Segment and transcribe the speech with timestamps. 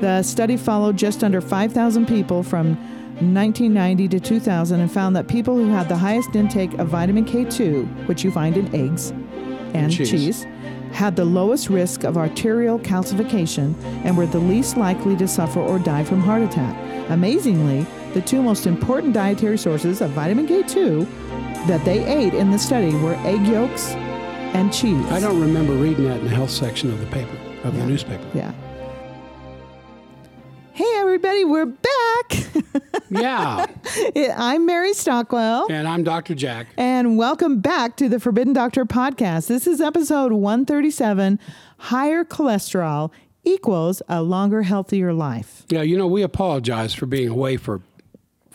[0.00, 2.76] The study followed just under 5,000 people from
[3.20, 8.06] 1990 to 2000 and found that people who had the highest intake of vitamin K2,
[8.08, 9.10] which you find in eggs
[9.74, 10.10] and cheese.
[10.10, 10.46] cheese,
[10.92, 13.74] had the lowest risk of arterial calcification
[14.04, 16.74] and were the least likely to suffer or die from heart attack.
[17.10, 21.06] Amazingly, the two most important dietary sources of vitamin K2
[21.66, 23.90] that they ate in the study were egg yolks
[24.54, 25.04] and cheese.
[25.12, 27.82] I don't remember reading that in the health section of the paper, of Yeah.
[27.82, 28.24] the newspaper.
[28.34, 28.50] Yeah.
[31.22, 32.82] Everybody, we're back.
[33.10, 33.66] Yeah.
[34.38, 35.66] I'm Mary Stockwell.
[35.68, 36.34] and I'm Dr.
[36.34, 36.68] Jack.
[36.78, 39.48] And welcome back to the Forbidden Doctor podcast.
[39.48, 41.38] This is episode 137
[41.76, 43.10] Higher cholesterol
[43.44, 45.66] equals a longer, healthier life.
[45.68, 47.82] Yeah, you know, we apologize for being away for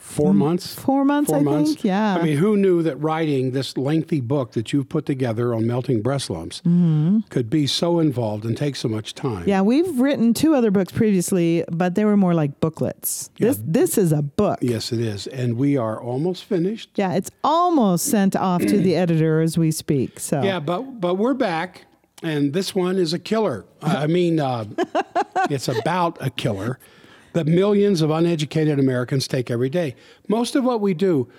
[0.05, 0.75] four months.
[0.75, 1.83] Mm, Four months, I think.
[1.83, 2.15] Yeah.
[2.15, 6.01] I mean, who knew that writing this lengthy book that you've put together on melting
[6.01, 6.61] breast lumps
[7.29, 9.41] could be so involved and take so much time?
[9.41, 9.49] Mm-hmm.
[9.49, 13.29] yeah, we've written two other books previously, but they were more like booklets.
[13.39, 14.59] This this is a book.
[14.61, 15.27] Yes, it is.
[15.27, 16.91] And we are almost finished.
[16.95, 20.19] Yeah, it's almost sent off to the editor as we speak.
[20.19, 21.85] So Yeah, but but we're back,
[22.23, 23.65] and this one is a killer.
[23.81, 24.65] I mean, uh,
[25.49, 26.79] it's about a killer
[27.35, 29.93] that millions of uneducated Americans take every day.
[30.29, 31.29] Most of what we do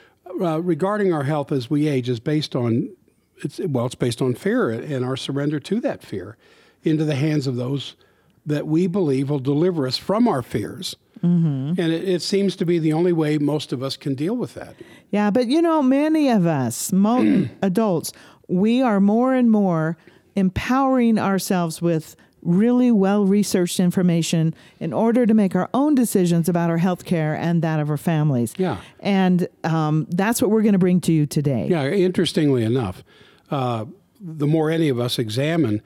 [0.43, 2.95] uh, regarding our health as we age is based on
[3.39, 6.37] it's well, it's based on fear and our surrender to that fear
[6.83, 7.97] into the hands of those
[8.45, 10.97] that we believe will deliver us from our fears.
[11.23, 14.55] And it, it seems to be the only way most of us can deal with
[14.55, 14.77] that.
[15.11, 18.13] Yeah, but you know, many of us, mo- adults,
[18.49, 19.97] we are more and more
[20.37, 22.15] empowering ourselves with
[22.47, 27.35] really well researched information in order to make our own decisions about our health care
[27.35, 28.55] and that of our families.
[28.57, 28.79] Yeah.
[29.01, 31.67] And um, that's what we're going to bring to you today.
[31.69, 33.03] Yeah, interestingly enough,
[33.51, 33.87] uh,
[34.21, 35.83] the more any of us examine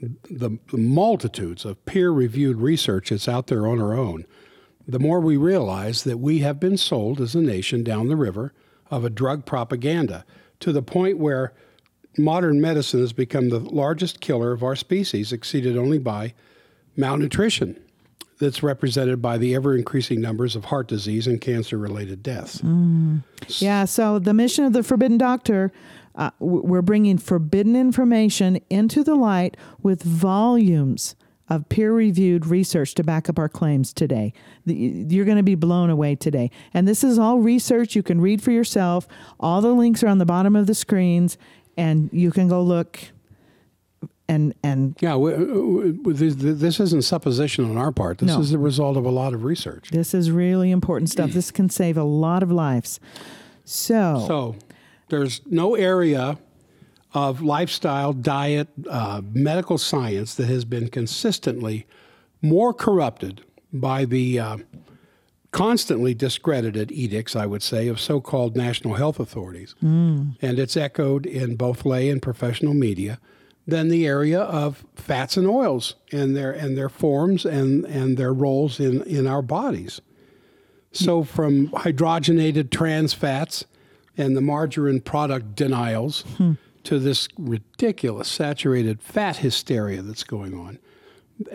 [0.00, 4.24] the, the multitudes of peer reviewed research that's out there on our own,
[4.86, 8.52] the more we realize that we have been sold as a nation down the river
[8.90, 10.24] of a drug propaganda
[10.58, 11.52] to the point where
[12.22, 16.34] modern medicine has become the largest killer of our species, exceeded only by
[16.96, 17.80] malnutrition.
[18.38, 22.62] That's represented by the ever increasing numbers of heart disease and cancer related deaths.
[23.60, 25.72] Yeah, so the mission of the Forbidden Doctor,
[26.14, 31.16] uh, we're bringing forbidden information into the light with volumes
[31.50, 34.32] of peer reviewed research to back up our claims today.
[34.64, 36.50] You're going to be blown away today.
[36.72, 39.08] And this is all research you can read for yourself.
[39.40, 41.36] All the links are on the bottom of the screens,
[41.80, 43.00] and you can go look
[44.28, 48.18] and and Yeah, we, we, this, this isn't supposition on our part.
[48.18, 48.40] This No.
[48.40, 49.90] is the result of a lot of research.
[49.90, 51.30] this is really important stuff.
[51.32, 53.00] This can save a lot of lives.
[53.64, 54.56] So, So
[55.08, 56.38] there's no area
[57.12, 61.86] of lifestyle, diet, uh, medical science that has been consistently
[62.42, 63.42] more corrupted
[63.72, 64.56] by the uh,
[65.52, 69.74] constantly discredited edicts, I would say, of so called national health authorities.
[70.40, 73.18] And it's echoed in both lay and professional media
[73.66, 78.32] than the area of fats and oils and their and their forms and, and their
[78.32, 80.00] roles in, in our bodies.
[80.92, 83.64] So, from hydrogenated trans fats
[84.16, 86.24] and the margarine product denials
[86.84, 90.78] to this ridiculous saturated fat hysteria that's going on,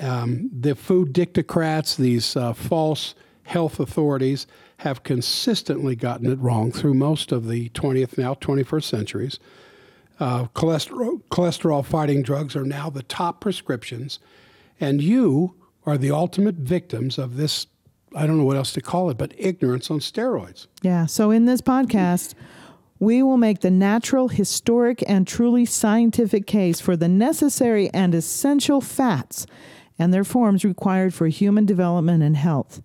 [0.01, 3.13] um, the food dictocrats, these uh, false
[3.45, 4.47] health authorities,
[4.77, 9.39] have consistently gotten it wrong through most of the 20th, now 21st centuries.
[10.19, 14.19] Uh, cholesterol, cholesterol fighting drugs are now the top prescriptions,
[14.79, 17.67] and you are the ultimate victims of this.
[18.15, 20.67] I don't know what else to call it, but ignorance on steroids.
[20.81, 21.05] Yeah.
[21.05, 22.33] So in this podcast,
[22.99, 28.79] we will make the natural, historic, and truly scientific case for the necessary and essential
[28.79, 29.45] fats
[29.99, 32.81] and their forms required for human development and health.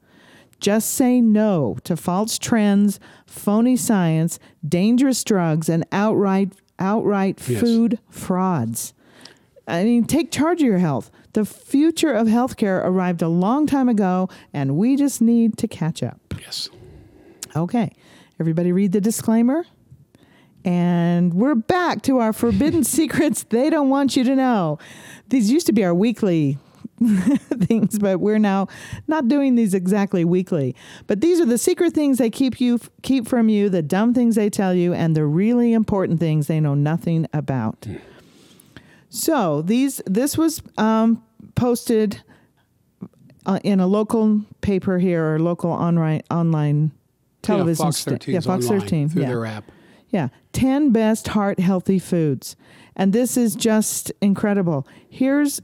[0.60, 7.60] Just say no to false trends, phony science, dangerous drugs, and outright outright Yes.
[7.60, 8.94] food frauds.
[9.68, 11.10] I mean, take charge of your health.
[11.34, 16.02] The future of healthcare arrived a long time ago, and we just need to catch
[16.02, 16.18] up.
[16.40, 16.68] Yes.
[17.54, 17.92] Okay.
[18.40, 19.64] Everybody read the disclaimer.
[20.64, 24.78] And we're back to our forbidden secrets they don't want you to know.
[25.28, 26.58] These used to be our weekly
[27.66, 28.68] things, but we're now
[29.06, 30.74] not doing these exactly weekly.
[31.06, 34.34] But these are the secret things they keep you keep from you, the dumb things
[34.34, 37.86] they tell you, and the really important things they know nothing about.
[39.08, 41.22] So these this was um,
[41.54, 42.22] posted
[43.46, 46.92] uh, in a local paper here or local online online
[47.42, 49.28] television yeah, Fox 13 yeah, Fox 13 through yeah.
[49.28, 49.64] their app.
[50.10, 50.28] Yeah.
[50.52, 52.56] 10 best heart healthy foods.
[52.96, 54.86] And this is just incredible.
[55.08, 55.60] Here's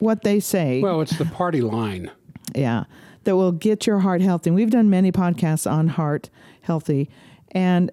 [0.00, 0.80] what they say.
[0.80, 2.10] Well, it's the party line.
[2.54, 2.84] Yeah,
[3.24, 4.50] that will get your heart healthy.
[4.50, 6.30] We've done many podcasts on heart
[6.62, 7.10] healthy,
[7.52, 7.90] and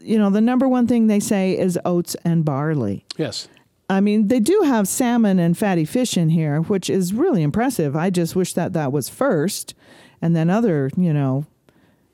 [0.00, 3.04] you know the number one thing they say is oats and barley.
[3.16, 3.48] Yes.
[3.90, 7.94] I mean, they do have salmon and fatty fish in here, which is really impressive.
[7.94, 9.74] I just wish that that was first,
[10.22, 11.46] and then other you know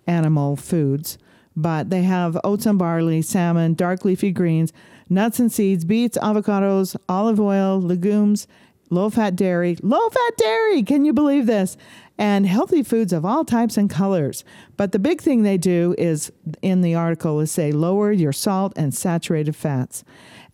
[0.07, 1.19] animal foods.
[1.55, 4.73] But they have oats and barley, salmon, dark leafy greens,
[5.09, 8.47] nuts and seeds, beets, avocados, olive oil, legumes,
[8.91, 10.83] low fat dairy, low fat dairy.
[10.83, 11.77] Can you believe this?
[12.21, 14.43] And healthy foods of all types and colors.
[14.77, 16.33] But the big thing they do is
[16.63, 20.03] in the article is say lower your salt and saturated fats.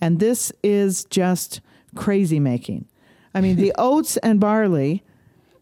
[0.00, 1.60] And this is just
[1.94, 2.84] crazy making.
[3.34, 5.02] I mean, the oats and barley.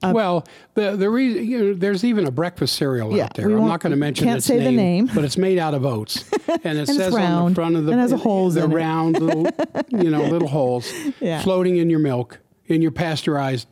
[0.02, 0.44] Uh, well,
[0.74, 3.46] the the reason you know, there's even a breakfast cereal Yeah, out there.
[3.48, 5.08] I'm won't- going to mention can't its say the name.
[5.14, 6.24] but it's made out of oats,
[6.64, 8.72] and it it's says on round, the front of the and has holes the in
[8.72, 8.74] it.
[8.74, 9.46] round little
[9.90, 11.40] you know little holes Yeah.
[11.42, 13.68] floating in your milk in your pasteurized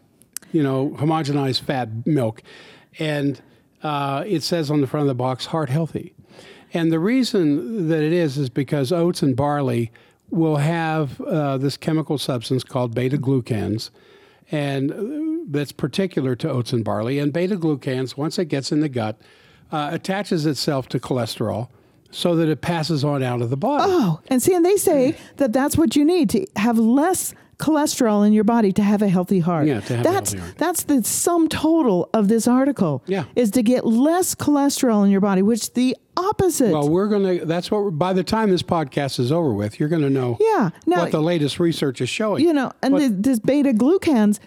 [0.52, 2.42] you know homogenized fat milk,
[2.98, 3.40] and
[3.82, 6.14] uh, it says on the front of the box heart healthy,
[6.72, 9.90] and the reason that it is is because oats and barley
[10.30, 13.90] will have uh, this chemical substance called beta glucans
[14.50, 17.18] and uh, that's particular to oats and barley.
[17.18, 19.20] And beta glucans, once it gets in the gut,
[19.72, 21.68] uh, attaches itself to cholesterol
[22.10, 23.84] so that it passes on out of the body.
[23.86, 28.26] Oh, and see, and they say that that's what you need to have less cholesterol
[28.26, 29.66] in your body to have a healthy heart.
[29.68, 30.58] Yeah, to have a that's healthy heart.
[30.58, 33.02] that's the sum total of this article.
[33.06, 33.24] Yeah.
[33.36, 36.72] is to get less cholesterol in your body, which the opposite.
[36.72, 39.88] Well, we're going to, that's what, by the time this podcast is over with, you're
[39.88, 40.70] going to know Yeah.
[40.86, 42.44] Now- what the latest research is showing.
[42.44, 44.38] you know, and But- the, this beta glucans,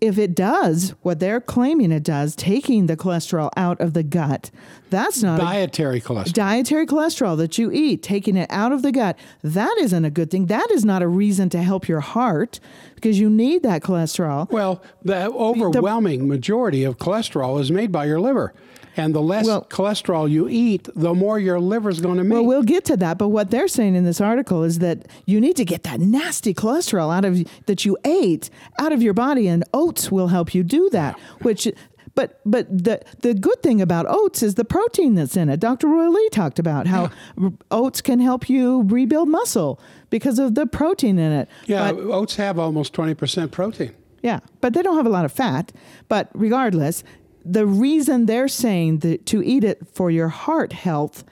[0.00, 4.50] if it does what they're claiming it does, taking the cholesterol out of the gut,
[4.90, 6.32] that's not a dietary cholesterol.
[6.32, 10.30] dietary cholesterol that you eat, taking it out of the gut, that isn't a good
[10.30, 10.46] thing.
[10.46, 12.60] That is not a reason to help your heart
[12.94, 14.50] because you need that cholesterol.
[14.50, 18.54] well, the overwhelming majority of cholesterol is made by your liver.
[18.98, 22.34] And the less Well- cholesterol you eat, the more your liver's going to make.
[22.34, 25.40] Well, we'll get to that, but what they're saying in this article is that you
[25.40, 29.46] need to get that nasty cholesterol out of that you ate out of your body,
[29.46, 31.18] and oats will help you do that.
[31.42, 31.68] Which,
[32.16, 35.60] but but the the good thing about oats is the protein that's in it.
[35.60, 35.86] Dr.
[35.86, 37.10] Roy Lee talked about how
[37.40, 39.78] r- oats can help you rebuild muscle
[40.10, 41.48] because of the protein in it.
[41.66, 43.92] yeah, But- oats have almost 20% protein.
[44.22, 45.70] Yeah, but they don't have a lot of fat.
[46.08, 47.04] But regardless,
[47.44, 51.24] the reason they're saying that to eat it for your heart health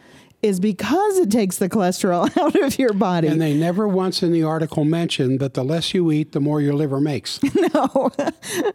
[0.42, 3.28] is because it takes the cholesterol out of your body.
[3.28, 6.60] And they never once in the article mentioned that the less you eat, the more
[6.60, 7.42] your liver makes.
[7.54, 8.10] no,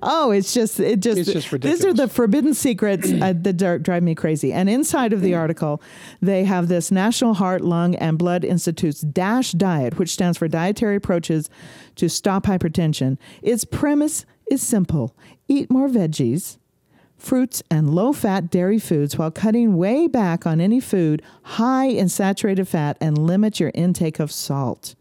[0.01, 1.79] oh, it's just it just, It's just ridiculous.
[1.79, 4.51] these are the forbidden secrets uh, that drive me crazy.
[4.51, 5.81] And inside of the article,
[6.21, 10.95] they have this National Heart, Lung, and Blood Institute's DASH diet, which stands for Dietary
[10.95, 11.49] Approaches
[11.95, 13.17] to Stop Hypertension.
[13.41, 15.15] Its premise is simple:
[15.47, 16.57] eat more veggies.
[17.21, 22.09] Fruits and low fat dairy foods while cutting way back on any food high in
[22.09, 24.95] saturated fat and limit your intake of salt.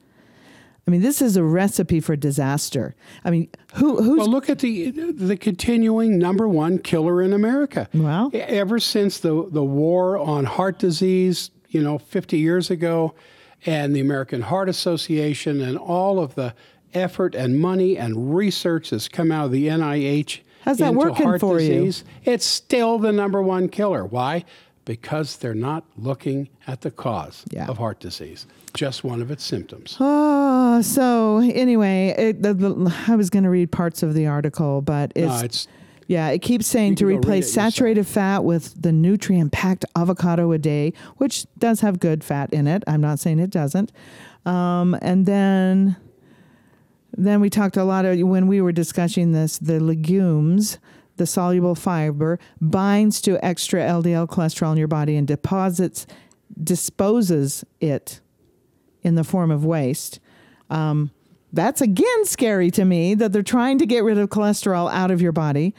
[0.86, 2.94] I mean, this is a recipe for disaster.
[3.24, 7.88] I mean, who who's Well, look at the the continuing number one killer in America.
[7.94, 8.30] Well.
[8.34, 13.14] E- ever since the the war on heart disease, you know, 50 years ago,
[13.64, 16.54] and the American Heart Association, and all of the
[16.92, 20.40] effort and money and research that's come out of the NIH
[20.70, 21.68] How's that into working heart for you?
[21.84, 24.04] disease, it's still the number one killer.
[24.04, 24.44] Why?
[24.84, 27.66] Because they're not looking at the cause Yeah.
[27.68, 29.96] of heart disease, just one of its symptoms.
[30.00, 34.80] Oh, so anyway, it, the, the, I was going to read parts of the article,
[34.80, 35.68] but it's, No, it's
[36.08, 37.74] yeah, it keeps saying to can go read replace it yourself.
[37.74, 42.82] saturated fat with the nutrient-packed avocado a day, which does have good fat in it.
[42.88, 43.92] I'm not saying it doesn't.
[44.46, 45.96] Um, and then,
[47.12, 50.78] then we talked a lot of when we were discussing this, the legumes.
[51.16, 56.06] The soluble fiber binds to extra LDL cholesterol in your body and deposits,
[56.62, 58.20] disposes it
[59.02, 60.18] in the form of waste.
[60.70, 61.10] Um,
[61.52, 65.20] that's again scary to me that they're trying to get rid of cholesterol out of
[65.20, 65.74] your body.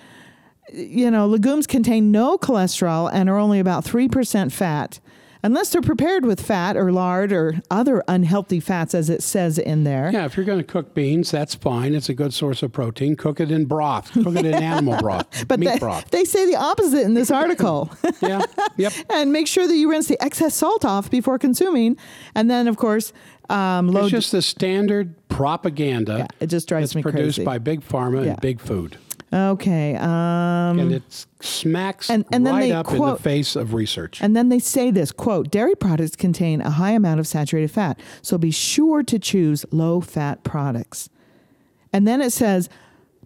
[0.71, 4.99] You know, legumes contain no cholesterol and are only about 3% fat,
[5.43, 9.83] unless they're prepared with fat or lard or other unhealthy fats, as it says in
[9.83, 10.09] there.
[10.13, 11.93] Yeah, if you're going to cook beans, that's fine.
[11.95, 13.15] It's a good source of protein.
[13.15, 14.11] Cook it in broth.
[14.13, 16.09] Cook it in animal broth, But meat they, broth.
[16.11, 17.89] they say the opposite in this article.
[18.21, 18.43] Yeah,
[18.77, 18.93] yep.
[19.09, 21.97] and make sure that you rinse the excess salt off before consuming.
[22.35, 23.13] And then, of course,
[23.49, 24.03] um, load.
[24.03, 26.17] It's just the standard propaganda.
[26.19, 27.45] Yeah, it just drives that's me produced crazy.
[27.45, 28.31] by big pharma Yeah.
[28.33, 28.97] and big food,
[29.33, 29.95] okay.
[29.95, 33.73] Um, and it smacks And- and then right they up in quote- the face of
[33.73, 34.21] research.
[34.21, 37.99] And then they say this quote dairy products contain a high amount of saturated fat,
[38.21, 41.09] so be sure to choose low fat products.
[41.93, 42.69] And then it says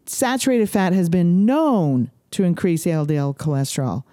[0.05, 4.03] saturated fat has been known to increase LDL cholesterol.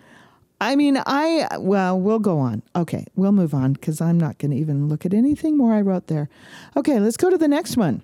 [0.61, 2.63] I mean, I, well, we'll go on.
[2.77, 5.81] Okay, we'll move on because I'm not going to even look at anything more I
[5.81, 6.29] wrote there.
[6.77, 8.03] Okay, let's go to the next one.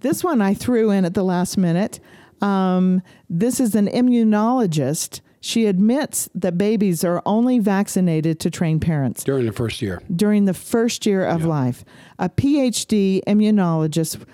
[0.00, 1.98] This one I threw in at the last minute.
[2.42, 5.20] Um, this is an immunologist.
[5.40, 10.02] She admits that babies are only vaccinated to train parents During the first year.
[10.14, 11.84] during the first year of life.
[12.18, 14.24] A PhD immunologist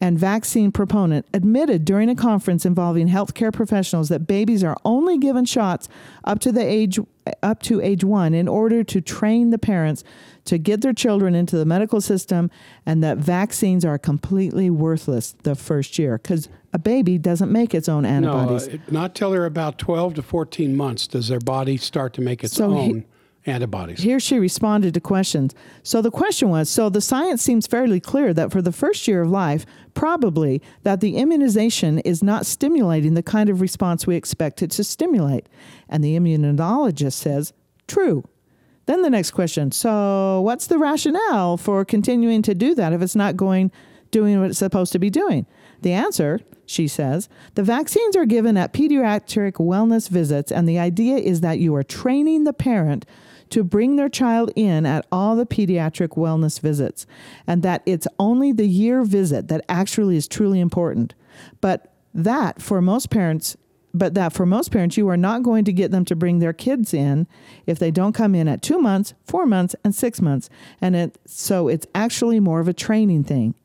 [0.00, 5.44] and vaccine proponent admitted during a conference involving healthcare professionals that babies are only given
[5.44, 5.88] shots
[6.24, 6.98] up to the age
[7.42, 10.02] up to age 1 in order to train the parents
[10.46, 12.50] to get their children into the medical system
[12.86, 17.88] and that vaccines are completely worthless the first year cuz a baby doesn't make its
[17.88, 18.68] own No, antibodies.
[18.68, 22.44] uh, not till they're about 12 to 14 months does their body start to make
[22.44, 23.04] its So he- own
[23.46, 24.00] antibodies.
[24.00, 25.54] Here she responded to questions.
[25.82, 29.22] So the question was so the science seems fairly clear that for the first year
[29.22, 34.62] of life, probably that the immunization is not stimulating the kind of response we expect
[34.62, 35.48] it to stimulate.
[35.88, 37.52] And the immunologist says,
[37.88, 38.24] true.
[38.86, 43.16] Then the next question so what's the rationale for continuing to do that if it's
[43.16, 43.70] not going
[44.10, 45.46] doing what it's supposed to be doing?
[45.82, 51.16] The answer, she says, the vaccines are given at pediatric wellness visits, and the idea
[51.16, 53.04] is that you are training the parent
[53.48, 57.06] to bring their child in at all the pediatric wellness visits,
[57.44, 61.12] and that it's only the year visit that actually is truly important.
[61.60, 63.56] But that for most parents,
[63.92, 66.52] but that for most parents, you are not going to get them to bring their
[66.52, 67.26] kids in
[67.66, 70.48] if they don't come in at two months, four months, and six months.
[70.80, 73.56] And it, so it's actually more of a training thing.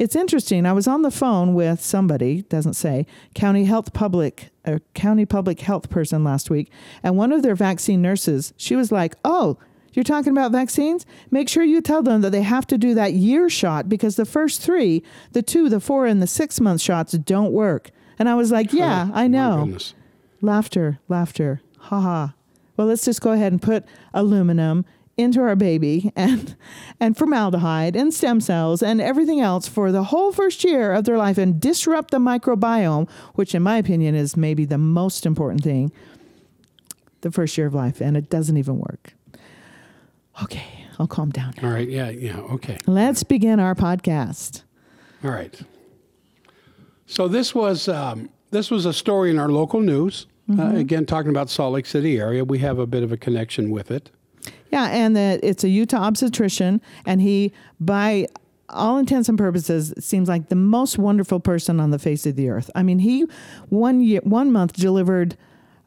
[0.00, 0.64] It's interesting.
[0.64, 5.60] I was on the phone with somebody, doesn't say, county health public, a county public
[5.60, 9.58] health person last week, and one of their vaccine nurses, she was like, "Oh,
[9.92, 11.04] you're talking about vaccines?
[11.30, 14.24] Make sure you tell them that they have to do that year shot because the
[14.24, 15.02] first 3,
[15.32, 18.72] the 2, the 4 and the 6 month shots don't work." And I was like,
[18.72, 19.76] "Yeah, Oh, I know."
[20.40, 21.60] Laughter, laughter.
[21.78, 22.34] Ha ha.
[22.78, 24.86] Well, let's just go ahead and put aluminum
[25.20, 26.56] into our baby and
[26.98, 31.18] and formaldehyde and stem cells and everything else for the whole first year of their
[31.18, 35.92] life and disrupt the microbiome, which in my opinion is maybe the most important thing
[37.20, 39.14] the first year of life and it doesn't even work.
[40.42, 41.54] Okay, I'll calm down.
[41.62, 41.88] All right.
[41.88, 42.08] Yeah.
[42.10, 42.38] Yeah.
[42.38, 42.78] Okay.
[42.86, 44.62] Let's begin our podcast.
[45.22, 45.60] All right.
[47.06, 50.26] So this was um, this was a story in our local news.
[50.58, 53.70] Uh, again, talking about Salt Lake City area, we have a bit of a connection
[53.70, 54.10] with it.
[54.70, 58.26] Yeah, and that it's a Utah obstetrician, and he, by
[58.68, 62.48] all intents and purposes, seems like the most wonderful person on the face of the
[62.48, 62.70] earth.
[62.74, 63.26] I mean, he
[63.68, 65.36] one year, one month delivered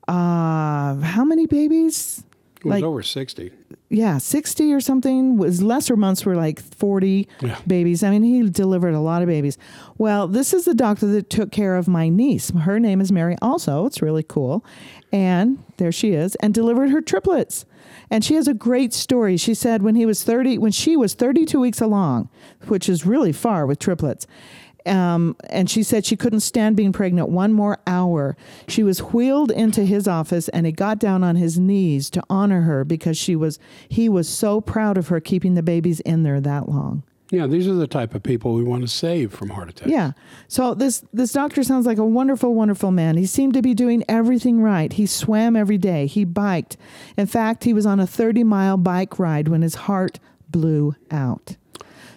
[0.07, 2.23] uh, how many babies?
[2.57, 3.51] It was Like- over sixty.
[3.89, 5.37] Yeah, sixty or something.
[5.37, 7.57] Was lesser months were like forty Yeah.
[7.67, 8.03] babies.
[8.03, 9.57] I mean, he delivered a lot of babies.
[9.97, 12.49] Well, this is the doctor that took care of my niece.
[12.51, 13.35] Her name is Mary.
[13.41, 14.65] Also, it's really cool,
[15.11, 17.65] and there she is, and delivered her triplets.
[18.09, 19.37] And she has a great story.
[19.37, 22.29] She said when he was thirty, when she was thirty-two weeks along,
[22.67, 24.27] which is really far with triplets.
[24.85, 28.35] Um, and she said she couldn't stand being pregnant one more hour.
[28.67, 32.63] She was wheeled into his office and he got down on his knees to honor
[32.63, 36.41] her because she was he was so proud of her keeping the babies in there
[36.41, 37.03] that long.
[37.33, 39.89] Yeah, these are the type of people we want to save from heart attacks.
[39.89, 40.11] Yeah.
[40.47, 43.17] So this this doctor sounds like a wonderful, wonderful man.
[43.17, 44.93] He seemed to be doing everything right.
[44.93, 46.05] He swam every day.
[46.05, 46.77] He biked.
[47.17, 51.57] In fact, he was on a 30 mile bike ride when his heart blew out.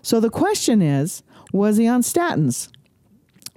[0.02, 2.68] So the question is, was he on statins?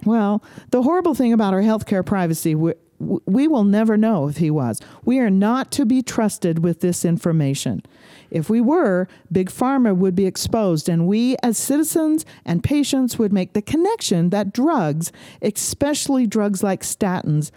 [0.06, 2.54] Well, the horrible thing about our healthcare privacy,
[3.00, 4.80] we, will never know if he was.
[5.04, 7.82] We are not to be trusted with this information.
[8.30, 13.32] If we were, Big Pharma would be exposed, and we as citizens and patients would
[13.32, 15.10] make the connection that drugs,
[15.42, 17.50] especially drugs like statins,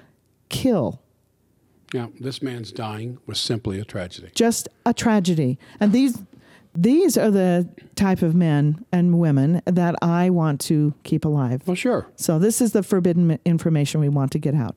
[0.49, 1.01] kill.
[1.93, 4.31] Yeah, this man's dying was simply a tragedy.
[4.33, 5.59] Just a tragedy.
[5.79, 6.23] And these
[6.75, 11.61] these are the type of men and women that I want to keep alive.
[11.67, 12.07] Well, sure.
[12.15, 14.75] So this is the forbidden information we want to get out.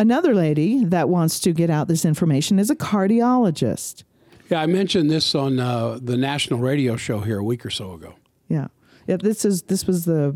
[0.00, 4.04] Another lady that wants to get out this information is a cardiologist.
[4.48, 7.92] Yeah, I mentioned this on uh, the national radio show here a week or so
[7.92, 8.14] ago.
[8.48, 8.68] Yeah.
[9.06, 10.34] Yeah, this is this was the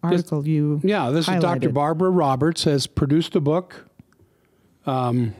[0.00, 1.70] article you Yeah, this is Dr.
[1.70, 3.84] Barbara Roberts has produced a book,
[4.86, 5.34] um,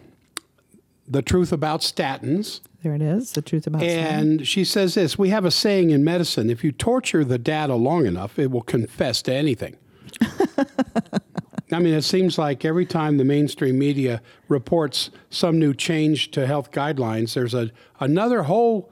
[1.07, 4.03] "The Truth About Statins," There it is, the truth about statins.
[4.03, 7.77] and she says this: We have a saying in medicine: if you torture the data
[7.77, 9.77] long enough, it will confess to anything.
[11.71, 16.47] I mean, it seems like every time the mainstream media reports some new change to
[16.47, 17.71] health guidelines, there's a
[18.01, 18.91] another whole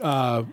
[0.00, 0.44] uh,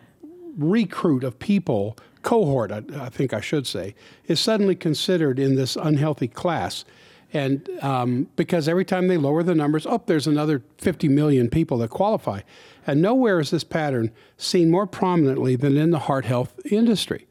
[0.57, 3.95] recruit of people, cohort, I, I think I should say,
[4.27, 6.85] is suddenly considered in this unhealthy class.
[7.33, 11.79] And um, because every time they lower the numbers, oh, there's another 50 million people
[11.79, 12.41] that qualify.
[12.85, 17.25] And nowhere is this pattern seen more prominently than in the heart health industry.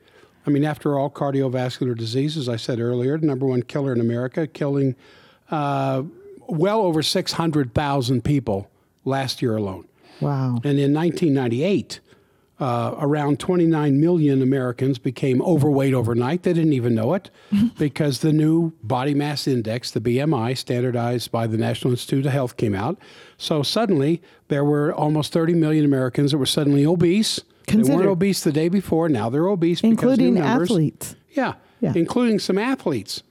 [0.47, 4.01] I mean, after all, cardiovascular disease, as I said earlier, the number one killer in
[4.01, 4.97] America, killing
[5.51, 6.03] uh,
[6.49, 8.69] well over 600,000 people
[9.05, 9.87] last year alone.
[10.21, 10.61] Wow.
[10.65, 12.01] And in 1998,
[12.63, 16.45] uh, around 29 million Americans became overweight overnight.
[16.45, 17.29] They didn't even know it
[17.79, 22.57] because the new body mass index, the BMI, standardized by the National Institute of Health,
[22.57, 22.99] came out.
[23.37, 27.41] So suddenly there were almost 30 million Americans that were suddenly obese.
[27.67, 29.09] They weren't obese the day before.
[29.09, 30.71] Now they're obese Including because new numbers.
[30.71, 31.17] athletes.
[31.31, 31.93] Yeah, Yeah.
[31.95, 33.23] including some athletes.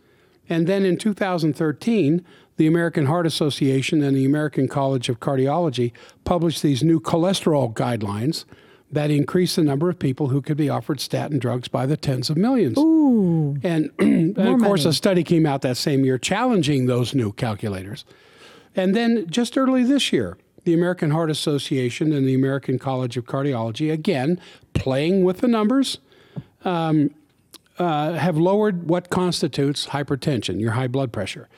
[0.49, 2.23] And then in 2013,
[2.57, 5.91] the American Heart Association and the American College of Cardiology
[6.25, 8.45] published these new cholesterol guidelines
[8.91, 12.29] that increase the number of people who could be offered statin drugs by the tens
[12.29, 12.77] of millions.
[12.77, 13.55] Ooh.
[13.63, 14.89] And, and of course, money.
[14.89, 18.03] a study came out that same year challenging those new calculators.
[18.75, 23.25] And then just early this year, the American Heart Association and the American College of
[23.25, 24.39] Cardiology, again,
[24.73, 25.99] playing with the numbers,
[26.63, 27.11] um,
[27.79, 31.49] uh, have lowered what constitutes hypertension, your high blood pressure.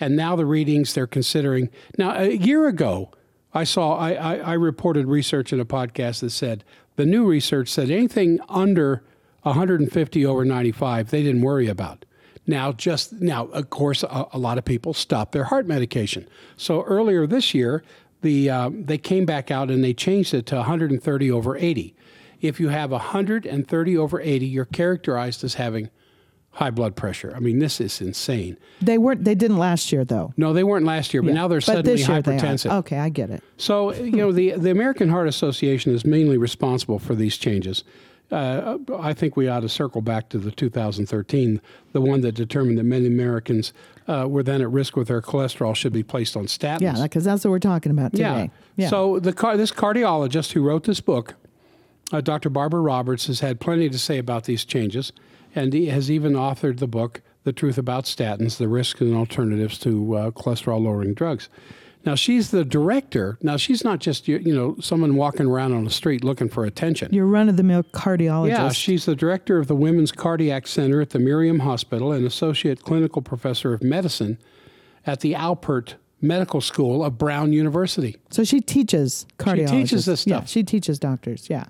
[0.00, 1.70] And now the readings they're considering.
[1.96, 3.10] Now, a year ago,
[3.54, 6.64] I saw, I, I, I reported research in a podcast that said
[6.96, 9.02] the new research said anything under
[9.42, 12.04] 150 over 95, they didn't worry about.
[12.46, 16.28] Now, just now, of course, a, a lot of people stop their heart medication.
[16.56, 17.82] So earlier this year,
[18.22, 21.94] the um, they came back out and they changed it to 130 over 80.
[22.40, 25.90] If you have 130 over 80, you're characterized as having
[26.52, 27.32] high blood pressure.
[27.34, 28.56] I mean, this is insane.
[28.80, 29.24] They weren't.
[29.24, 30.32] They didn't last year though.
[30.36, 32.72] No, they weren't last year, but now they're But suddenly hypertensive.
[32.78, 33.42] Okay, I get it.
[33.56, 37.84] So, you know, the, the American Heart Association is mainly responsible for these changes.
[38.30, 41.60] Uh, I think we ought to circle back to the 2013,
[41.92, 43.72] the one that determined that many Americans
[44.06, 46.82] uh, were then at risk with their cholesterol should be placed on statins.
[46.82, 48.50] Yeah, because that's what we're talking about today.
[48.76, 48.88] Yeah.
[48.90, 51.36] So the car, this cardiologist who wrote this book,
[52.12, 52.50] uh, Dr.
[52.50, 55.12] Barbara Roberts, has had plenty to say about these changes,
[55.54, 59.78] and he has even authored the book, "The Truth About Statins: The Risks and Alternatives
[59.80, 61.48] to uh, Cholesterol-Lowering Drugs."
[62.08, 63.36] Now she's the director.
[63.42, 66.64] Now she's not just you, you know someone walking around on the street looking for
[66.64, 67.12] attention.
[67.12, 68.48] You're run of the mill cardiologist.
[68.48, 72.82] Yeah, she's the director of the Women's Cardiac Center at the Miriam Hospital and associate
[72.82, 74.38] clinical professor of medicine
[75.06, 78.16] at the Alpert Medical School of Brown University.
[78.30, 79.68] So she teaches cardiologists.
[79.68, 80.48] She teaches this Yeah, stuff.
[80.48, 81.50] she teaches doctors.
[81.50, 81.66] Yeah.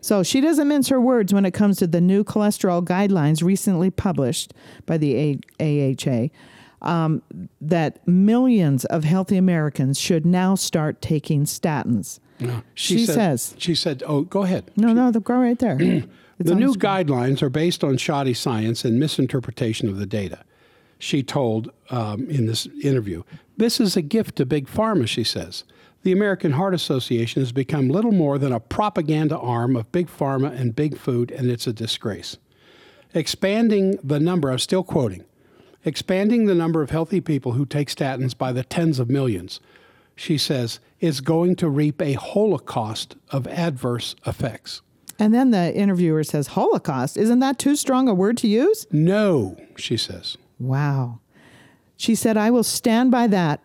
[0.00, 3.90] So she doesn't mince her words when it comes to the new cholesterol guidelines recently
[3.90, 4.54] published
[4.86, 6.30] by the A- AHA.
[6.82, 7.22] Um,
[7.60, 12.18] that millions of healthy Americans should now start taking statins.
[12.74, 15.78] She said- says- She said, "Oh, go ahead." No, no, the go right there.
[16.38, 16.80] The new screen.
[17.06, 20.40] guidelines are based on shoddy science and misinterpretation of the data.
[20.98, 23.22] She told um, in this interview,
[23.58, 25.62] "This is a gift to big pharma," she says.
[26.02, 30.50] The American Heart Association has become little more than a propaganda arm of big pharma
[30.58, 32.38] and big food, and it's a disgrace.
[33.14, 35.22] Expanding the number, I'm still quoting,
[35.84, 39.60] expanding the number of healthy people who take statins by the tens of millions,
[40.14, 44.82] she says, is going to reap a holocaust of adverse effects.
[45.18, 47.16] And then the interviewer says, Holocaust.
[47.16, 48.86] Isn't that too strong a word to use?
[48.90, 50.36] No, she says.
[50.58, 51.20] Wow.
[51.96, 53.60] She said, I will stand by that.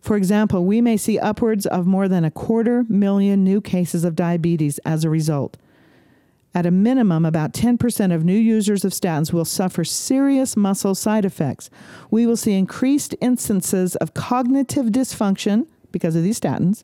[0.00, 4.16] For example, we may see upwards of more than a quarter million new cases of
[4.16, 5.56] diabetes as a result.
[6.56, 11.26] At a minimum, about 10% of new users of statins will suffer serious muscle side
[11.26, 11.68] effects.
[12.10, 16.82] We will see increased instances of cognitive dysfunction because of these statins,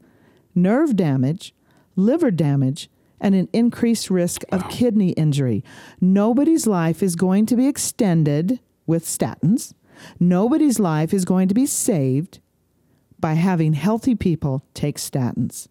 [0.55, 1.55] nerve damage,
[1.97, 5.65] liver damage, and an increased risk of kidney injury.
[6.03, 9.73] Nobody's life is going to be extended with statins.
[10.21, 12.41] Nobody's life is going to be saved
[13.19, 15.69] by having healthy people take statins.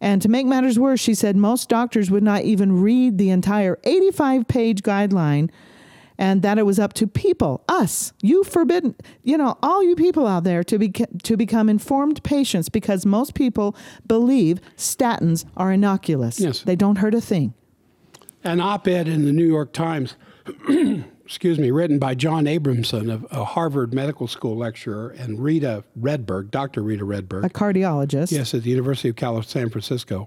[0.00, 3.78] And to make matters worse, she said most doctors would not even read the entire
[3.84, 5.50] 85 page guideline
[6.20, 10.26] and that it was up to people, us, you forbidden, you know, all you people
[10.26, 13.74] out there to, be, to become informed patients because most people
[14.06, 16.38] believe statins are innocuous.
[16.38, 16.60] Yes.
[16.60, 17.54] They don't hurt a thing.
[18.44, 20.14] An op ed in the New York Times,
[21.30, 26.50] excuse me, written by John Abramson, a, a Harvard Medical School lecturer, and Rita Redberg,
[26.50, 26.82] Dr.
[26.82, 27.44] Rita Redberg.
[27.44, 28.32] A cardiologist.
[28.32, 30.26] Yes, at the University of California, San Francisco.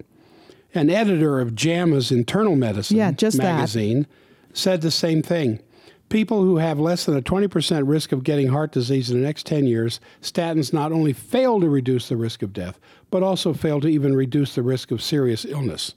[0.74, 3.44] An editor of JAMA's Internal Medicine Yeah, just that.
[3.44, 4.08] magazine
[4.54, 5.60] said the same thing.
[6.08, 9.46] People who have less than a 20% risk of getting heart disease in the next
[9.46, 12.80] 10 years, statins not only fail to reduce the risk of death,
[13.12, 15.96] but also fail to even reduce the risk of serious illness.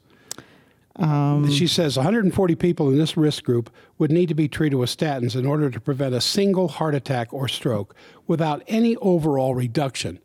[0.98, 4.96] Um, she says 140 people in this risk group would need to be treated with
[4.96, 7.94] statins in order to prevent a single heart attack or stroke
[8.26, 10.20] without any overall reduction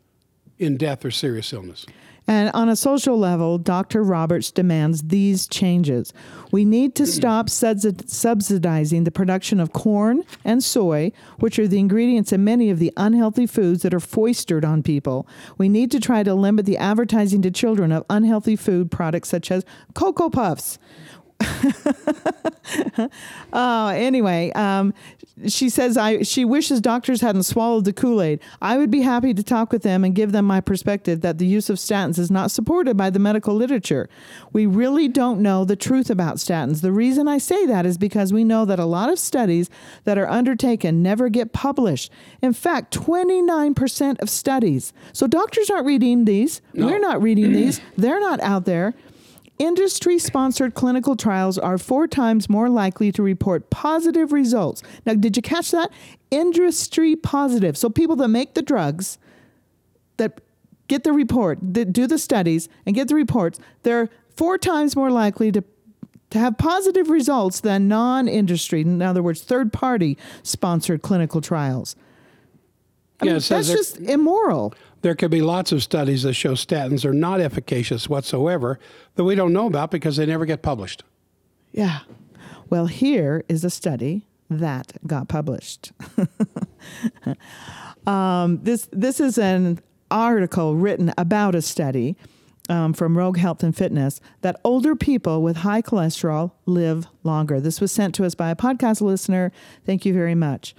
[0.58, 1.84] in death or serious illness.
[2.26, 4.02] And on a social level, Dr.
[4.02, 6.12] Roberts demands these changes.
[6.52, 7.08] We need to mm.
[7.08, 12.78] stop subsidizing the production of corn and soy, which are the ingredients in many of
[12.78, 15.26] the unhealthy foods that are foisted on people.
[15.58, 19.50] We need to try to limit the advertising to children of unhealthy food products such
[19.50, 20.78] as Cocoa Puffs.
[23.52, 24.94] Oh, anyway, um,
[25.46, 28.40] she says I she wishes doctors hadn't swallowed the Kool Aid.
[28.62, 31.46] I would be happy to talk with them and give them my perspective that the
[31.46, 34.08] use of statins is not supported by the medical literature.
[34.52, 36.80] We really don't know the truth about statins.
[36.80, 39.68] The reason I say that is because we know that a lot of studies
[40.04, 42.10] that are undertaken never get published.
[42.40, 44.92] In fact, 29% of studies.
[45.12, 46.62] So doctors aren't reading these.
[46.72, 46.86] No.
[46.86, 47.80] We're not reading these.
[47.96, 48.94] They're not out there.
[49.58, 54.82] Industry sponsored clinical trials are four times more likely to report positive results.
[55.06, 55.90] Now, did you catch that?
[56.30, 57.76] Industry positive.
[57.76, 59.18] So, people that make the drugs,
[60.16, 60.40] that
[60.88, 65.10] get the report, that do the studies and get the reports, they're four times more
[65.10, 65.62] likely to,
[66.30, 71.94] to have positive results than non industry, in other words, third party sponsored clinical trials.
[73.20, 74.74] I Yeah, mean, says that's just immoral.
[75.02, 78.78] There could be lots of studies that show statins are not efficacious whatsoever
[79.16, 81.02] that we don't know about because they never get published.
[81.72, 82.00] Yeah.
[82.70, 85.92] Well, here is a study that got published.
[88.06, 92.16] um, this this is an article written about a study
[92.68, 97.60] um, from Rogue Health and Fitness that older people with high cholesterol live longer.
[97.60, 99.52] This was sent to us by a podcast listener.
[99.84, 100.74] Thank you very much.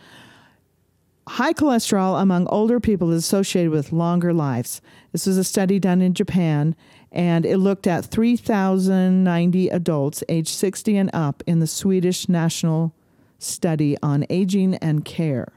[1.28, 4.82] High cholesterol among older people is associated with longer lives.
[5.12, 6.76] This was a study done in Japan,
[7.12, 12.94] and it looked at 3,090 adults aged 60 and up in the Swedish National
[13.40, 15.54] Study on Aging and Care.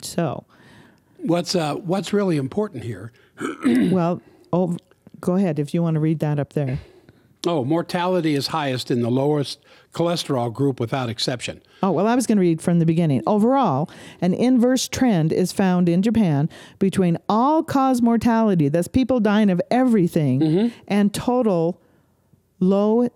[0.00, 0.46] So,
[1.22, 3.12] What's uh, what's really important here?
[3.64, 4.20] well,
[4.52, 4.76] oh,
[5.20, 6.80] go ahead if you want to read that up there.
[7.46, 9.58] Oh, mortality is highest in the lowest
[9.92, 11.60] cholesterol group without exception.
[11.82, 13.22] Oh, well, I was going to read from the beginning.
[13.26, 19.50] Overall, an inverse trend is found in Japan between all cause mortality, that's people dying
[19.50, 20.68] of everything, mm-hmm.
[20.86, 21.80] and total
[22.60, 23.08] low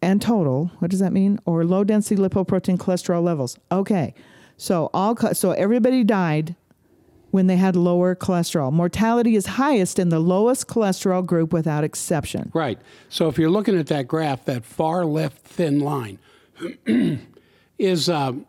[0.00, 1.38] and total, what does that mean?
[1.46, 3.58] Or low density lipoprotein cholesterol levels.
[3.72, 4.14] Okay.
[4.56, 6.54] So all so everybody died
[7.34, 8.72] when they had lower cholesterol.
[8.72, 12.48] Mortality is highest in the lowest cholesterol group without exception.
[12.54, 12.78] Right.
[13.08, 16.20] So if you're looking at that graph, that far left thin line
[17.76, 18.46] is um,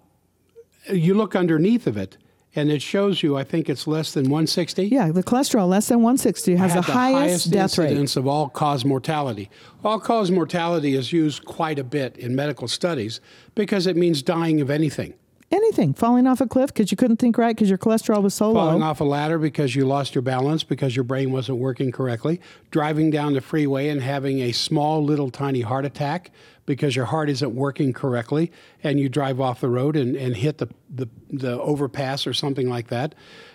[0.94, 2.18] you look underneath of it,
[2.56, 3.36] and it shows you.
[3.36, 4.86] I think it's less than 160.
[4.86, 8.16] Yeah, the cholesterol less than 160 has had the, highest, death rate.
[8.16, 9.50] of all cause mortality.
[9.84, 13.20] All cause mortality is used quite a bit in medical studies
[13.56, 15.16] because it means dying of anything.
[15.52, 18.46] Anything, falling off a cliff because you couldn't think right because your cholesterol was so
[18.46, 18.66] Falling low.
[18.66, 22.42] Falling off a ladder because you lost your balance because your brain wasn't working correctly.
[22.72, 26.32] Driving down the freeway and having a small, little, tiny heart attack
[26.66, 28.52] because your heart isn't working correctly
[28.84, 32.68] and you drive off the road and, and hit the, the, the overpass or something
[32.68, 33.14] like that.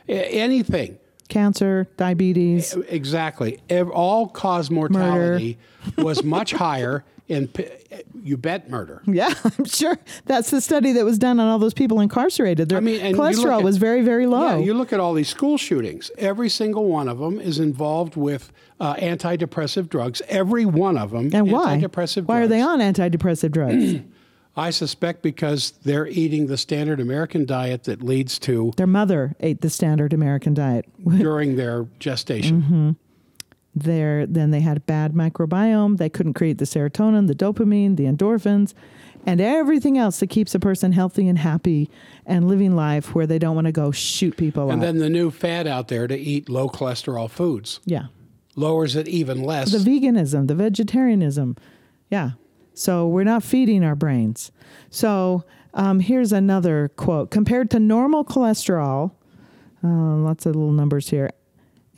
[0.08, 0.96] Anything.
[1.28, 2.74] Cancer, diabetes.
[2.88, 3.60] Exactly.
[3.70, 5.58] All cause mortality
[5.98, 7.04] was much higher
[7.52, 7.68] p-
[8.22, 9.02] you bet, murder.
[9.06, 12.68] Yeah, I'm sure that's the study that was done on all those people incarcerated.
[12.68, 14.58] Their I mean, and cholesterol at- was very, very low.
[14.58, 16.10] Yeah, you look at all these school shootings.
[16.18, 20.20] Every single one of them is involved with uh, antidepressive drugs.
[20.28, 21.30] Every one of them.
[21.32, 21.76] and why?
[21.78, 24.00] Antidepressive Why are they on antidepressive drugs?
[24.56, 29.60] I suspect because they're eating the standard American diet that leads to Their mother ate
[29.60, 30.86] the standard American diet.
[31.18, 32.62] during their gestation.
[32.62, 32.90] Mm-hmm.
[33.74, 35.96] There then they had a bad microbiome.
[35.98, 38.74] They couldn't create the serotonin the dopamine the endorphins
[39.26, 41.90] and everything else that keeps a person healthy and happy
[42.26, 44.86] and living life where they don't want to go shoot people And up.
[44.86, 47.80] then the new fad out there to eat low cholesterol foods.
[47.84, 48.06] Yeah.
[48.56, 49.70] Lowers it even less.
[49.72, 51.56] the veganism the vegetarianism.
[52.10, 52.30] Yeah.
[52.74, 54.50] So we're not feeding our brains.
[54.90, 57.30] So um, here's another quote.
[57.30, 59.12] Compared to normal cholesterol
[59.84, 61.30] uh, lots of little numbers here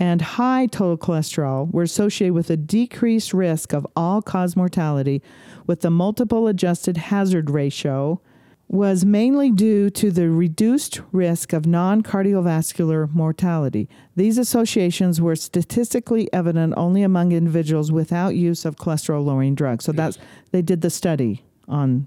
[0.00, 5.22] and high total cholesterol were associated with a decreased risk of all cause mortality
[5.66, 8.20] with the multiple adjusted hazard ratio
[8.68, 13.87] was mainly due to the reduced risk of non-cardiovascular mortality.
[14.16, 19.85] These associations were statistically evident only among individuals without use of cholesterol lowering drugs.
[19.85, 20.16] So that's
[20.52, 22.07] they did the study on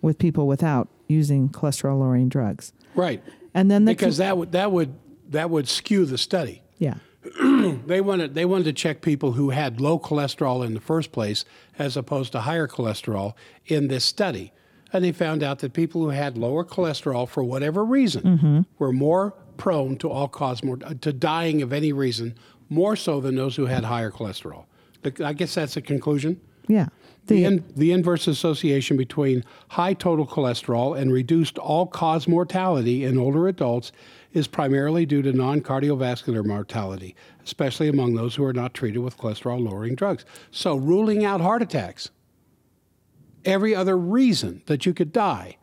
[0.00, 2.72] with people without using cholesterol lowering drugs.
[2.96, 3.22] right.
[3.54, 4.94] And then the Because that would that would
[5.30, 6.62] that would skew the study.
[6.78, 6.94] yeah.
[7.86, 11.44] they wanted they wanted to check people who had low cholesterol in the first place
[11.78, 13.34] as opposed to higher cholesterol
[13.66, 14.52] in this study.
[14.92, 18.60] And they found out that people who had lower cholesterol for whatever reason mm-hmm.
[18.78, 22.34] were more prone to all cause more to dying of any reason
[22.68, 24.64] more so than those who had higher cholesterol.
[25.22, 26.40] I guess that's a conclusion.
[26.68, 26.88] Yeah.
[27.26, 33.04] The, The, in, the inverse association between high total cholesterol and reduced all cause mortality
[33.04, 33.92] in older adults
[34.32, 37.14] is primarily due to non cardiovascular mortality,
[37.44, 40.24] especially among those who are not treated with cholesterol lowering drugs.
[40.50, 42.10] So, ruling out heart attacks,
[43.44, 45.56] every other reason that you could die,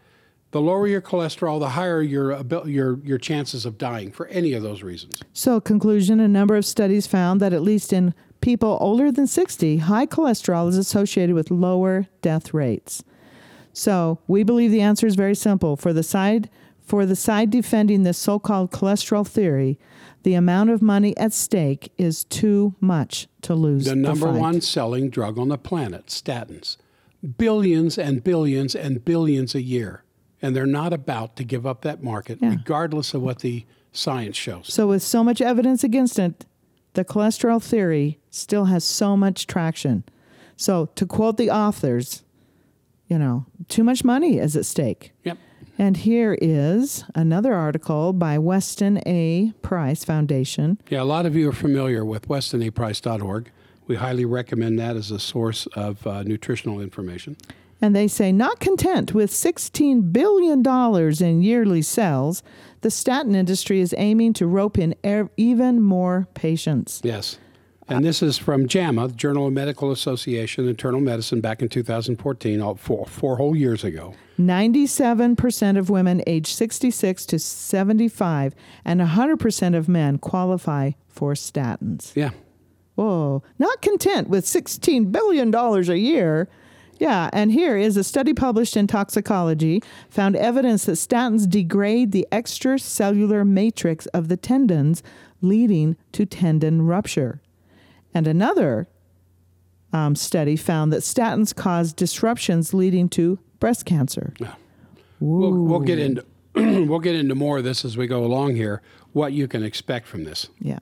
[0.52, 4.64] the lower your cholesterol, the higher your, your, your chances of dying for any of
[4.64, 5.22] those reasons.
[5.34, 9.78] so, conclusion a number of studies found that at least in people older than 60,
[9.78, 13.04] high cholesterol is associated with lower death rates.
[13.74, 15.76] So, we believe the answer is very simple.
[15.76, 16.50] For the side
[16.90, 19.78] for the side defending this so-called cholesterol theory,
[20.24, 23.86] the amount of money at stake is too much to lose.
[23.86, 24.40] the number fight.
[24.40, 26.78] one selling drug on the planet, statins.
[27.38, 30.04] Billions and billions and billions a year.
[30.42, 32.50] And they're not about to give up that market, Yeah.
[32.50, 34.74] regardless of what the science shows.
[34.74, 36.46] So, with so much evidence against it,
[36.96, 40.04] the cholesterol theory still has so much traction.
[40.56, 42.24] So, to quote the authors,
[43.08, 45.12] you know, too much money is at stake.
[45.24, 45.38] Yep.
[45.80, 49.54] And here is another article by Weston A.
[49.62, 50.78] Price Foundation.
[50.90, 53.50] Yeah, a lot of you are familiar with westonaprice.org.
[53.88, 57.38] We highly recommend that as a source of uh, nutritional information.
[57.82, 60.68] And they say, not content with $16 billion
[61.24, 62.44] in yearly sales,
[62.82, 67.00] the statin industry is aiming to rope in ev- even more patients.
[67.06, 67.40] Yes.
[67.90, 72.62] And this is from JAMA, the Journal of Medical Association, Internal Medicine, back in 2014,
[72.62, 74.14] all four, four whole years ago.
[74.40, 82.16] 97% of women aged 66 to 75 and 100% of men qualify for statins.
[82.16, 82.30] Yeah.
[82.96, 86.48] Whoa, not content with $16 billion a year.
[87.00, 92.28] Yeah, and here is a study published in Toxicology found evidence that statins degrade the
[92.32, 95.02] extracellular matrix of the tendons,
[95.42, 97.42] leading to tendon rupture.
[98.14, 98.88] And another
[99.94, 104.34] um, study found that statins cause disruptions leading to breast cancer.
[104.40, 104.56] Yeah.
[105.20, 108.82] We'll, we'll get into we'll get into more of this as we go along here.
[109.14, 110.48] What you can expect from this.
[110.60, 110.80] Yeah.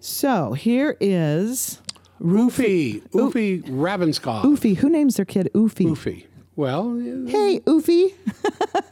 [0.00, 1.80] So here is
[2.20, 4.42] Oofy, Oofy Ravnskov.
[4.42, 4.76] Oofy.
[4.76, 5.86] Who names their kid Oofy?
[5.86, 6.24] Oofy.
[6.56, 8.12] Well, Hey, Oofy.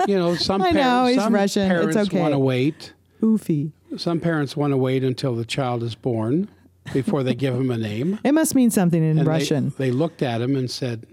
[0.07, 1.71] you know, some I know, parents, he's Russian.
[1.89, 2.21] It's okay.
[2.21, 2.93] want to wait.
[3.23, 3.73] Oofy.
[3.97, 6.49] Some parents want to wait until the child is born
[6.93, 8.19] before they give him a name.
[8.25, 9.73] It must mean something in And Russian.
[9.79, 11.07] They, looked at him and said,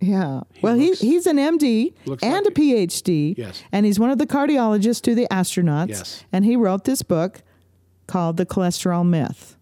[0.00, 0.42] yeah.
[0.62, 3.36] well, looks- he, he's an MD and like a PhD.
[3.36, 3.62] Yes.
[3.72, 5.88] And he's one of the cardiologists to the astronauts.
[5.88, 6.24] Yes.
[6.32, 7.42] And he wrote this book
[8.06, 9.56] called The Cholesterol Myth.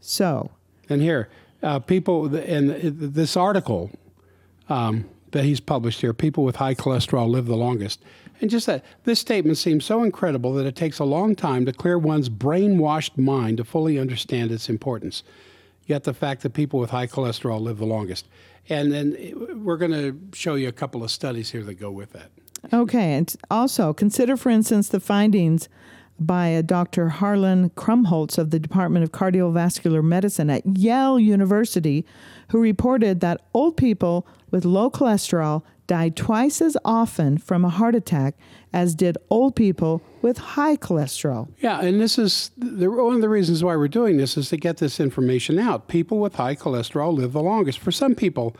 [0.00, 0.50] So,
[0.88, 1.28] and here,
[1.62, 3.90] uh, people, and this article
[4.68, 8.02] um, that he's published here, people with high cholesterol live the longest.
[8.40, 11.72] And just that, this statement seems so incredible that it takes a long time to
[11.72, 15.22] clear one's brainwashed mind to fully understand its importance.
[15.86, 18.26] Yet the fact that people with high cholesterol live the longest.
[18.68, 21.90] And then uh, we're going to show you a couple of studies here that go
[21.90, 22.30] with that.
[22.72, 25.68] Okay, and also consider, for instance, the findings
[26.18, 27.08] by a Dr.
[27.08, 32.04] Harlan Krumholz of the Department of Cardiovascular Medicine at Yale University,
[32.50, 37.94] who reported that old people with low cholesterol died twice as often from a heart
[37.94, 38.36] attack
[38.72, 41.48] as did old people with high cholesterol.
[41.58, 44.56] Yeah, and this is the, one of the reasons why we're doing this is to
[44.56, 45.88] get this information out.
[45.88, 47.78] People with high cholesterol live the longest.
[47.78, 48.56] For some people,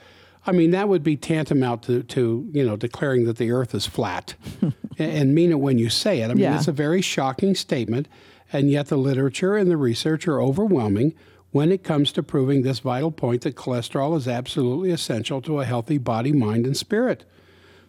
[0.47, 3.87] I mean, that would be tantamount to, to you know declaring that the Earth is
[3.87, 4.35] flat,
[4.99, 6.27] and, mean it when you say it.
[6.31, 6.57] I mean, Yeah.
[6.57, 8.09] it's a very shocking statement,
[8.53, 11.15] and yet the literature and the research are overwhelming
[11.51, 15.65] when it comes to proving this vital point that cholesterol is absolutely essential to a
[15.65, 17.25] healthy body, mind, and spirit.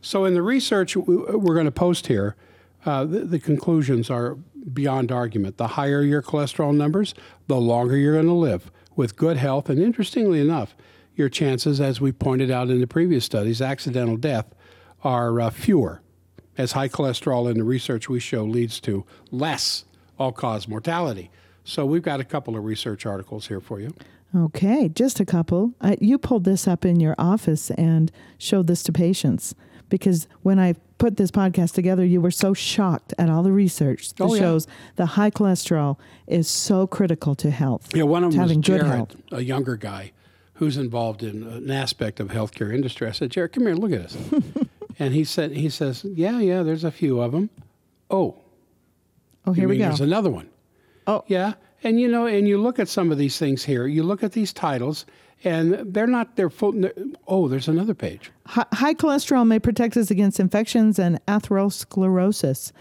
[0.02, 2.36] So, in the research we're going to post here,
[2.86, 4.38] uh, the, the conclusions are
[4.72, 5.58] beyond argument.
[5.58, 7.14] The higher your cholesterol numbers,
[7.48, 9.70] the longer you're going to live with good health.
[9.70, 10.76] And interestingly enough,
[11.16, 14.46] your chances, as we pointed out in the previous studies, accidental death
[15.04, 16.02] are uh, fewer,
[16.58, 19.86] as high cholesterol in the research we show leads to less
[20.20, 21.30] all cause mortality.
[21.64, 23.94] So, we've got a couple of research articles here for you.
[24.36, 25.74] Okay, just a couple.
[25.82, 29.56] Uh, you pulled this up in your office and showed this to patients
[29.88, 34.14] because when I put this podcast together, you were so shocked at all the research
[34.16, 34.42] that Oh, yeah.
[34.42, 35.98] shows the high cholesterol
[36.28, 37.96] is so critical to health.
[37.96, 39.16] Yeah, one of them was having good Jared, health.
[39.32, 40.12] a younger guy
[40.56, 43.08] who's involved in an aspect of healthcare industry.
[43.08, 44.18] I said, Jared, come here, look at us.
[45.00, 47.50] and he said, he says, yeah, yeah, there's a few of them.
[48.10, 48.36] Oh,
[49.48, 49.86] Oh, here we go.
[49.86, 50.50] There's another one.
[51.08, 51.24] Oh.
[51.28, 51.54] yeah.
[51.84, 53.86] and you know, and you look at some of these things here.
[53.86, 55.06] You look at these titles,
[55.44, 56.74] and they're not their full.
[57.28, 58.32] Oh, there's another page.
[58.48, 62.72] High cholesterol may protect us against infections and atherosclerosis.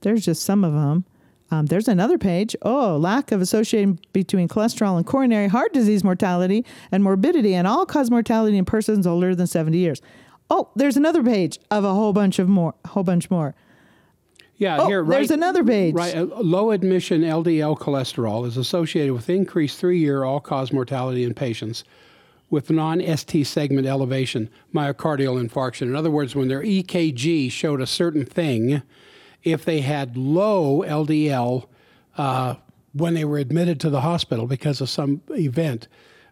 [0.00, 1.04] There's just some of them.
[1.50, 2.56] Um, there's another page.
[2.62, 7.86] Oh, lack of association between cholesterol and coronary heart disease mortality and morbidity and all
[7.86, 10.02] cause mortality in persons older than 70 years.
[10.50, 13.54] Oh, there's another page of a whole bunch of more, whole bunch more.
[14.58, 15.94] Yeah, Oh, here, right, there's another page.
[15.94, 21.84] Right, uh, low admission LDL cholesterol is associated with increased three-year all-cause mortality in patients
[22.48, 25.82] with non-ST segment elevation, myocardial infarction.
[25.82, 28.82] In other words, when their EKG showed a certain thing,
[29.46, 31.66] if they had low LDL
[32.18, 32.56] uh,
[32.92, 35.86] when they were admitted to the hospital because of some event,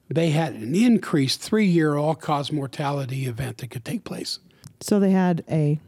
[0.09, 4.41] they had an increased three-year all-cause mortality event that could take place.
[4.81, 5.79] So they had a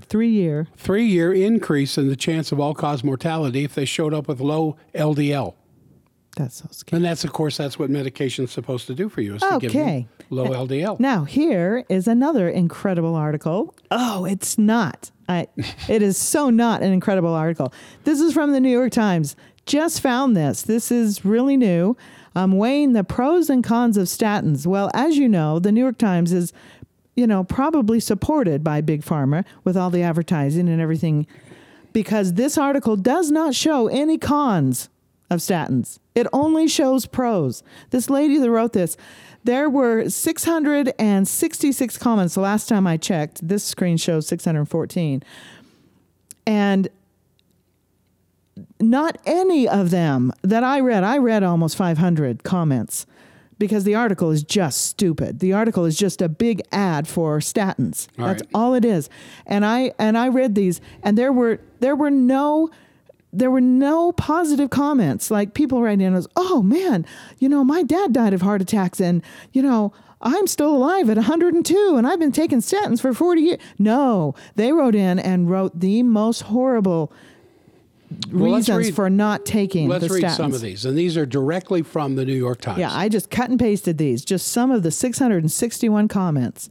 [0.00, 0.66] three year.
[0.76, 4.40] three year increase in the chance of all cause mortality if they showed up with
[4.40, 5.54] low LDL.
[6.36, 6.96] That's so scary.
[6.98, 9.70] And that's, of course, that's what medication's supposed to do for you, is to give
[9.70, 10.08] Okay.
[10.18, 10.98] you low LDL.
[10.98, 13.74] Now, here is another incredible article.
[13.90, 15.10] Oh, it's not.
[15.28, 15.46] I,
[15.88, 17.72] it is so not an incredible article.
[18.04, 19.36] This is from the New York Times.
[19.66, 20.62] Just found this.
[20.62, 21.96] This is really new.
[22.34, 24.66] I'm weighing the pros and cons of statins.
[24.66, 26.52] Well, as you know, the New York Times is,
[27.14, 31.26] you know, probably supported by Big Pharma with all the advertising and everything
[31.92, 34.88] because this article does not show any cons
[35.30, 35.98] of statins.
[36.14, 37.62] It only shows pros.
[37.90, 38.96] This lady that wrote this,
[39.42, 43.46] there were 666 comments the last time I checked.
[43.46, 45.22] This screen shows 614.
[46.46, 46.88] And
[48.80, 53.06] not any of them that I read, I read almost 500 comments
[53.58, 55.40] because the article is just stupid.
[55.40, 58.08] The article is just a big ad for statins.
[58.18, 58.50] All That's right.
[58.54, 59.08] all it is.
[59.46, 62.70] And I and I read these and there were there were no
[63.36, 65.30] there were no positive comments.
[65.30, 67.04] Like people writing in was, "Oh man,
[67.38, 69.92] you know, my dad died of heart attacks and, you know,
[70.22, 74.72] I'm still alive at 102 and I've been taking statins for 40 years." No, they
[74.72, 77.12] wrote in and wrote the most horrible
[78.30, 80.36] Well, reasons read- for not taking Let's read statins.
[80.36, 80.84] some of these.
[80.84, 82.78] And these are directly from the New York Times.
[82.78, 86.70] Yeah, I just cut and pasted these, just some of the 661 comments.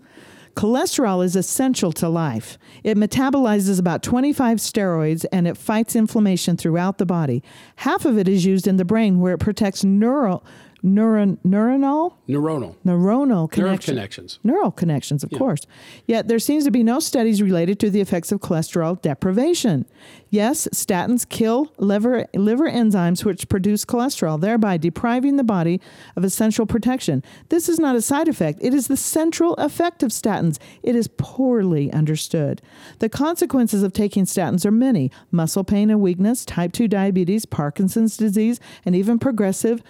[0.55, 2.57] Cholesterol is essential to life.
[2.83, 7.43] It metabolizes about 25 steroids and it fights inflammation throughout the body.
[7.77, 10.45] Half of it is used in the brain where it protects neural
[10.83, 12.75] neuron neuronal Neuronal.
[12.85, 13.95] neuronal Nerve connection.
[13.95, 14.39] connections.
[14.43, 15.61] Neural connections, of course.
[16.07, 19.85] Yet there seems to be no studies related to the effects of cholesterol deprivation.
[20.29, 25.79] Yes, statins kill liver, liver enzymes which produce cholesterol, thereby depriving the body
[26.15, 27.23] of essential protection.
[27.49, 30.57] This is not a side effect, it is the central effect of statins.
[30.81, 32.61] It is poorly understood.
[32.99, 38.17] The consequences of taking statins are many muscle pain and weakness, type 2 diabetes, Parkinson's
[38.17, 39.83] disease, and even progressive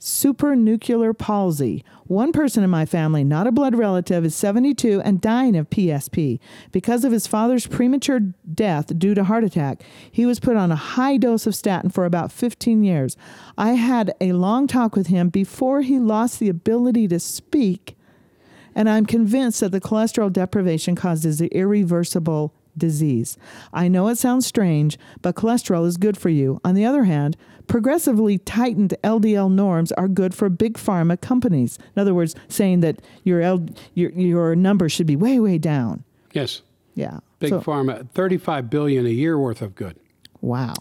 [0.00, 1.84] supranuclear palsy.
[2.06, 6.40] One person in my family, not a blood relative, is 72 and dying of PSP.
[6.72, 8.20] Because of his father's premature
[8.52, 12.06] death due to heart attack, he was put on a high dose of statin for
[12.06, 13.16] about 15 years.
[13.58, 17.96] I had a long talk with him before he lost the ability to speak,
[18.74, 23.36] and I'm convinced that the cholesterol deprivation causes irreversible disease.
[23.72, 26.60] I know it sounds strange, but cholesterol is good for you.
[26.64, 27.36] On the other hand,
[27.70, 31.78] progressively tightened LDL norms are good for big pharma companies.
[31.94, 36.02] In other words, saying that your L, your your number should be way way down.
[36.32, 36.62] Yes.
[36.96, 37.20] Yeah.
[37.38, 39.96] Big So- pharma, 35 billion a year worth of good.
[40.40, 40.74] Wow.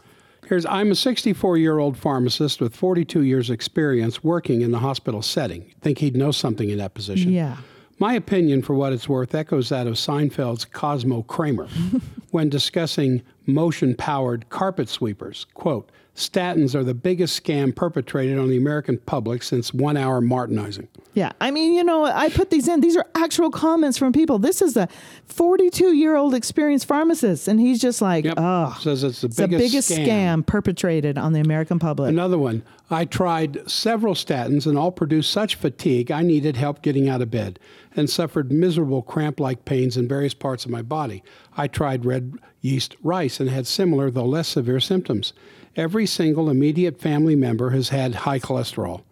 [0.48, 5.22] Here's I'm a 64 year old pharmacist with 42 years experience working in the hospital
[5.22, 5.72] setting.
[5.82, 7.32] Think he'd know something in that position.
[7.32, 7.58] Yeah.
[8.00, 11.68] My opinion, for what it's worth, echoes that of Seinfeld's Cosmo Kramer
[12.32, 15.46] when discussing motion powered carpet sweepers.
[15.54, 20.88] Quote, statins are the biggest scam perpetrated on the American public since one hour martinizing.
[21.14, 22.82] Yeah, I mean, you know, I put these in.
[22.82, 24.38] These are actual comments from people.
[24.38, 24.88] This is a
[25.26, 28.36] 42 year old experienced pharmacist, and he's just like, Yep.
[28.38, 30.46] oh, Says it's the it's the biggest, biggest scam.
[30.46, 32.10] perpetrated on the American public.
[32.10, 32.64] Another one.
[32.92, 37.30] I tried several statins and all produced such fatigue I needed help getting out of
[37.30, 37.60] bed
[37.96, 41.24] and suffered miserable cramp like pains in various parts of my body.
[41.56, 45.34] I tried red yeast rice and had similar, though less severe symptoms.
[45.80, 49.04] Every single immediate family member has had high cholesterol.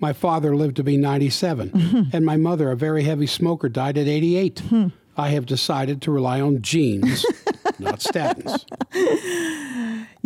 [0.00, 4.06] My father lived to be 97, and my mother, a very heavy smoker, died at
[4.08, 4.60] 88.
[4.60, 4.88] Hmm.
[5.14, 7.26] I have decided to rely on genes,
[7.78, 8.64] not statins.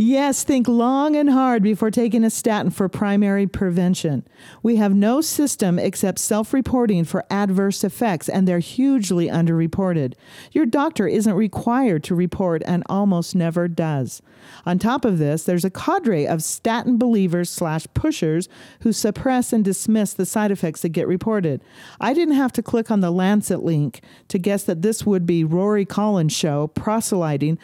[0.02, 4.26] Yes, think long and hard before taking a statin for primary prevention.
[4.62, 10.14] We have no system except self reporting for adverse effects, and they're hugely underreported.
[10.52, 14.22] Your doctor isn't required to report and almost never does.
[14.64, 18.48] On top of this, there's a cadre of statin believers slash pushers
[18.80, 21.60] who suppress and dismiss the side effects that get reported.
[22.00, 25.44] I didn't have to click on the Lancet link to guess that this would be
[25.44, 27.58] Rory Collins' show proselyting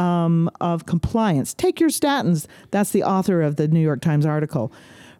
[0.00, 1.52] um, of compliance.
[1.52, 2.46] Take your statins.
[2.70, 4.72] That's the author of the New York Times article.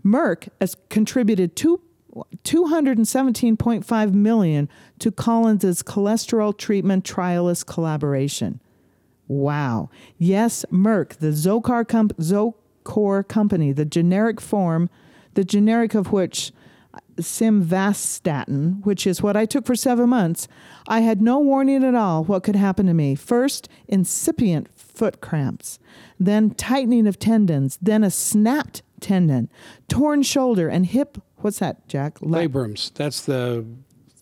[0.05, 1.81] Merck has contributed two.
[2.43, 4.69] 217.5 million
[4.99, 8.61] to Collins's cholesterol treatment trialist collaboration.
[9.29, 9.91] Wow.
[10.19, 14.91] Yes, Merck, the Zocor, Zocor company, the generic form,
[15.35, 16.53] the generic of which
[17.21, 20.49] simvastatin, which is what I took for seven months,
[20.89, 23.15] I had no warning at all what could happen to me.
[23.15, 25.79] First, incipient foot cramps,
[26.19, 29.49] then tightening of tendons, then a snapped tendon,
[29.89, 31.19] torn shoulder, and hip.
[31.39, 32.19] What's that, Jack?
[32.21, 32.93] Labrums.
[32.95, 33.65] That's the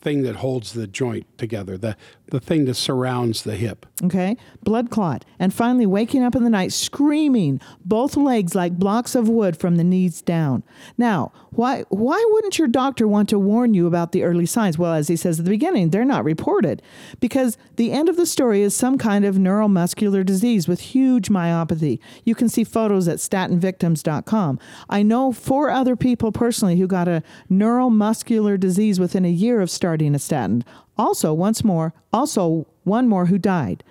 [0.00, 1.96] thing that holds the joint together, the,
[2.26, 3.84] the thing that surrounds the hip.
[4.02, 5.24] Okay, blood clot.
[5.38, 9.76] And finally, waking up in the night screaming, both legs like blocks of wood from
[9.76, 10.62] the knees down.
[10.96, 14.78] Now, why, why wouldn't your doctor want to warn you about the early signs?
[14.78, 16.80] Well, as he says at the beginning, they're not reported
[17.18, 21.98] because the end of the story is some kind of neuromuscular disease with huge myopathy.
[22.24, 24.60] You can see photos at statinvictims.com.
[24.88, 29.70] I know four other people personally who got a neuromuscular disease within a year of
[29.70, 30.64] starting a statin.
[30.96, 33.84] Also, once more, also one more who died.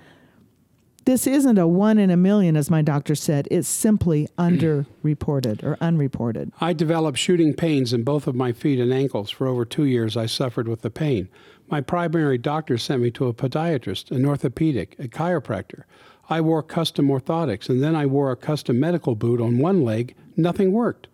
[1.06, 3.48] This isn't a one in a million, as my doctor said.
[3.50, 6.52] It's simply underreported or unreported.
[6.60, 9.30] I developed shooting pains in both of my feet and ankles.
[9.30, 11.30] For over two years, I suffered with the pain.
[11.70, 15.84] My primary doctor sent me to a podiatrist, an orthopedic, a chiropractor.
[16.30, 20.14] I wore custom orthotics, and then I wore a custom medical boot on one leg.
[20.36, 21.08] Nothing worked.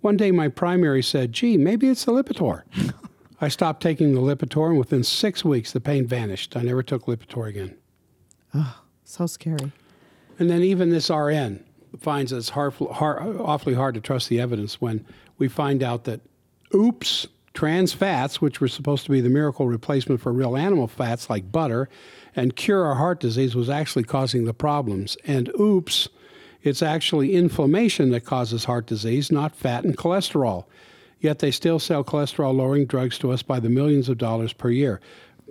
[0.00, 2.62] One day, my primary said, Gee, maybe it's the Lipitor.
[3.40, 6.56] I stopped taking the Lipitor, and within six weeks, the pain vanished.
[6.56, 7.76] I never took Lipitor again.
[8.54, 9.72] Oh, so scary.
[10.38, 11.64] And then even this RN
[11.98, 15.04] finds it's hard, hard, awfully hard to trust the evidence when
[15.38, 16.20] we find out that,
[16.74, 21.30] oops, trans fats, which were supposed to be the miracle replacement for real animal fats
[21.30, 21.88] like butter
[22.34, 25.16] and cure our heart disease, was actually causing the problems.
[25.24, 26.08] And oops,
[26.62, 30.64] it's actually inflammation that causes heart disease, not fat and cholesterol
[31.20, 34.70] yet they still sell cholesterol lowering drugs to us by the millions of dollars per
[34.70, 35.00] year.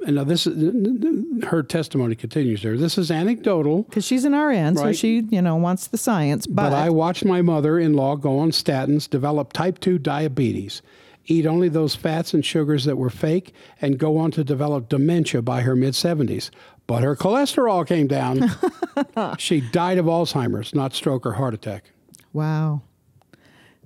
[0.06, 2.78] And now this is her testimony continues there.
[2.78, 4.78] This is anecdotal because she's an RN, right?
[4.78, 6.46] so she you know wants the science.
[6.46, 10.82] But, but I watched my mother-in-law go on statins, develop type two diabetes,
[11.28, 15.42] eat only those fats and sugars that were fake, and go on to develop dementia
[15.42, 16.52] by her mid seventies.
[16.88, 18.52] But her cholesterol came down.
[19.38, 21.92] she died of Alzheimer's, not stroke or heart attack.
[22.34, 22.82] Wow.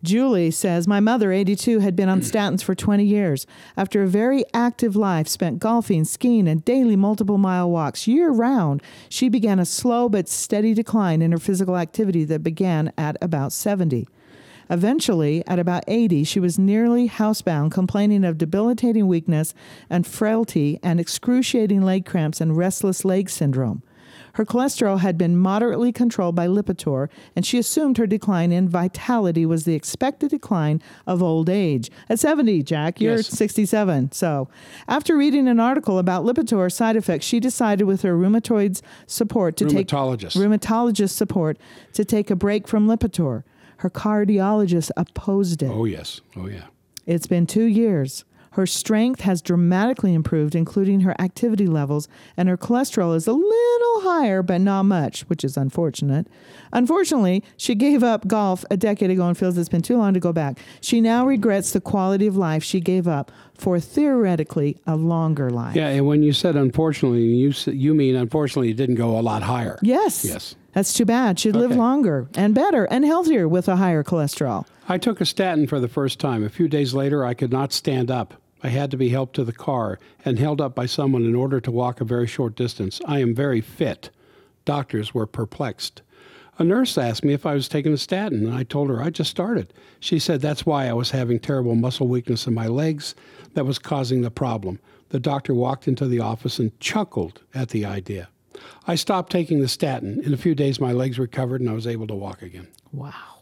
[0.03, 3.45] Julie says, My mother, 82, had been on statins for 20 years.
[3.75, 8.81] After a very active life spent golfing, skiing, and daily multiple mile walks year round,
[9.09, 13.51] she began a slow but steady decline in her physical activity that began at about
[13.51, 14.07] 70.
[14.69, 19.55] Eventually, at about 80, she was nearly housebound, complaining of debilitating weakness
[19.89, 23.81] and frailty and excruciating leg cramps and restless leg syndrome.
[24.33, 29.45] Her cholesterol had been moderately controlled by Lipitor, and she assumed her decline in vitality
[29.45, 31.89] was the expected decline of old age.
[32.09, 33.27] At 70, Jack, you're yes.
[33.27, 34.11] 67.
[34.11, 34.47] So,
[34.87, 39.65] after reading an article about Lipitor side effects, she decided with her rheumatoid's support to
[39.65, 40.33] rheumatologist.
[40.33, 41.57] take rheumatologist support
[41.93, 43.43] to take a break from Lipitor.
[43.77, 45.71] Her cardiologist opposed it.
[45.71, 46.21] Oh yes.
[46.35, 46.65] Oh yeah.
[47.05, 48.25] It's been 2 years.
[48.51, 54.01] Her strength has dramatically improved, including her activity levels, and her cholesterol is a little
[54.01, 56.27] higher, but not much, which is unfortunate.
[56.73, 60.19] Unfortunately, she gave up golf a decade ago and feels it's been too long to
[60.19, 60.59] go back.
[60.81, 65.75] She now regrets the quality of life she gave up for theoretically a longer life.
[65.75, 69.43] Yeah, and when you said unfortunately, you you mean unfortunately it didn't go a lot
[69.43, 69.77] higher.
[69.81, 70.25] Yes.
[70.25, 70.55] Yes.
[70.73, 71.39] That's too bad.
[71.39, 71.67] She'd okay.
[71.67, 74.65] live longer and better and healthier with a higher cholesterol.
[74.91, 76.43] I took a statin for the first time.
[76.43, 78.41] A few days later, I could not stand up.
[78.63, 81.61] I had to be helped to the car and held up by someone in order
[81.61, 82.99] to walk a very short distance.
[83.05, 84.09] I am very fit.
[84.65, 86.01] Doctors were perplexed.
[86.57, 89.11] A nurse asked me if I was taking a statin, and I told her I
[89.11, 89.71] just started.
[89.99, 93.13] She said that's why I was having terrible muscle weakness in my legs
[93.53, 94.79] that was causing the problem.
[95.09, 98.27] The doctor walked into the office and chuckled at the idea.
[98.87, 100.19] I stopped taking the statin.
[100.23, 102.67] In a few days, my legs recovered and I was able to walk again.
[102.91, 103.38] Wow.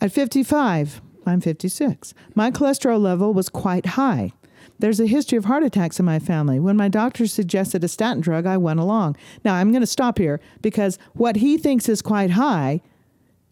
[0.00, 4.32] At 55, I'm 56, my cholesterol level was quite high.
[4.78, 6.58] There's a history of heart attacks in my family.
[6.58, 9.16] When my doctor suggested a statin drug, I went along.
[9.44, 12.80] Now, I'm going to stop here because what he thinks is quite high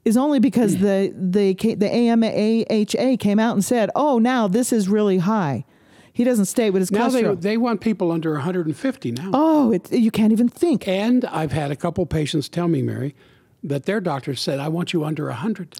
[0.07, 0.82] is only because hmm.
[0.82, 5.66] the, the, the AMAHA came out and said, oh, now this is really high.
[6.14, 9.30] He doesn't state what his Now they, they want people under 150 now.
[9.34, 10.88] oh, it, you can't even think.
[10.88, 13.14] And I've had a couple patients tell me, Mary,
[13.62, 15.78] that their doctor said, I want you under 100.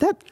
[0.00, 0.22] That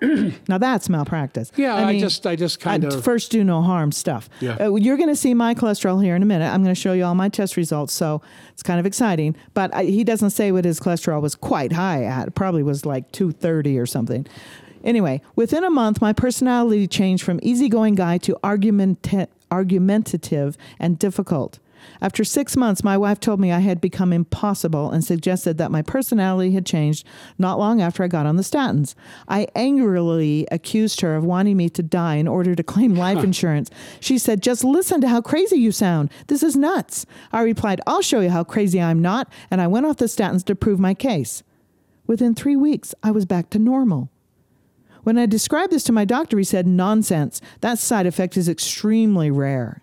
[0.48, 1.50] now that's malpractice.
[1.56, 4.28] Yeah, I, mean, just I just kind of first do no harm stuff.
[4.40, 4.56] Yeah.
[4.60, 6.52] Uh, you're going to see my cholesterol here in a minute.
[6.52, 8.20] I'm going to show you all my test results, so
[8.50, 9.36] it's kind of exciting.
[9.54, 12.28] But I, he doesn't say what his cholesterol was quite high at.
[12.28, 14.26] It probably was like 230 or something.
[14.84, 21.58] Anyway, within a month, my personality changed from easygoing guy to argumenta- argumentative and difficult.
[22.00, 25.82] After six months, my wife told me I had become impossible and suggested that my
[25.82, 27.06] personality had changed
[27.38, 28.94] not long after I got on the statins.
[29.28, 33.70] I angrily accused her of wanting me to die in order to claim life insurance.
[34.00, 36.10] She said, Just listen to how crazy you sound.
[36.26, 37.06] This is nuts.
[37.32, 40.44] I replied, I'll show you how crazy I'm not, and I went off the statins
[40.46, 41.42] to prove my case.
[42.06, 44.10] Within three weeks, I was back to normal.
[45.02, 47.40] When I described this to my doctor, he said, Nonsense.
[47.60, 49.82] That side effect is extremely rare.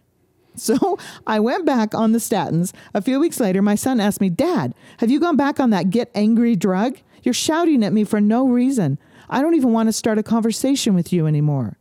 [0.64, 2.74] So I went back on the statins.
[2.94, 5.90] A few weeks later, my son asked me, Dad, have you gone back on that
[5.90, 7.00] get angry drug?
[7.24, 9.00] You're shouting at me for no reason.
[9.30, 11.78] I don't even want to start a conversation with you anymore.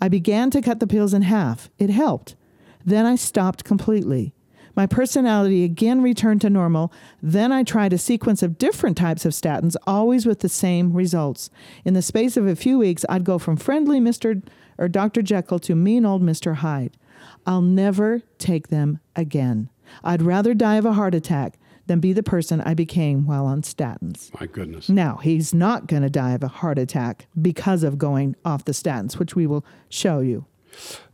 [0.00, 1.70] I began to cut the pills in half.
[1.78, 2.36] It helped.
[2.84, 4.32] Then I stopped completely.
[4.76, 6.92] My personality again returned to normal.
[7.20, 11.50] Then I tried a sequence of different types of statins, always with the same results.
[11.84, 14.40] In the space of a few weeks, I'd go from friendly Mr.
[14.78, 15.20] or Dr.
[15.20, 16.56] Jekyll to mean old Mr.
[16.56, 16.96] Hyde.
[17.48, 19.70] I'll never take them again.
[20.04, 23.62] I'd rather die of a heart attack than be the person I became while on
[23.62, 24.38] statins.
[24.38, 24.90] my goodness.
[24.90, 28.72] Now, he's not going to die of a heart attack because of going off the
[28.72, 30.44] statins, which we will show you.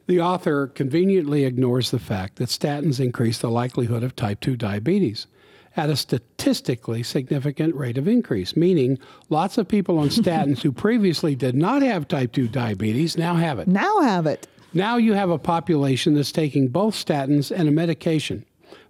[0.09, 5.28] The author conveniently ignores the fact that statins increase the likelihood of type 2 diabetes
[5.76, 11.37] at a statistically significant rate of increase, meaning lots of people on statins who previously
[11.37, 13.68] did not have type 2 diabetes now have it.
[13.68, 14.49] Now have it.
[14.75, 18.45] Now you have a population that's taking both statins and a medication.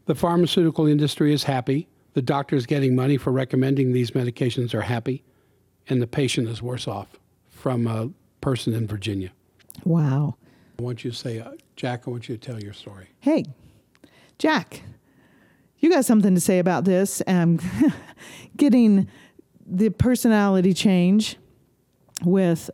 [0.07, 1.89] The pharmaceutical industry is happy.
[2.15, 5.23] The doctors getting money for recommending these medications are happy.
[5.89, 7.19] And the patient is worse off
[7.51, 8.11] from a
[8.41, 9.31] person in Virginia.
[9.85, 10.37] Wow.
[10.79, 13.09] I want you to say, uh, Jack, I want you to tell your story.
[13.21, 13.45] Hey,
[14.39, 14.83] Jack,
[15.79, 17.21] you got something to say about this?
[17.27, 17.61] Um,
[18.57, 19.09] getting
[19.67, 21.37] the personality change
[22.25, 22.71] with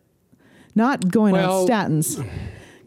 [0.77, 2.25] not going Well- on statins.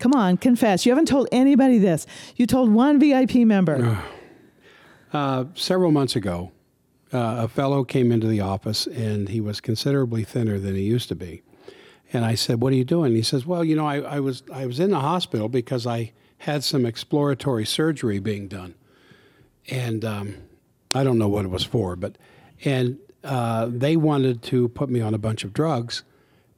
[0.03, 0.85] Come on, confess.
[0.85, 2.05] You haven't told anybody this.
[2.35, 4.03] You told one VIP member.
[5.13, 6.51] Uh, several months ago,
[7.13, 11.07] uh, a fellow came into the office and he was considerably thinner than he used
[11.07, 11.43] to be.
[12.11, 14.41] And I said, "What are you doing?" He says, "Well, you know, I, I was
[14.51, 18.73] I was in the hospital because I had some exploratory surgery being done,
[19.69, 20.37] and um,
[20.95, 22.17] I don't know what it was for, but
[22.65, 26.01] and uh, they wanted to put me on a bunch of drugs."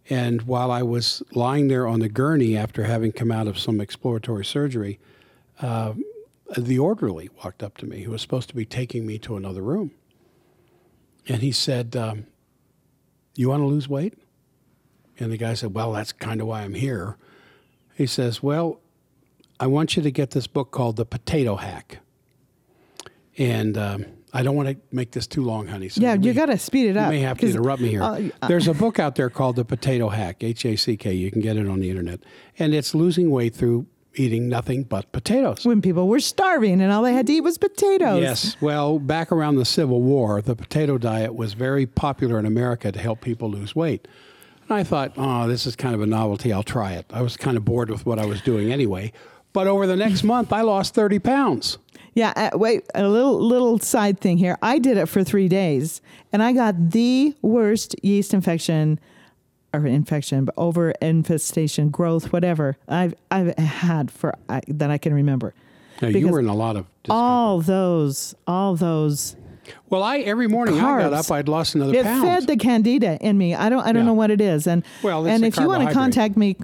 [0.09, 3.81] And while I was lying there on the gurney after having come out of some
[3.81, 4.99] exploratory surgery,
[6.57, 9.61] the orderly walked up to me who was supposed to be taking me to another
[9.61, 9.91] room.
[11.27, 12.27] And he said, um,
[13.35, 14.15] You want to lose weight?
[15.19, 17.17] And the guy said, Well, that's kind of why I'm here.
[17.95, 18.79] He says, Well,
[19.59, 21.99] I want you to get this book called The Potato Hack.
[23.37, 24.05] And um,
[24.35, 25.89] I don't want to make this too long, honey.
[25.89, 27.05] So yeah, you you got to speed it up.
[27.11, 28.03] you may have to interrupt me here.
[28.03, 31.13] uh, uh, There's a book out there called The Potato Hack, H A C K.
[31.13, 32.19] You can get it on the internet.
[32.59, 35.65] And it's losing weight through eating nothing but potatoes.
[35.65, 38.21] when people were starving and all they had to eat was potatoes.
[38.21, 38.55] Yes.
[38.61, 42.99] Well, back around the Civil War, the potato diet was very popular in America to
[42.99, 44.07] help people lose weight.
[44.69, 46.53] And I thought, oh, this is kind of a novelty.
[46.53, 47.05] I'll try it.
[47.11, 49.11] I was kind of bored with what I was doing anyway.
[49.51, 51.77] But over the next month, I lost 30 pounds.
[52.15, 54.57] Yeah, uh, wait, a little little side thing here.
[54.61, 56.01] I did it for 3 days
[56.31, 58.99] and I got the worst yeast infection
[59.73, 65.13] or infection, but over infestation, growth, whatever I've I've had for I, that I can
[65.13, 65.53] remember.
[66.01, 67.21] Now, you were in a lot of discomfort.
[67.23, 69.35] All those, all those.
[69.89, 72.23] well, I every morning I got up, I'd lost another It pound.
[72.23, 73.55] fed the candida in me.
[73.55, 74.07] I don't I don't Yeah.
[74.07, 74.67] know what it is.
[74.67, 76.55] And Well, and if you want to contact me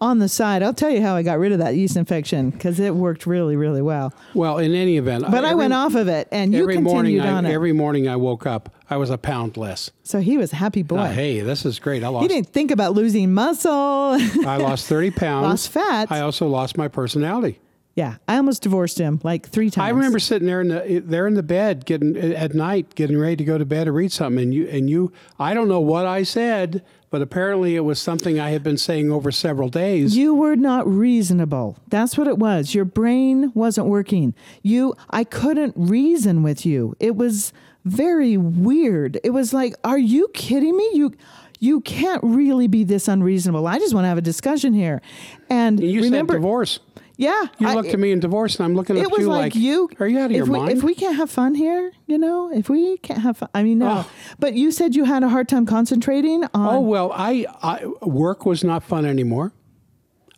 [0.00, 2.78] on the side, I'll tell you how I got rid of that yeast infection because
[2.80, 4.12] it worked really really well.
[4.34, 7.30] well, in any event, But I went off of it, and you every continued I,
[7.32, 7.52] on it.
[7.52, 9.90] every morning I woke up, I was a pound less.
[10.02, 10.98] so he was a happy boy.
[10.98, 12.02] Ah, hey, this is great.
[12.02, 12.28] I He lost.
[12.28, 13.72] didn't think about losing muscle.
[14.46, 15.46] I lost 30 pounds.
[15.46, 16.10] Lost fat.
[16.10, 17.60] I also lost my personality.
[17.96, 19.86] Yeah, I almost divorced him like three times.
[19.86, 23.36] I remember sitting there in the there in the bed, getting at night, getting ready
[23.36, 25.12] to go to bed to read something, and you and you.
[25.38, 26.82] I don't know what I said,
[27.14, 30.16] but apparently it was something I had been saying over several days.
[30.16, 31.78] You were not reasonable.
[31.86, 32.74] That's what it was.
[32.74, 34.34] Your brain wasn't working.
[34.62, 36.96] You, I couldn't reason with you.
[36.98, 37.52] It was
[37.84, 39.20] very weird.
[39.22, 40.90] It was like, are you kidding me?
[40.94, 41.14] You,
[41.60, 43.64] you can't really be this unreasonable.
[43.68, 45.00] I just want to have a discussion here.
[45.48, 46.80] And you remember, said divorce.
[47.16, 49.28] Yeah, You I- looked at me in divorce, and I'm looking at it was you
[49.28, 49.88] like, you.
[50.00, 50.78] Are you out of if your we, mind?
[50.78, 53.78] If we can't have fun here, you know, if we can't have fun, I mean,
[53.78, 54.04] no.
[54.04, 54.10] Oh.
[54.40, 56.74] But you said you had a hard time concentrating on.
[56.74, 59.52] Oh well, I, I work was not fun anymore.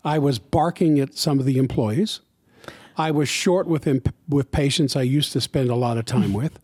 [0.05, 2.21] I was barking at some of the employees.
[2.99, 6.33] I was short with imp- with patients I used to spend a lot of time
[6.35, 6.59] with,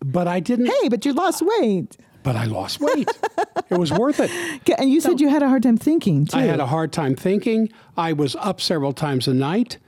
[0.00, 0.66] but I didn't.
[0.66, 1.96] Hey, but you lost weight.
[2.26, 3.08] But I lost weight.
[3.70, 4.32] it was worth it.
[4.78, 6.36] And you said you had a hard time thinking too.
[6.36, 7.70] I had a hard time thinking.
[7.96, 9.78] I was up several times a night.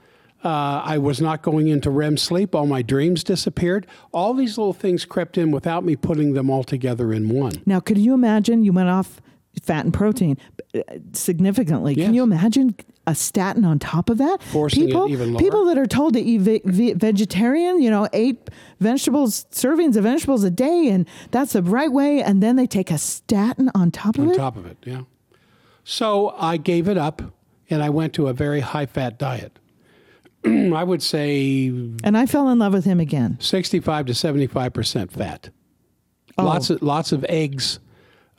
[0.41, 2.55] Uh, I was not going into REM sleep.
[2.55, 3.85] All my dreams disappeared.
[4.13, 7.61] All these little things crept in without me putting them all together in one.
[7.65, 9.19] Now, could you imagine you went off
[9.61, 10.37] fat and protein
[10.73, 10.79] uh,
[11.11, 11.93] significantly?
[11.93, 12.73] Can you imagine
[13.09, 14.41] a statin on top of that?
[14.43, 15.39] Forcing it people, even lower.
[15.39, 18.49] people that are told to eat ve- ve- vegetarian, you know, eight
[18.79, 22.91] vegetables, servings of vegetables a day, and that's the right way, and then they take
[22.91, 24.31] a statin on top of on it.
[24.33, 24.77] On top of it.
[24.85, 25.01] Yeah.
[25.83, 27.21] So I gave it up
[27.69, 29.57] and I went to a very high fat diet.
[30.45, 33.37] I would say And I fell in love with him again.
[33.39, 35.49] 65 to 75% fat.
[36.37, 36.45] Oh.
[36.45, 37.79] Lots of lots of eggs,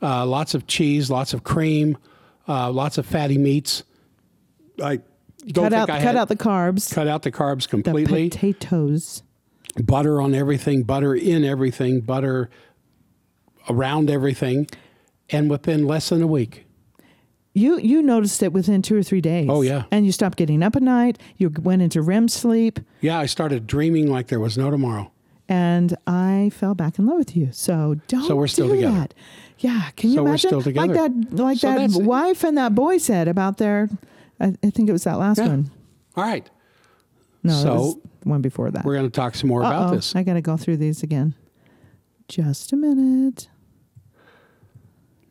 [0.01, 1.97] uh, lots of cheese, lots of cream,
[2.47, 3.83] uh, lots of fatty meats.
[4.83, 4.99] I
[5.47, 8.29] don't Cut think out, I cut out the carbs, cut out the carbs the completely.
[8.29, 9.23] potatoes.
[9.83, 12.49] butter on everything, butter in everything, butter
[13.69, 14.67] around everything,
[15.29, 16.65] and within less than a week.
[17.53, 19.47] You you noticed it within two or three days.
[19.49, 19.83] Oh, yeah.
[19.91, 21.17] and you stopped getting up at night.
[21.37, 22.79] You went into REM sleep.
[23.01, 25.11] Yeah, I started dreaming like there was no tomorrow.
[25.49, 27.49] and I fell back in love with you.
[27.51, 28.95] So don't So we're still do together.
[28.95, 29.13] that.
[29.59, 30.73] Yeah, can you So imagine?
[30.75, 33.89] Like that, like So that wife and that boy said about their.
[34.41, 35.47] I, I think it was that last Yeah.
[35.47, 35.71] one.
[36.17, 36.49] All right.
[37.43, 38.83] No, So, one before that.
[38.85, 40.15] We're going to talk some more about Uh-oh, this.
[40.15, 41.33] I got to go through these again.
[42.27, 43.47] Just a minute.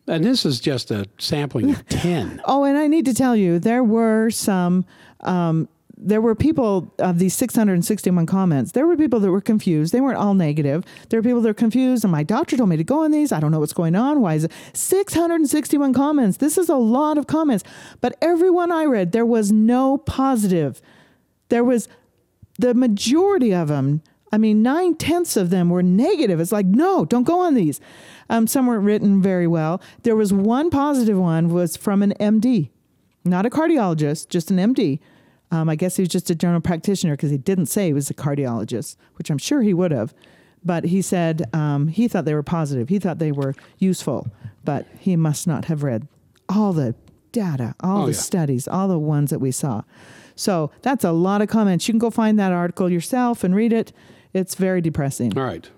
[0.07, 2.41] And this is just a sampling of 10.
[2.45, 4.85] Oh, and I need to tell you, there were some.
[5.21, 5.69] Um,
[6.03, 8.73] there were people of these 661 comments.
[8.73, 9.93] There were people that were confused.
[9.93, 10.85] They weren't all negative.
[11.09, 13.33] There were people that were confused, and my doctor told me to go on these.
[13.33, 14.21] I don't know what's going on.
[14.21, 16.39] Why is it 661 comments?
[16.39, 17.65] This is a lot of comments.
[18.01, 20.81] But everyone I read, there was no positive.
[21.51, 21.89] There was
[22.59, 24.03] the majority of them.
[24.33, 26.41] I mean, nine tenths of them were negative.
[26.41, 27.81] It's like, no, don't go on these.
[28.29, 29.83] Um, some weren't written very well.
[30.05, 32.71] There was one positive one was from an MD,
[33.25, 35.01] not a cardiologist, just an MD.
[35.51, 38.09] Um, I guess he was just a general practitioner because he didn't say he was
[38.11, 40.15] a cardiologist, which I'm sure he would have.
[40.65, 42.89] But he said um, he thought they were positive.
[42.89, 44.29] He thought they were useful,
[44.65, 46.07] but he must not have read
[46.49, 46.95] all the
[47.33, 48.19] data, all Oh, the yeah.
[48.19, 49.83] studies, all the ones that we saw.
[50.37, 51.87] So that's a lot of comments.
[51.89, 53.93] You can go find that article yourself and read it.
[54.33, 55.37] It's very depressing.
[55.37, 55.69] All right.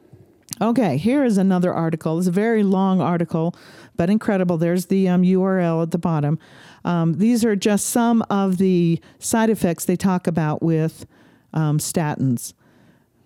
[0.60, 2.18] Okay, here is another article.
[2.18, 3.56] It's a very long article,
[3.96, 4.58] but incredible.
[4.58, 6.38] There's the um, URL at the bottom.
[6.84, 11.06] Um, these are just some of the side effects they talk about with
[11.52, 12.54] um, statins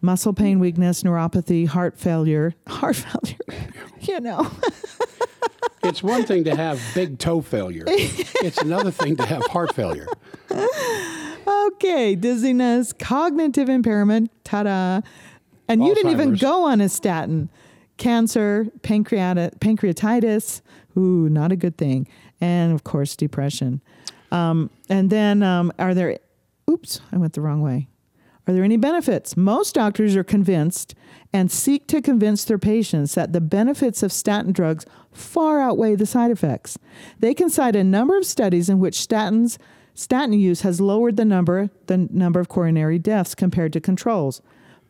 [0.02, 2.54] muscle pain, weakness, neuropathy, heart failure.
[2.68, 4.50] Heart failure, you know.
[5.82, 10.08] It's one thing to have big toe failure, it's another thing to have heart failure.
[11.46, 15.00] Okay, dizziness, cognitive impairment, ta-da.
[15.68, 17.50] And you didn't even go on a statin.
[17.98, 20.60] Cancer, pancreati- pancreatitis,
[20.96, 22.08] ooh, not a good thing.
[22.40, 23.82] And of course, depression.
[24.30, 26.18] Um, and then um, are there,
[26.70, 27.88] oops, I went the wrong way.
[28.48, 29.36] Are there any benefits?
[29.36, 30.94] Most doctors are convinced
[31.32, 36.06] and seek to convince their patients that the benefits of statin drugs far outweigh the
[36.06, 36.78] side effects.
[37.18, 39.58] They can cite a number of studies in which statins
[39.94, 44.40] statin use has lowered the number the number of coronary deaths compared to controls.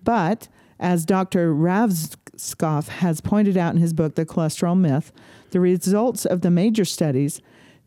[0.04, 0.48] But
[0.78, 1.54] as Dr.
[1.54, 5.12] Ravnskov has pointed out in his book The Cholesterol Myth,
[5.50, 7.40] the results of the major studies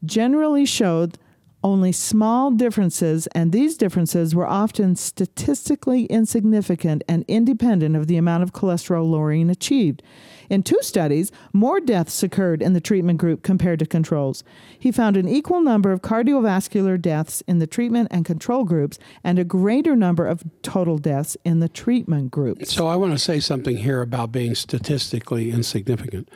[0.05, 1.17] generally showed
[1.63, 8.43] only small differences, and these differences were often statistically insignificant and independent of the amount
[8.43, 10.01] of cholesterol lowering achieved.
[10.49, 14.43] In two studies, more deaths occurred in the treatment group compared to controls.
[14.79, 19.37] He found an equal number of cardiovascular deaths in the treatment and control groups and
[19.37, 22.73] a greater number of total deaths in the treatment groups.
[22.73, 26.29] So I want to say something here about being statistically insignificant.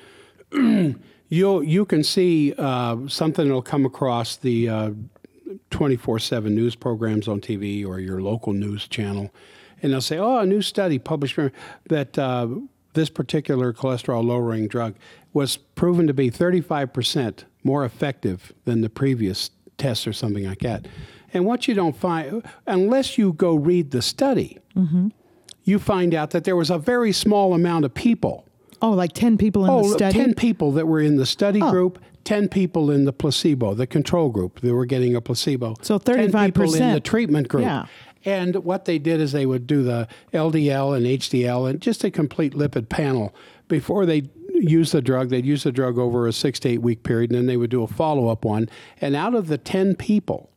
[1.34, 4.92] you you can see uh, something that'll come across the uh,
[5.72, 9.34] 24 7 news programs on TV or your local news channel,
[9.82, 11.40] and they'll say, oh, a new study published
[11.90, 12.48] that uh,
[12.94, 14.94] this particular cholesterol lowering drug
[15.34, 20.88] was proven to be 35% more effective than the previous test or something like that.
[21.34, 25.08] And what you don't find, unless you go read the study, mm-hmm.
[25.64, 28.46] you find out that there was a very small amount of people.
[28.82, 30.18] Oh, like 10 people in oh, the study?
[30.18, 31.72] 10 people that were in the study oh.
[31.72, 34.62] group, 10 people in the placebo, the control group.
[34.62, 35.76] They were getting a placebo.
[35.82, 36.32] So 35%.
[36.32, 37.64] 10 people in the treatment group.
[37.64, 37.86] Yeah.
[38.26, 42.12] And what they did is they would do the LDL and HDL and just a
[42.12, 43.36] complete lipid panel
[43.68, 45.30] before they use the drug.
[45.30, 47.70] They'd use the drug over a six to eight week period, and then they would
[47.70, 48.70] do a follow up one.
[49.02, 50.50] And out of the 10 people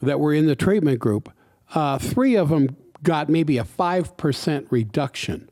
[0.00, 1.32] that were in the treatment group,
[1.74, 5.48] uh, three of them got maybe a 5% reduction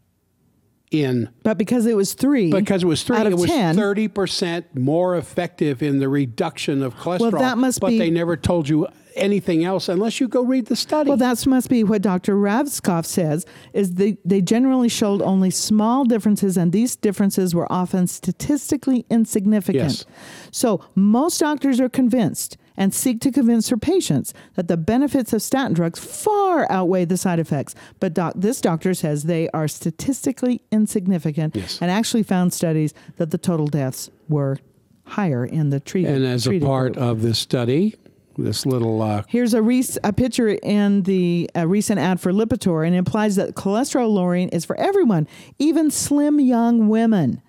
[0.90, 1.28] in.
[1.42, 4.64] But because it was three because it was three out of it was 10, 30%
[4.74, 8.68] more effective in the reduction of cholesterol well, that must but be, they never told
[8.68, 11.08] you anything else unless you go read the study.
[11.08, 16.04] Well that must be what dr Ravnskov says is they, they generally showed only small
[16.04, 19.82] differences and these differences were often statistically insignificant.
[19.82, 20.06] Yes.
[20.50, 25.42] so most doctors are convinced and seek to convince her patients that the benefits of
[25.42, 27.74] statin drugs far outweigh the side effects.
[27.98, 31.78] But doc, this doctor says they are statistically insignificant yes.
[31.80, 34.58] and actually found studies that the total deaths were
[35.04, 36.14] higher in the treated.
[36.14, 37.04] And as a part group.
[37.04, 37.96] of this study,
[38.38, 42.94] this little uh, here's a, rec- a picture in the recent ad for Lipitor, and
[42.94, 47.42] implies that cholesterol lowering is for everyone, even slim young women.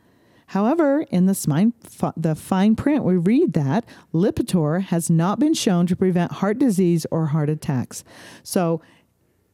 [0.52, 1.72] However, in the, fine,
[2.18, 7.06] the fine print, we read that Lipitor has not been shown to prevent heart disease
[7.10, 8.04] or heart attacks.
[8.44, 8.82] So,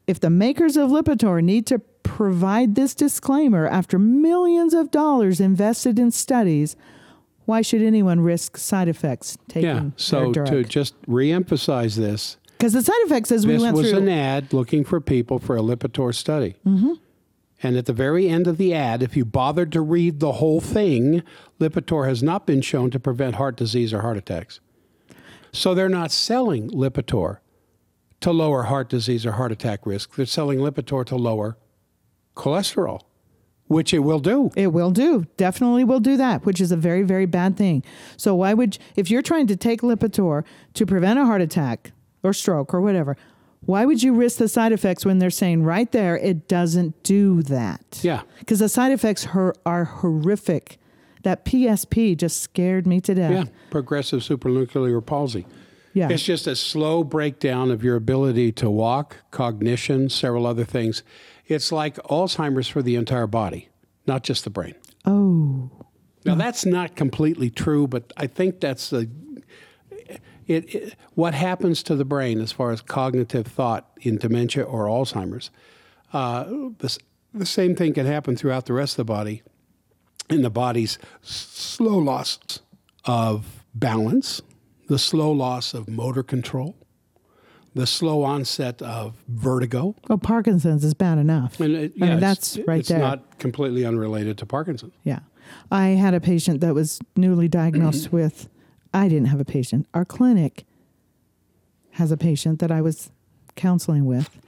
[0.08, 6.00] if the makers of Lipitor need to provide this disclaimer after millions of dollars invested
[6.00, 6.76] in studies,
[7.46, 12.82] why should anyone risk side effects taking yeah, so to just reemphasize this, because the
[12.82, 15.62] side effects, as we went through, this was an ad looking for people for a
[15.62, 16.56] Lipitor study.
[16.66, 16.94] Mm-hmm.
[17.64, 20.62] And at the very end of the ad, if you bothered to read the whole
[20.62, 21.24] thing,
[21.60, 24.60] Lipitor has not been shown to prevent heart disease or heart attacks.
[25.52, 27.40] So they're not selling Lipitor
[28.22, 30.16] to lower heart disease or heart attack risk.
[30.16, 31.58] They're selling Lipitor to lower
[32.36, 33.02] cholesterol,
[33.66, 34.52] which it will do.
[34.56, 35.26] It will do.
[35.36, 37.84] Definitely will do that, which is a very, very bad thing.
[38.18, 40.44] So why would, if you're trying to take Lipitor
[40.76, 41.92] to prevent a heart attack
[42.22, 43.18] or stroke or whatever,
[43.62, 47.42] why would you risk the side effects when they're saying right there it doesn't do
[47.44, 48.00] that?
[48.02, 48.22] Yeah.
[48.40, 50.80] Because the side effects are, are horrific.
[51.24, 53.32] That PSP just scared me to death.
[53.32, 55.46] Yeah, progressive supranuclear palsy.
[55.94, 56.10] Yeah.
[56.10, 61.04] It's just a slow breakdown of your ability to walk, cognition, several other things.
[61.48, 63.70] It's like Alzheimer's for the entire body,
[64.06, 64.76] not just the brain.
[65.06, 65.72] Oh.
[66.24, 69.10] Now, that's not completely true, but I think that's the
[70.48, 74.86] it, it, what happens to the brain as far as cognitive thought in dementia or
[74.86, 75.52] Alzheimer's.
[76.14, 76.46] Uh,
[76.80, 76.98] the,
[77.34, 79.44] the same thing can happen throughout the rest of the body
[80.30, 82.40] in the body's slow loss
[83.06, 84.42] of balance,
[84.88, 86.76] the slow loss of motor control,
[87.74, 89.96] the slow onset of vertigo.
[90.08, 91.60] Well, Parkinson's is bad enough.
[91.60, 92.98] And it, yeah, I mean, that's right it's there.
[92.98, 94.94] It's not completely unrelated to Parkinson's.
[95.04, 95.20] Yeah.
[95.72, 98.50] I had a patient that was newly diagnosed with
[98.98, 99.86] I didn't have a patient.
[99.94, 100.66] Our clinic
[101.92, 103.12] has a patient that I was
[103.56, 104.40] counseling with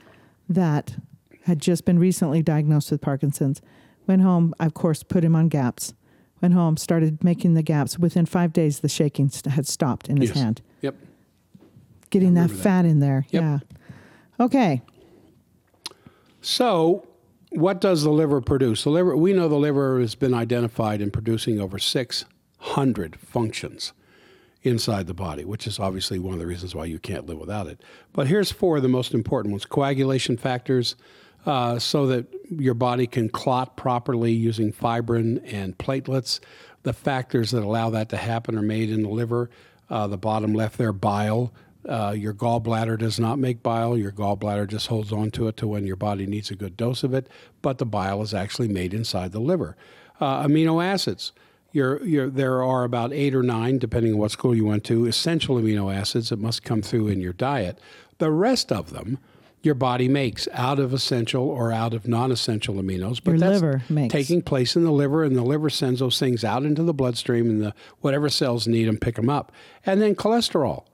[0.48, 0.96] that
[1.44, 3.62] had just been recently diagnosed with Parkinson's.
[4.08, 5.94] Went home, I of course, put him on GAPS.
[6.42, 7.96] Went home, started making the GAPS.
[7.96, 10.38] Within five days, the shaking had stopped in his yes.
[10.38, 10.62] hand.
[10.80, 10.96] Yep.
[12.10, 13.26] Getting that, that fat in there.
[13.30, 13.42] Yep.
[13.42, 13.58] Yeah.
[14.40, 14.82] Okay.
[16.40, 17.06] So,
[17.50, 18.82] what does the liver produce?
[18.82, 23.92] The liver, we know the liver has been identified in producing over 600 functions
[24.62, 27.66] inside the body, which is obviously one of the reasons why you can't live without
[27.66, 27.80] it.
[28.12, 30.96] But here's four of the most important ones coagulation factors,
[31.46, 36.40] uh, so that your body can clot properly using fibrin and platelets.
[36.82, 39.50] The factors that allow that to happen are made in the liver.
[39.88, 41.52] Uh, the bottom left there, bile.
[41.88, 43.96] Uh, your gallbladder does not make bile.
[43.96, 47.02] Your gallbladder just holds on to it to when your body needs a good dose
[47.02, 47.26] of it.
[47.62, 49.76] But the bile is actually made inside the liver.
[50.20, 51.32] Uh, amino acids
[51.72, 55.06] you're, you're, there are about eight or nine, depending on what school you went to,
[55.06, 57.78] essential amino acids that must come through in your diet.
[58.18, 59.18] The rest of them,
[59.62, 63.82] your body makes out of essential or out of non-essential aminos, but your that's liver
[63.88, 64.12] makes.
[64.12, 67.48] taking place in the liver, and the liver sends those things out into the bloodstream,
[67.50, 69.52] and the whatever cells need them pick them up.
[69.84, 70.84] And then cholesterol,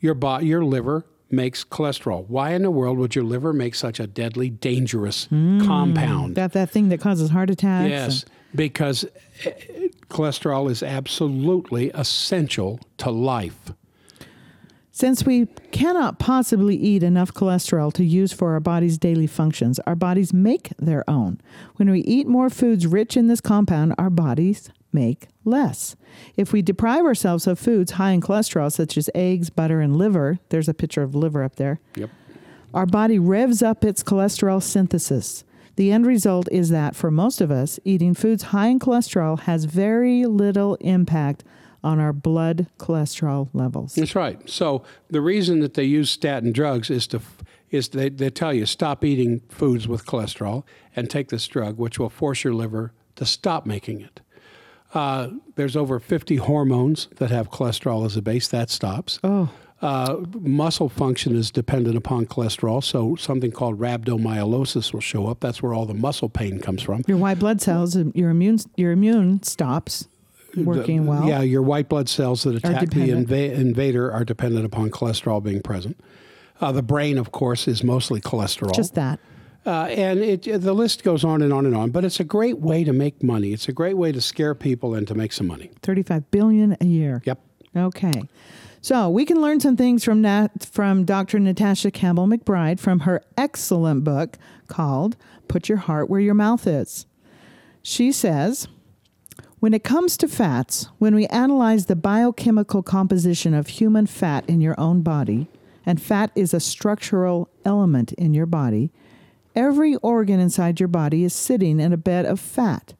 [0.00, 2.28] your bo- your liver makes cholesterol.
[2.28, 6.36] Why in the world would your liver make such a deadly, dangerous mm, compound?
[6.36, 7.90] That that thing that causes heart attacks.
[7.90, 9.04] Yes, and- because
[9.44, 9.52] eh,
[10.08, 13.72] cholesterol is absolutely essential to life.
[14.92, 19.96] Since we cannot possibly eat enough cholesterol to use for our body's daily functions, our
[19.96, 21.40] bodies make their own.
[21.76, 25.96] When we eat more foods rich in this compound, our bodies make less.
[26.36, 30.38] If we deprive ourselves of foods high in cholesterol, such as eggs, butter, and liver,
[30.50, 32.10] there's a picture of liver up there, Yep.
[32.72, 35.42] our body revs up its cholesterol synthesis.
[35.76, 39.64] The end result is that for most of us, eating foods high in cholesterol has
[39.64, 41.44] very little impact
[41.82, 43.94] on our blood cholesterol levels.
[43.94, 44.48] That's right.
[44.48, 47.20] So the reason that they use statin drugs is to
[47.70, 50.64] is they, they tell you stop eating foods with cholesterol
[50.94, 54.20] and take this drug, which will force your liver to stop making it.
[54.94, 58.46] Uh, there's over 50 hormones that have cholesterol as a base.
[58.46, 59.18] That stops.
[59.24, 59.50] Oh,
[59.84, 65.40] Uh, muscle function is dependent upon cholesterol, so something called rhabdomyolysis will show up.
[65.40, 67.02] That's where all the muscle pain comes from.
[67.06, 70.08] your white blood cells, your immune, your immune stops
[70.56, 71.28] working The- well.
[71.28, 75.60] Yeah, your white blood cells that attack the inva- invader are dependent upon cholesterol being
[75.60, 76.00] present.
[76.62, 78.74] Uh, the brain, of course, is mostly cholesterol.
[78.74, 79.20] Just that.
[79.66, 81.90] Uh, and it, the list goes on and on and on.
[81.90, 83.52] But it's a great way to make money.
[83.52, 85.70] It's a great way to scare people and to make some money.
[85.82, 87.20] 35 billion a year.
[87.26, 87.38] Yep.
[87.76, 88.22] Okay.
[88.84, 91.38] So we can learn some things from Nat, from Dr.
[91.38, 94.36] Natasha Campbell McBride from her excellent book
[94.68, 95.16] called
[95.48, 97.06] Put Your Heart Where Your Mouth Is.
[97.80, 98.68] She says,
[99.58, 104.60] when it comes to fats, when we analyze the biochemical composition of human fat in
[104.60, 105.48] your own body,
[105.86, 108.92] and fat is a structural element in your body,
[109.56, 112.92] every organ inside your body is sitting in a bed of fat,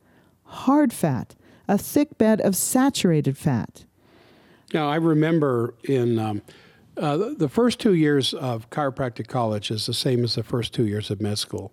[0.44, 1.34] hard fat,
[1.68, 3.84] a thick bed of saturated fat.
[4.74, 6.42] Now, I remember in um,
[6.96, 10.84] uh, the- first two years of chiropractic college is the same as the first two
[10.84, 11.72] years of med school.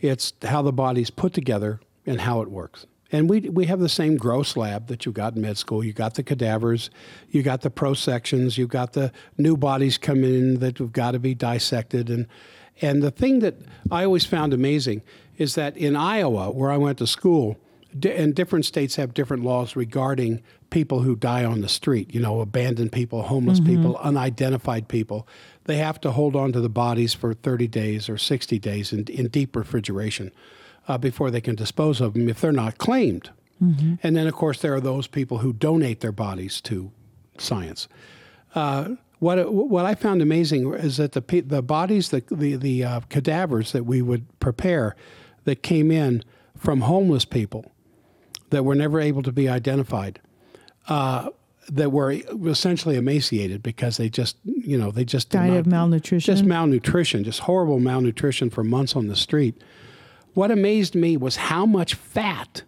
[0.00, 2.86] It's how the body's put together and how it works.
[3.12, 5.84] And we, we have the same gross lab that you got in med school.
[5.84, 6.90] You got the cadavers,
[7.30, 11.20] you got the prosections, you got the new bodies come in that have got to
[11.20, 12.10] be dissected.
[12.10, 12.26] And,
[12.80, 13.56] and the thing that
[13.92, 15.02] I always found amazing
[15.38, 17.58] is that in Iowa, where I went to school,
[18.04, 22.40] and different states have different laws regarding people who die on the street, you know,
[22.40, 25.26] abandoned people, homeless people, unidentified people.
[25.64, 29.04] They have to hold on to the bodies for 30 days or 60 days in,
[29.04, 30.32] in deep refrigeration
[30.88, 33.30] uh, before they can dispose of them if they're not claimed.
[34.02, 36.90] And then, of course, there are those people who donate their bodies to
[37.36, 37.88] science.
[38.54, 43.00] Uh, what what I found amazing is that the the bodies, the the, the uh,
[43.10, 44.96] cadavers that we would prepare,
[45.44, 46.24] that came in
[46.56, 47.70] from homeless people,
[48.48, 50.20] that were never able to be identified,
[50.90, 51.30] uh,
[51.68, 56.34] that were essentially emaciated because they just you know they just died not- of malnutrition.
[56.34, 59.54] just malnutrition, just horrible malnutrition for months on the street.
[60.34, 62.62] What amazed me was how much fat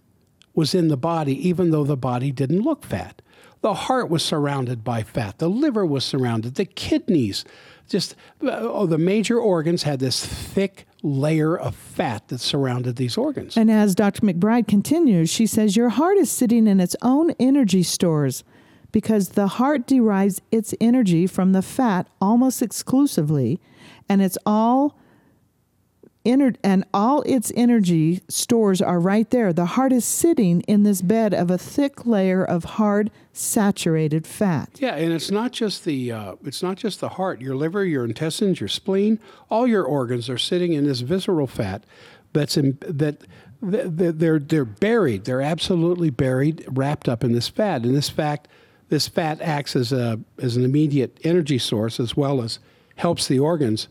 [0.54, 3.20] was in the body, even though the body didn't look fat.
[3.60, 5.38] The heart was surrounded by fat.
[5.38, 6.56] The liver was surrounded.
[6.56, 7.44] The kidneys,
[7.88, 13.56] just oh, the major organs had this thick layer of fat that surrounded these organs.
[13.56, 14.22] And as Dr.
[14.22, 18.44] McBride continues, she says your heart is sitting in its own energy stores
[18.92, 23.58] because the heart derives its energy from the fat almost exclusively,
[24.08, 24.98] and it's all
[26.24, 29.52] ener- and all its energy stores are right there.
[29.52, 34.70] The heart is sitting in this bed of a thick layer of hard saturated fat.
[34.78, 37.40] Yeah, and it's not just the uh, it's not just the heart.
[37.40, 39.18] Your liver, your intestines, your spleen,
[39.50, 41.84] all your organs are sitting in this visceral fat
[42.32, 43.20] that's in, that
[43.68, 45.24] th- th- they're they're buried.
[45.24, 47.82] They're absolutely buried, wrapped up in this fat.
[47.84, 48.48] And this fact,
[48.90, 52.58] this fat acts as a as an immediate energy source as well as
[52.96, 53.88] helps the organs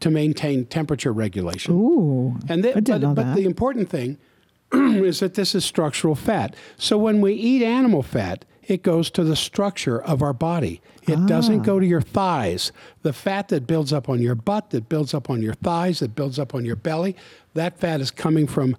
[0.00, 1.74] to maintain temperature regulation.
[1.74, 3.36] Ooh, And the, I didn't but, know but that.
[3.36, 4.16] the important thing
[4.72, 6.56] is that this is structural fat.
[6.78, 10.80] So when we eat animal fat, it goes to the structure of our body.
[11.08, 11.80] It doesn't go ah.
[11.80, 12.72] to your thighs.
[13.02, 16.14] The fat that builds up on your butt, that builds up on your thighs, that
[16.14, 17.16] builds up on your belly,
[17.54, 18.76] that fat is coming from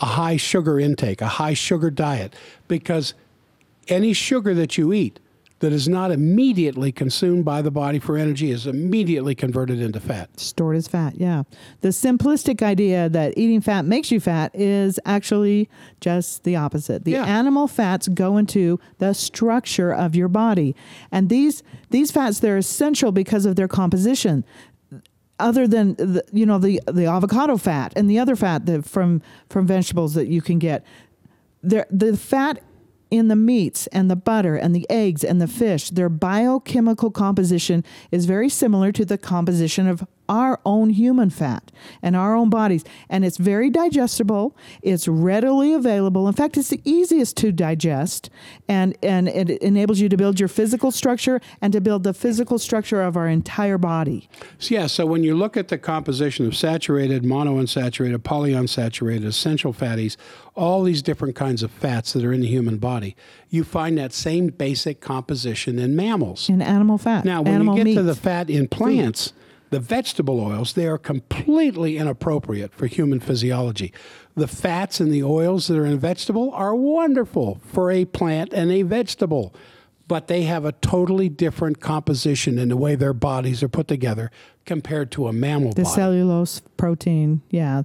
[0.00, 2.34] a high sugar intake, a high sugar diet,
[2.68, 3.14] because
[3.88, 5.18] any sugar that you eat
[5.60, 10.38] that is not immediately consumed by the body for energy is immediately converted into fat.
[10.38, 11.14] stored as fat.
[11.18, 11.44] Yeah.
[11.80, 15.68] The simplistic idea that eating fat makes you fat is actually
[16.00, 17.04] just the opposite.
[17.04, 17.24] The Yeah.
[17.24, 20.76] animal fats go into the structure of your body.
[21.10, 24.44] And these these fats they're essential because of their composition.
[25.38, 29.22] Other than the, you know the the avocado fat and the other fat that from
[29.50, 30.84] from vegetables that you can get.
[31.62, 32.62] There the fat
[33.10, 37.84] in the meats and the butter and the eggs and the fish, their biochemical composition
[38.10, 41.70] is very similar to the composition of our own human fat
[42.02, 42.84] and our own bodies.
[43.08, 46.28] And it's very digestible, it's readily available.
[46.28, 48.30] In fact, it's the easiest to digest,
[48.68, 52.58] and, and it enables you to build your physical structure and to build the physical
[52.58, 54.28] structure of our entire body.
[54.58, 60.16] So, yeah, so when you look at the composition of saturated, monounsaturated, polyunsaturated, essential fatties,
[60.54, 63.14] all these different kinds of fats that are in the human body,
[63.50, 66.48] you find that same basic composition in mammals.
[66.48, 67.24] In animal fat.
[67.24, 67.94] Now, when you get meat.
[67.94, 69.32] to the fat in plants,
[69.70, 73.92] the vegetable oils, they are completely inappropriate for human physiology.
[74.34, 78.52] The fats and the oils that are in a vegetable are wonderful for a plant
[78.52, 79.54] and a vegetable,
[80.08, 84.30] but they have a totally different composition in the way their bodies are put together
[84.64, 85.82] compared to a mammal body.
[85.82, 85.94] the body.
[85.94, 87.82] cellulose protein, yeah.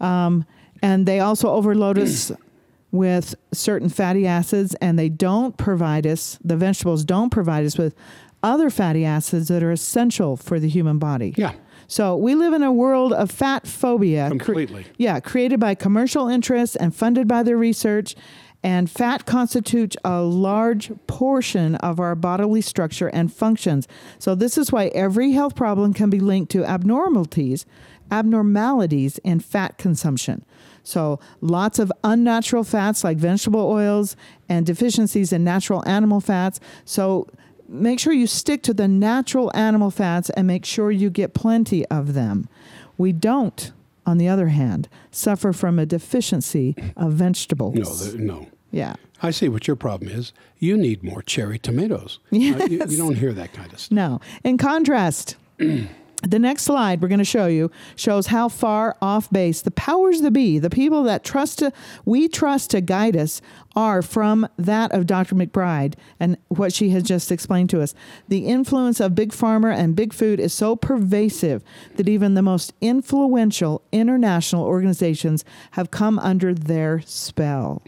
[0.00, 0.46] Um,
[0.80, 2.32] and they also overload us
[2.90, 7.94] with certain fatty acids, and they don't provide us, the vegetables don't provide us with
[8.42, 11.34] other fatty acids that are essential for the human body.
[11.36, 11.54] yeah,
[11.88, 14.28] So we live in a world of fat phobia.
[14.30, 14.86] cre- completely.
[14.96, 18.14] yeah, created by commercial interests and funded by their research.
[18.62, 23.86] And fat constitutes a large portion of our bodily structure and functions.
[24.18, 27.66] So, this is why every health problem can be linked to abnormalities,
[28.10, 30.44] abnormalities in fat consumption.
[30.82, 34.16] So, lots of unnatural fats like vegetable oils
[34.48, 36.60] and deficiencies in natural animal fats.
[36.84, 37.28] So,
[37.68, 41.84] make sure you stick to the natural animal fats and make sure you get plenty
[41.86, 42.48] of them.
[42.96, 43.72] We don't,
[44.06, 48.14] on the other hand, suffer from a deficiency of vegetables.
[48.14, 48.46] No, no.
[48.70, 48.94] yeah.
[49.22, 50.32] I see what your problem is.
[50.58, 52.18] You need more cherry tomatoes.
[52.32, 53.94] Uh, you, you don't hear that kind of stuff.
[53.94, 54.20] No.
[54.44, 55.36] In contrast,
[56.22, 60.20] the next slide we're going to show you shows how far off base the powers
[60.22, 61.72] that be, the people that trust to,
[62.04, 63.40] we trust to guide us,
[63.76, 65.36] are from that of Dr.
[65.36, 67.94] McBride and what she has just explained to us.
[68.26, 71.62] The influence of big pharma and big food is so pervasive
[71.94, 77.82] that even the most influential international organizations have come under their spell.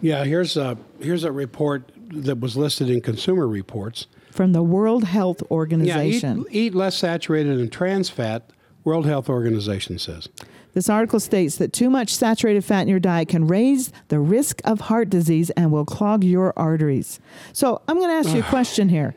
[0.00, 4.06] Yeah, here's a here's a report that was listed in Consumer Reports.
[4.30, 6.38] From the World Health Organization.
[6.38, 8.50] Yeah, eat, eat less saturated and trans fat.
[8.84, 10.28] World Health Organization says.
[10.72, 14.60] This article states that too much saturated fat in your diet can raise the risk
[14.64, 17.20] of heart disease and will clog your arteries.
[17.52, 19.14] So I'm going to ask you a question here.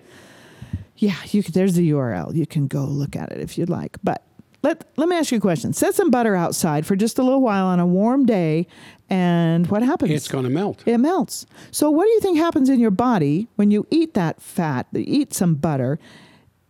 [0.97, 2.33] Yeah, you there's the URL.
[2.35, 3.97] You can go look at it if you'd like.
[4.03, 4.23] But
[4.63, 5.73] let, let me ask you a question.
[5.73, 8.65] Set some butter outside for just a little while on a warm day,
[9.09, 10.11] and what happens?
[10.11, 10.81] It's going to melt.
[10.85, 11.45] it melts.
[11.69, 15.03] So, what do you think happens in your body when you eat that fat, you
[15.05, 15.99] eat some butter,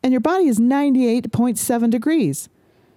[0.01, 2.49] and your body is 98.7 degrees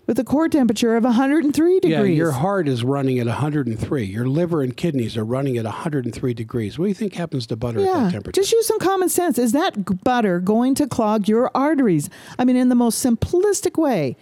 [0.07, 1.93] with a core temperature of 103 degrees?
[1.93, 4.05] Yeah, your heart is running at 103.
[4.05, 6.79] Your liver and kidneys are running at 103 degrees.
[6.79, 8.41] What do you think happens to butter at that temperature?
[8.41, 9.39] just use some common sense.
[9.39, 12.09] Is that butter going to clog your arteries?
[12.39, 14.17] I mean, in the most simplistic way.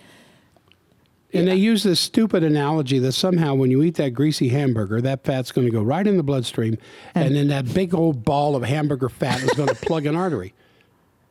[1.34, 5.24] And they use this stupid analogy that somehow when you eat that greasy hamburger, that
[5.24, 6.78] fat's going to go right in the bloodstream,
[7.14, 10.54] and, then that big old ball of hamburger fat is going to plug an artery.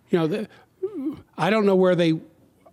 [0.09, 0.47] You know, the,
[1.37, 2.19] I don't know where they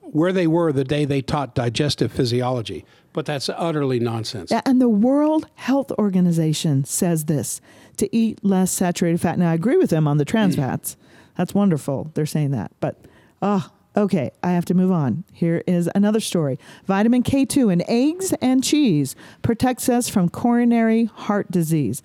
[0.00, 4.50] where they were the day they taught digestive physiology, but that's utterly nonsense.
[4.50, 7.60] Yeah, And the World Health Organization says this
[7.96, 9.38] to eat less saturated fat.
[9.38, 10.60] Now, I agree with them on the trans mm.
[10.60, 10.96] fats.
[11.36, 12.10] That's wonderful.
[12.14, 12.72] They're saying that.
[12.80, 12.96] But,
[13.40, 15.24] oh, okay, I have to move on.
[15.32, 16.58] Here is another story.
[16.86, 22.02] Vitamin K2 in eggs and cheese protects us from coronary heart disease.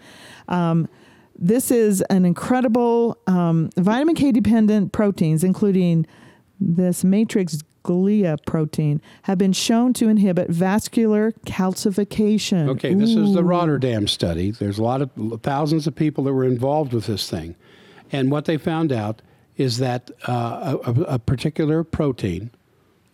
[0.47, 0.87] Um,
[1.37, 6.05] this is an incredible um, vitamin K dependent proteins, including
[6.59, 12.67] this matrix Gla protein, have been shown to inhibit vascular calcification.
[12.69, 14.49] Okay, this is the Rotterdam study.
[14.51, 15.11] There's a lot of
[15.43, 17.55] thousands of people that were involved with this thing,
[18.11, 19.21] and what they found out
[19.57, 22.51] is that uh, a, a particular protein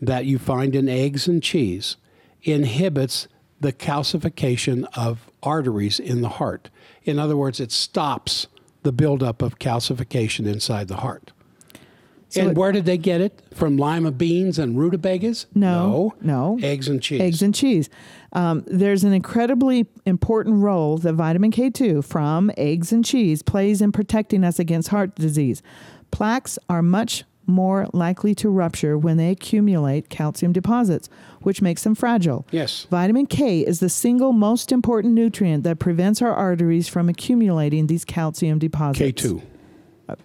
[0.01, 1.97] that you find in eggs and cheese
[2.43, 3.27] inhibits
[3.59, 6.69] the calcification of arteries in the heart.
[7.03, 8.47] In other words, it stops
[8.83, 11.31] the buildup of calcification inside the heart.
[12.29, 13.43] So and it- where did they get it?
[13.53, 15.45] From lima beans and rutabagas?
[15.53, 16.57] No, no.
[16.63, 17.21] Eggs and cheese.
[17.21, 17.89] eggs and cheese.
[18.33, 23.91] Um, there's an incredibly important role that vitamin K2 from eggs and cheese plays in
[23.91, 25.61] protecting us against heart disease.
[26.11, 31.09] Plaques are much more likely to rupture when they accumulate calcium deposits,
[31.41, 32.45] which makes them fragile.
[32.51, 32.87] Yes.
[32.89, 38.05] Vitamin K is the single most important nutrient that prevents our arteries from accumulating these
[38.05, 39.41] calcium deposits K2.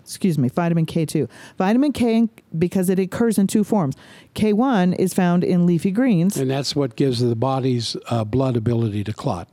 [0.03, 1.29] Excuse me, vitamin K2.
[1.59, 2.29] Vitamin K,
[2.59, 3.95] because it occurs in two forms.
[4.35, 9.05] K1 is found in leafy greens, And that's what gives the body's uh, blood ability
[9.05, 9.49] to clot.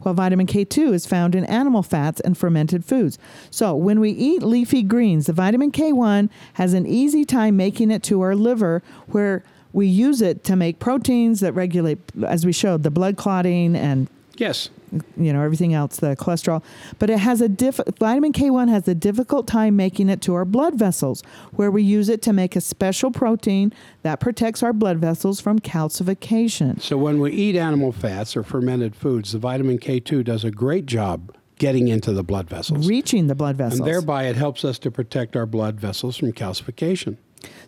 [0.00, 3.18] while vitamin K2 is found in animal fats and fermented foods.
[3.50, 8.02] So when we eat leafy greens, the vitamin K1 has an easy time making it
[8.04, 9.42] to our liver where
[9.72, 14.08] we use it to make proteins that regulate, as we showed, the blood clotting and
[14.36, 14.70] Yes.
[15.16, 16.62] You know everything else the cholesterol
[16.98, 20.44] but it has a diff vitamin k1 has a difficult time making it to our
[20.44, 21.22] blood vessels
[21.52, 23.72] where we use it to make a special protein
[24.02, 28.94] that protects our blood vessels from calcification So when we eat animal fats or fermented
[28.96, 32.88] foods, the vitamin K2 does a great job getting into the blood vessels.
[32.88, 36.32] reaching the blood vessels and thereby it helps us to protect our blood vessels from
[36.32, 37.16] calcification.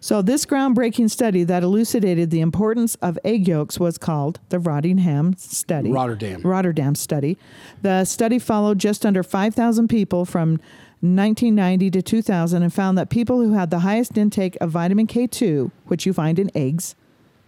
[0.00, 5.34] So this groundbreaking study that elucidated the importance of egg yolks was called the Rotterdam
[5.36, 6.40] study Rotterdam.
[6.42, 7.38] Rotterdam study.
[7.82, 10.60] The study followed just under 5,000 people from
[11.00, 15.70] 1990 to 2000 and found that people who had the highest intake of vitamin K2,
[15.86, 16.94] which you find in eggs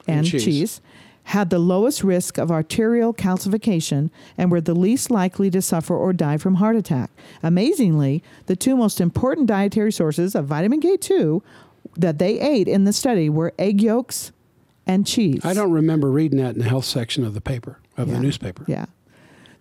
[0.08, 0.44] and, And cheese.
[0.44, 0.80] cheese.
[1.28, 6.12] had the lowest risk of arterial calcification and were the least likely to suffer or
[6.12, 7.10] die from heart attack.
[7.42, 11.40] Amazingly, the two most important dietary sources of vitamin K2
[11.97, 14.32] that they ate in the study were egg yolks
[14.86, 15.45] and cheese.
[15.45, 18.14] I don't remember reading that in the health section of the paper, of Yeah.
[18.14, 18.64] the newspaper.
[18.66, 18.86] Yeah.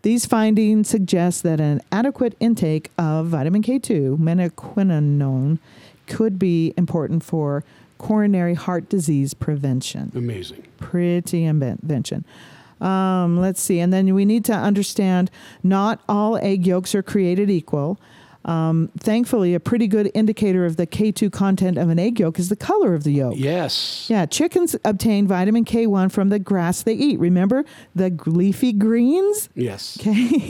[0.02, 5.60] These findings suggest that an adequate intake of vitamin K2, menaquinone,
[6.08, 7.64] could be important for
[7.98, 10.12] coronary heart disease prevention.
[10.14, 10.64] Amazing.
[10.78, 12.26] Pretty invention.
[12.82, 13.80] Um, let's see.
[13.80, 15.32] And then we need to understand
[15.64, 17.98] not all egg yolks are created equal.
[18.46, 22.50] Um, thankfully, a pretty good indicator of the K2 content of an egg yolk is
[22.50, 23.36] the color of the yolk.
[23.38, 24.08] Yes.
[24.10, 27.20] Yeah, chickens obtain vitamin K1 from the grass they eat.
[27.20, 27.64] Remember
[27.96, 29.50] the leafy greens?
[29.56, 29.98] Yes.
[30.14, 30.50] Okay.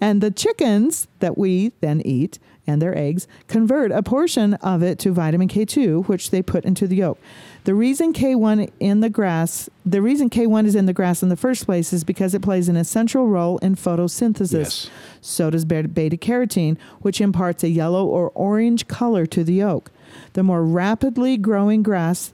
[0.00, 4.98] and the chickens that we then eat and their eggs convert a portion of it
[5.00, 7.18] to vitamin K2, which they put into the yolk.
[7.66, 11.36] The reason K1 in the grass, the reason K1 is in the grass in the
[11.36, 14.52] first place is because it plays an essential role in photosynthesis.
[14.52, 14.90] Yes.
[15.20, 19.90] So does beta carotene, which imparts a yellow or orange color to the yolk.
[20.34, 22.32] The more rapidly growing grass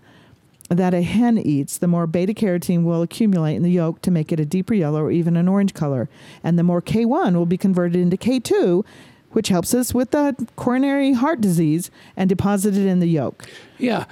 [0.69, 4.33] that a hen eats, the more beta carotene will accumulate in the yolk to make
[4.33, 6.11] it a deeper yellow or even an orange color.
[6.45, 8.85] And the more K1 will be converted into K2,
[9.31, 13.49] which helps us with the coronary heart disease and deposited in the yolk.
[13.79, 14.05] Yeah.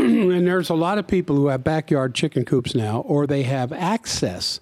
[0.32, 3.72] and there's a lot of people who have backyard chicken coops now, or they have
[3.72, 4.60] access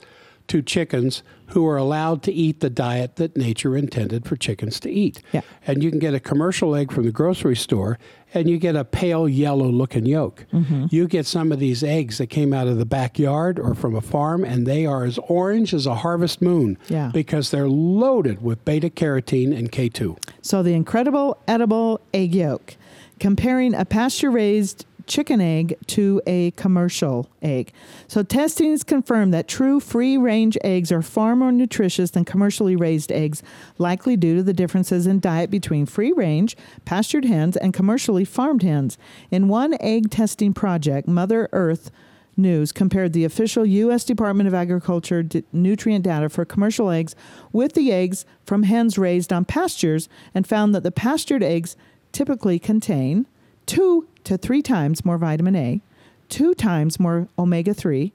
[0.48, 4.90] to chickens who are allowed to eat the diet that nature intended for chickens to
[4.90, 5.20] eat.
[5.32, 5.42] Yeah.
[5.66, 7.98] And you can get a commercial egg from the grocery store
[8.32, 10.46] and you get a pale yellow looking yolk.
[10.52, 10.86] Mm-hmm.
[10.90, 14.00] You get some of these eggs that came out of the backyard or from a
[14.00, 17.10] farm and they are as orange as a harvest moon Yeah.
[17.12, 20.16] because they're loaded with beta carotene and K2.
[20.40, 22.76] So the incredible edible egg yolk,
[23.20, 27.72] comparing a pasture raised chicken egg to a commercial egg.
[28.06, 32.76] So testing has confirmed that true free range eggs are far more nutritious than commercially
[32.76, 33.42] raised eggs,
[33.78, 38.62] likely due to the differences in diet between free range, pastured hens, and commercially farmed
[38.62, 38.98] hens.
[39.30, 41.90] In one egg testing project, Mother Earth
[42.38, 44.04] News compared the official U.S.
[44.04, 47.16] Department of Agriculture d- nutrient data for commercial eggs
[47.52, 51.76] with the eggs from hens raised on pastures and found that the pastured eggs
[52.12, 53.26] typically contain
[53.68, 55.80] two to three times more vitamin A,
[56.28, 58.12] two times more omega 3,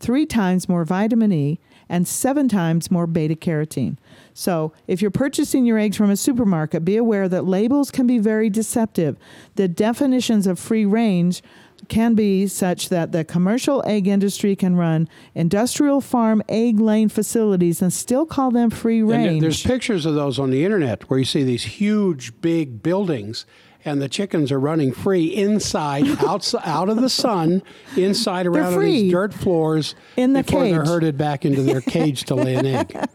[0.00, 3.96] three times more vitamin E, and seven times more beta carotene.
[4.34, 8.18] So, if you're purchasing your eggs from a supermarket, be aware that labels can be
[8.18, 9.16] very deceptive.
[9.54, 11.42] The definitions of free range
[11.88, 17.80] can be such that the commercial egg industry can run industrial farm egg laying facilities
[17.80, 19.42] and still call them free And range.
[19.42, 23.46] there's pictures of those on the internet where you see these huge, big buildings,
[23.92, 27.62] and the chickens are running free inside, outside, out of the sun,
[27.96, 32.24] inside around on these dirt floors in the before they're herded back into their cage
[32.24, 33.08] to lay an egg.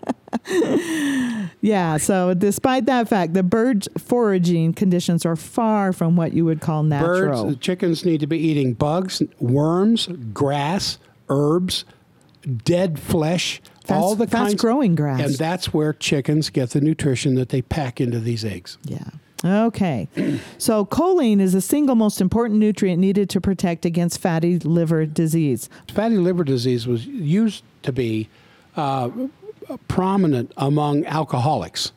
[1.61, 6.59] Yeah, so despite that fact, the bird foraging conditions are far from what you would
[6.59, 7.43] call natural.
[7.45, 10.97] Birds, the chickens need to be eating bugs, worms, grass,
[11.29, 11.85] herbs,
[12.65, 15.21] dead flesh, Fast- all the kinds fast-growing grass.
[15.21, 18.77] and that's where chickens get the nutrition that they pack into these eggs.
[18.83, 18.99] Yeah.
[19.43, 20.07] Okay.
[20.57, 25.69] so choline is the single most important nutrient needed to protect against fatty liver disease.
[25.93, 28.29] Fatty liver disease was used to be
[28.75, 29.09] uh,
[29.87, 31.91] prominent among alcoholics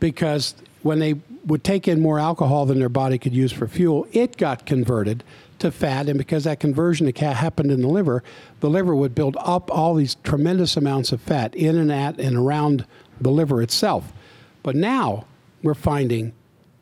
[0.00, 1.14] because when they
[1.44, 5.24] would take in more alcohol than their body could use for fuel, it got converted
[5.58, 6.08] to fat.
[6.08, 8.22] And because that conversion happened in the liver,
[8.60, 12.36] the liver would build up all these tremendous amounts of fat in and at and
[12.36, 12.86] around
[13.20, 14.12] the liver itself.
[14.62, 15.26] But now
[15.62, 16.32] we're finding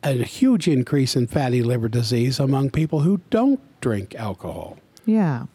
[0.06, 4.78] a huge increase in fatty liver disease among people who don't drink alcohol.
[5.04, 5.46] Yeah.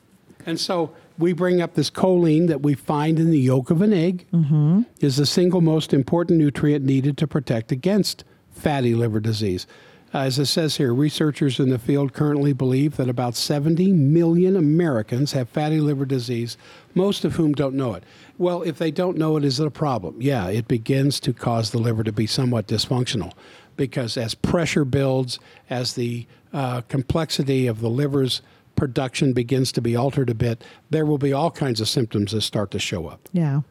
[0.46, 3.94] And so we bring up this choline that we find in the yolk of an
[3.94, 4.82] egg mm-hmm.
[5.00, 9.68] is the single most important nutrient needed to protect against fatty liver disease.
[10.14, 14.58] Uh, as it says here, researchers in the field currently believe that about 70 million
[14.58, 16.58] Americans have fatty liver disease,
[16.94, 18.04] most of whom don't know it.
[18.38, 20.18] Well, if they don't know it, is it a problem?
[20.20, 23.32] Yeah, it begins to cause the liver to be somewhat dysfunctional
[23.76, 25.40] because as pressure builds,
[25.70, 28.42] as the uh, complexity of the liver's
[28.76, 32.42] production begins to be altered a bit, there will be all kinds of symptoms that
[32.42, 33.30] start to show up.
[33.32, 33.62] Yeah.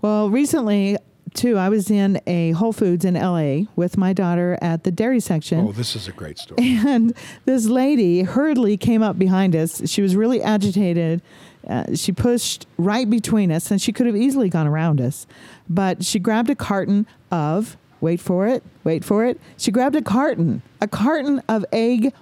[0.00, 0.96] Well, recently,
[1.34, 5.20] too, I was in a Whole Foods in LA with my daughter at the dairy
[5.20, 5.60] section.
[5.60, 6.78] Oh, this is a great story.
[6.86, 7.14] And
[7.44, 9.88] this lady hurriedly came up behind us.
[9.90, 11.22] She was really agitated.
[11.66, 15.26] Uh, she pushed right between us, and she could have easily gone around us.
[15.68, 19.40] But she grabbed a carton of, wait for it, wait for it.
[19.56, 22.12] She grabbed a carton, a carton of egg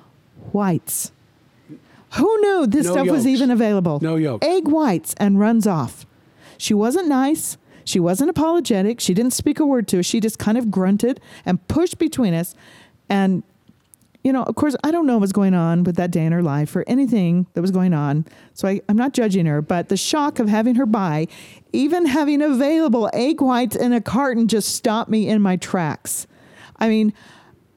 [0.52, 1.10] whites.
[2.14, 3.98] Who knew this No stuff was even available?
[4.00, 4.46] No yolks.
[4.46, 6.06] Egg whites and runs off.
[6.56, 7.58] She wasn't nice.
[7.84, 9.00] She wasn't apologetic.
[9.00, 10.06] She didn't speak a word to us.
[10.06, 12.54] She just kind of grunted and pushed between us.
[13.08, 13.42] And,
[14.22, 16.42] you know, of course, I don't know what's going on with that day in her
[16.42, 18.24] life or anything that was going on.
[18.54, 21.26] So I, I'm not judging her, but the shock of having her buy,
[21.72, 26.26] even having available egg whites in a carton, just stopped me in my tracks.
[26.78, 27.12] I mean,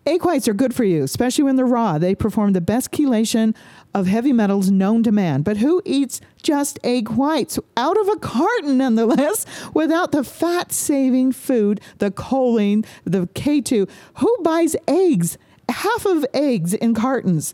[0.08, 1.98] Egg whites are good for you, especially when they're raw.
[1.98, 3.56] They perform the best chelation
[3.92, 5.42] of heavy metals known to man.
[5.42, 11.32] But who eats just egg whites out of a carton, nonetheless, without the fat saving
[11.32, 13.90] food, the choline, the K2?
[14.18, 15.40] Who buys eggs?
[15.70, 17.54] Half of eggs in cartons.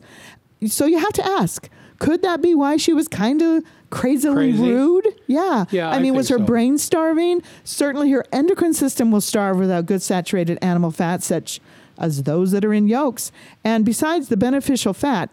[0.67, 1.69] So you have to ask
[1.99, 4.63] could that be why she was kind of crazily Crazy?
[4.71, 5.07] rude?
[5.27, 5.65] Yeah.
[5.69, 6.43] Yeah, I I mean, was her so.
[6.43, 7.43] brain starving?
[7.63, 11.59] Certainly her endocrine system will starve without good saturated animal fats, such
[11.99, 13.31] as those that are in yolks.
[13.63, 15.29] And besides the beneficial fat,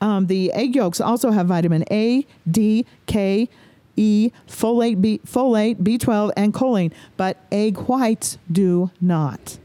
[0.00, 3.48] um, the egg yolks also have vitamin A, D, K,
[3.96, 9.58] E, folate, B, folate, B12, and choline, but egg whites do not.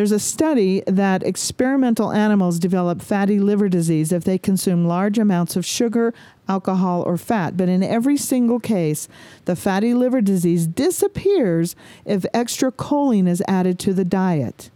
[0.00, 5.56] There's a study that experimental animals develop fatty liver disease if they consume large amounts
[5.56, 6.14] of sugar,
[6.48, 7.54] alcohol, or fat.
[7.54, 9.08] But in every single case,
[9.44, 14.70] the fatty liver disease disappears if extra choline is added to the diet.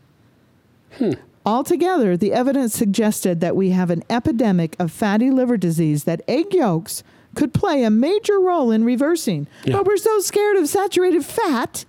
[0.99, 1.13] Hmm.
[1.47, 6.53] Altogether, the evidence suggested that we have an epidemic of fatty liver disease that egg
[6.53, 7.03] yolks
[7.35, 9.47] could play a major role in reversing.
[9.65, 9.79] Yeah.
[9.79, 11.87] But we're so scared of saturated fat.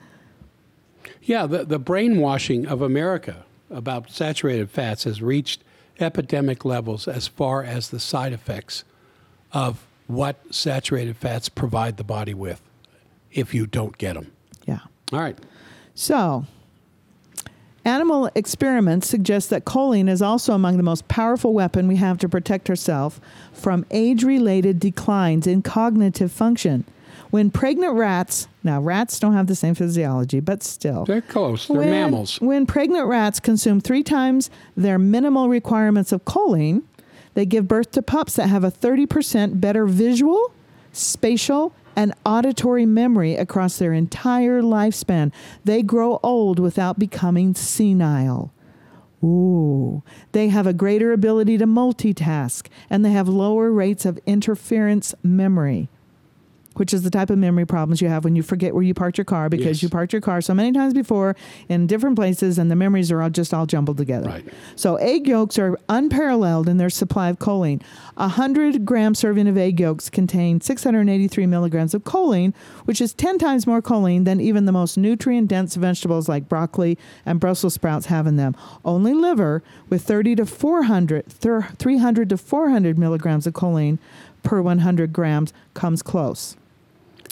[1.25, 5.63] Yeah, the, the brainwashing of America about saturated fats has reached
[5.99, 8.83] epidemic levels as far as the side effects
[9.51, 12.61] of what saturated fats provide the body with
[13.31, 14.31] if you don't get them.
[14.67, 14.79] Yeah.
[15.11, 15.37] All right.
[15.95, 16.45] So,
[17.83, 22.29] animal experiments suggest that choline is also among the most powerful weapon we have to
[22.29, 23.19] protect ourselves
[23.51, 26.85] from age-related declines in cognitive function.
[27.31, 31.05] When pregnant rats, now rats don't have the same physiology, but still.
[31.05, 31.67] They're close.
[31.67, 32.41] They're when, mammals.
[32.41, 36.81] When pregnant rats consume three times their minimal requirements of choline,
[37.35, 40.51] they give birth to pups that have a 30% better visual,
[40.91, 45.31] spatial, and auditory memory across their entire lifespan.
[45.63, 48.51] They grow old without becoming senile.
[49.23, 55.15] Ooh, they have a greater ability to multitask and they have lower rates of interference
[55.23, 55.89] memory
[56.75, 59.17] which is the type of memory problems you have when you forget where you parked
[59.17, 59.83] your car because Yes.
[59.83, 61.35] you parked your car so many times before
[61.69, 64.27] in different places and the memories are all just all jumbled together.
[64.29, 64.45] Right.
[64.75, 67.81] So egg yolks are unparalleled in their supply of choline.
[68.17, 72.53] A 100 gram serving of egg yolks contain 683 milligrams of choline,
[72.85, 76.97] which is 10 times more choline than even the most nutrient dense vegetables like broccoli
[77.25, 78.55] and Brussels sprouts have in them.
[78.83, 83.97] Only liver with 30 to 400, 300 to 400 milligrams of choline
[84.43, 86.55] per 100 grams comes close.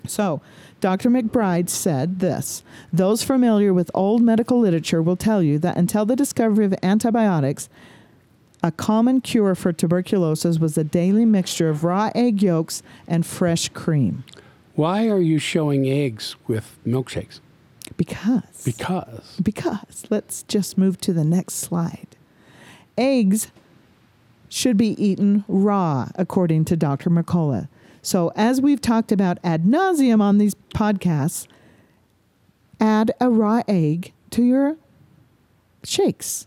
[0.08, 0.42] So,
[0.80, 1.10] Dr.
[1.10, 6.16] McBride said this Those familiar with old medical literature will tell you that until the
[6.16, 7.70] discovery of antibiotics,
[8.62, 13.70] a common cure for tuberculosis was a daily mixture of raw egg yolks and fresh
[13.70, 14.24] cream.
[14.76, 17.40] Why are you showing eggs with milkshakes?
[17.98, 18.64] Because.
[18.64, 19.38] Because.
[19.42, 20.06] Because.
[20.10, 22.16] Let's just move to the next slide.
[22.98, 23.52] Eggs
[24.50, 27.10] should be eaten raw, according to Dr.
[27.10, 27.68] McCullough.
[28.04, 31.48] So, as we've talked about ad nauseum on these podcasts,
[32.78, 34.76] add a raw egg to your
[35.86, 36.46] shakes.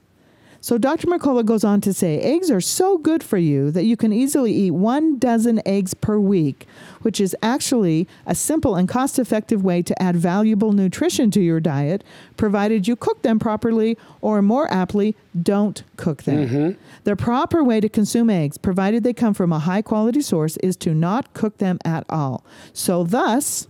[0.67, 1.07] So, Dr.
[1.07, 4.53] McCullough goes on to say eggs are so good for you that you can easily
[4.53, 6.67] eat one dozen eggs per week,
[7.03, 11.61] which is actually a simple and cost effective way to add valuable nutrition to your
[11.61, 12.03] diet,
[12.37, 16.49] provided you cook them properly, or more aptly, don't cook them.
[16.49, 16.81] Mm-hmm.
[17.05, 20.77] The proper way to consume eggs, provided they come from a high quality source, is
[20.79, 22.45] to not cook them at all.
[22.73, 23.69] So, thus,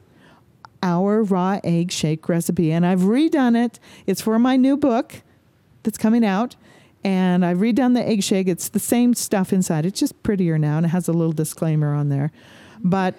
[0.82, 2.72] our raw egg shake recipe.
[2.72, 3.78] And I've redone it.
[4.06, 5.16] It's for my new book
[5.82, 6.56] that's coming out.
[7.06, 8.48] And I read down the egg shake.
[8.48, 9.86] It's the same stuff inside.
[9.86, 12.32] It's just prettier now, and it has a little disclaimer on there.
[12.82, 13.14] But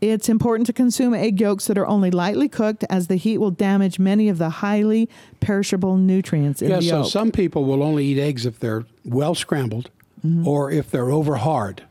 [0.00, 3.50] it's important to consume egg yolks that are only lightly cooked, as the heat will
[3.50, 5.08] damage many of the highly
[5.40, 7.10] perishable nutrients in Yeah, the so yolk.
[7.10, 9.90] some people will only eat eggs if they're well scrambled
[10.24, 10.48] Mm-hmm.
[10.48, 11.82] or if they're over hard.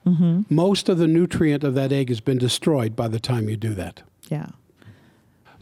[0.50, 3.76] Most of the nutrient of that egg has been destroyed by the time you do
[3.76, 4.02] that.
[4.28, 4.48] yeah.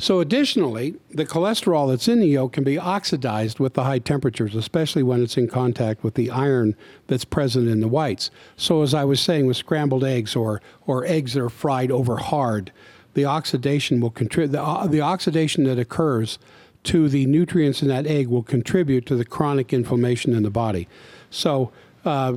[0.01, 4.55] So, additionally, the cholesterol that's in the yolk can be oxidized with the high temperatures,
[4.55, 6.75] especially when it's in contact with the iron
[7.05, 8.31] that's present in the whites.
[8.57, 12.17] So, as I was saying, with scrambled eggs or, or eggs that are fried over
[12.17, 12.71] hard,
[13.13, 14.53] the oxidation will contribute.
[14.53, 16.39] The, uh, the oxidation that occurs
[16.85, 20.87] to the nutrients in that egg will contribute to the chronic inflammation in the body.
[21.29, 21.71] So,
[22.05, 22.33] uh,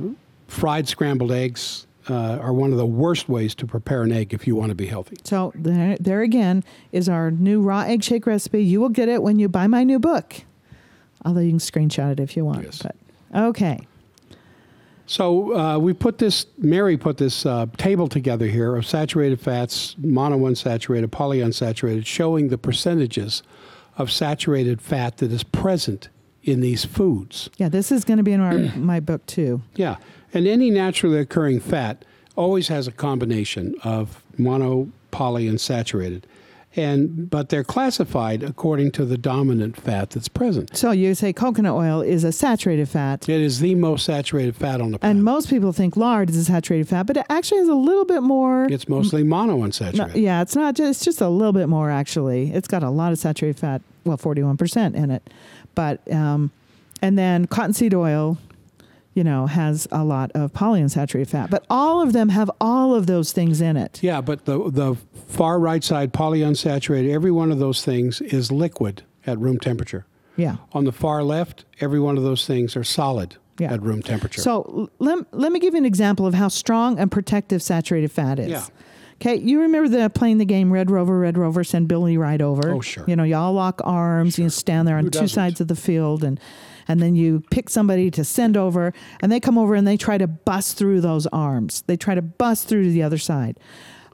[0.47, 4.47] fried scrambled eggs uh, are one of the worst ways to prepare an egg if
[4.47, 5.17] you want to be healthy.
[5.23, 8.63] So there, there again is our new raw egg shake recipe.
[8.63, 10.35] You will get it when you buy my new book.
[11.23, 12.63] Although you can screenshot it if you want.
[12.63, 12.81] Yes.
[12.81, 12.95] But
[13.35, 13.79] okay.
[15.07, 19.95] So uh, we put this, Mary put this uh, table together here of saturated fats,
[19.95, 23.43] monounsaturated, polyunsaturated, showing the percentages
[23.97, 26.09] of saturated fat that is present
[26.43, 27.49] in these foods.
[27.57, 29.61] Yeah, this is going to be in our my book too.
[29.75, 29.97] Yeah,
[30.33, 32.03] and any naturally occurring fat
[32.35, 36.27] always has a combination of mono, poly, and saturated,
[36.75, 40.75] and but they're classified according to the dominant fat that's present.
[40.75, 43.29] So you say coconut oil is a saturated fat.
[43.29, 45.15] It is the most saturated fat on the planet.
[45.15, 48.03] And most people think lard is a saturated fat, but it actually is a little
[48.03, 48.65] bit more.
[48.69, 50.21] it's mostly No, monounsaturated.
[50.21, 52.51] yeah, it's not just it's just a little bit more actually.
[52.51, 55.23] It's got a lot of saturated fat, well, forty one percent in it,
[55.75, 56.51] but um,
[57.01, 58.37] and then cottonseed oil,
[59.15, 61.49] you know, has a lot of polyunsaturated fat.
[61.49, 63.99] But all of them have all of those things in it.
[64.03, 64.95] Yeah, but the the
[65.27, 70.05] far right side polyunsaturated, every one of those things is liquid at room temperature.
[70.37, 70.57] Yeah.
[70.73, 73.73] On the far left, every one of those things are solid Yeah.
[73.73, 74.41] at room temperature.
[74.41, 78.37] So let, let me give you an example of how strong and protective saturated fat
[78.39, 78.49] is.
[78.49, 78.65] Yeah.
[79.21, 82.73] Okay, you remember the playing the game Red Rover, Red Rover, send Billy right over.
[82.73, 83.05] Oh, sure.
[83.07, 85.29] You know, y'all lock arms, you stand there on Who two doesn't?
[85.29, 86.37] sides of the field, and
[86.87, 90.17] and then you pick somebody to send over, and they come over and they try
[90.17, 91.83] to bust through those arms.
[91.87, 93.59] They try to bust through to the other side.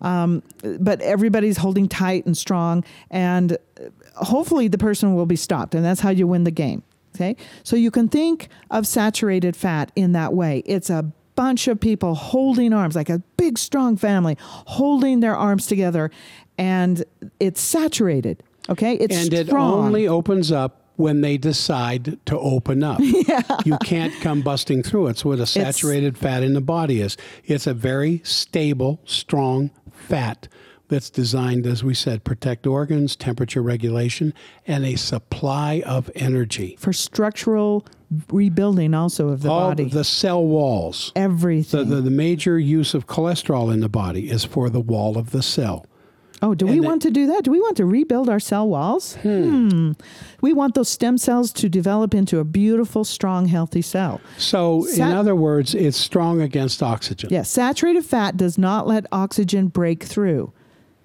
[0.02, 0.41] Um,
[0.80, 3.57] but everybody's holding tight and strong, and
[4.15, 6.84] hopefully the person will be stopped, and that's how you win the game.
[7.15, 10.64] Okay, so you can think of saturated fat in that way.
[10.65, 15.68] It's a bunch of people holding arms, like a big, strong family, holding their arms
[15.68, 16.10] together,
[16.57, 17.03] and
[17.39, 18.41] it's saturated.
[18.69, 19.73] Okay, it's and it strong.
[19.73, 22.99] only opens up when they decide to open up.
[23.31, 23.41] Yeah.
[23.65, 25.07] You can't come busting through.
[25.07, 27.15] It's what a saturated fat in the body is.
[27.45, 30.47] It's a very stable, strong fat
[30.89, 34.34] that's designed, as we said, protect organs, temperature regulation,
[34.68, 36.76] and a supply of energy.
[36.80, 37.85] for structural
[38.30, 39.85] rebuilding, also of the All body.
[39.85, 41.11] the cell walls.
[41.15, 41.88] The, Everything.
[41.89, 45.41] the, the major use of cholesterol in the body is for the wall of the
[45.43, 45.85] cell.
[46.41, 47.43] Oh, do we and want to do that?
[47.43, 49.15] Do we want to rebuild our cell walls?
[49.15, 49.91] Hmm.
[50.41, 54.22] We want those stem cells to develop into a beautiful, strong, healthy cell.
[54.38, 57.30] So, in other words, it's strong against oxygen.
[57.31, 60.51] Yes, saturated fat does not let oxygen break through.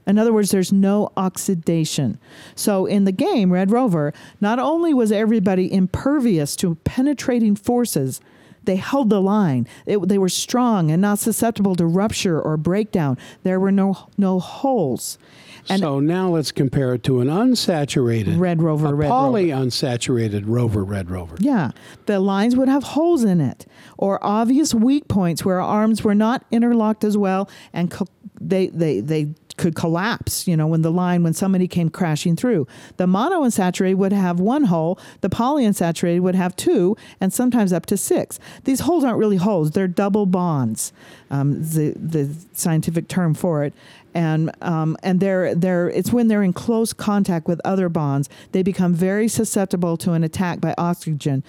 [0.06, 2.18] In other words, there's no oxidation.
[2.54, 8.20] So in the game, Red Rover, not only was everybody impervious to penetrating forces,
[8.66, 9.66] they held the line.
[9.86, 13.16] It, they were strong and not susceptible to rupture or breakdown.
[13.42, 15.18] There were no no holes.
[15.68, 19.14] And so now let's compare it to an unsaturated Red Rover, a Red Rover.
[20.46, 21.36] rover, red rover.
[21.40, 21.72] Yeah,
[22.06, 23.66] the lines would have holes in it
[23.98, 28.06] or obvious weak points where arms were not interlocked as well and co-
[28.40, 32.66] they, they, they could collapse, you know, when the line, when somebody came crashing through.
[32.96, 37.96] The monounsaturated would have one hole, the polyunsaturated would have two, and sometimes up to
[37.96, 38.38] six.
[38.64, 40.92] These holes aren't really holes, they're double bonds,
[41.30, 43.72] um, the, the scientific term for it.
[44.14, 48.62] And, um, and they're, they're, it's when they're in close contact with other bonds, they
[48.62, 51.44] become very susceptible to an attack by oxygen,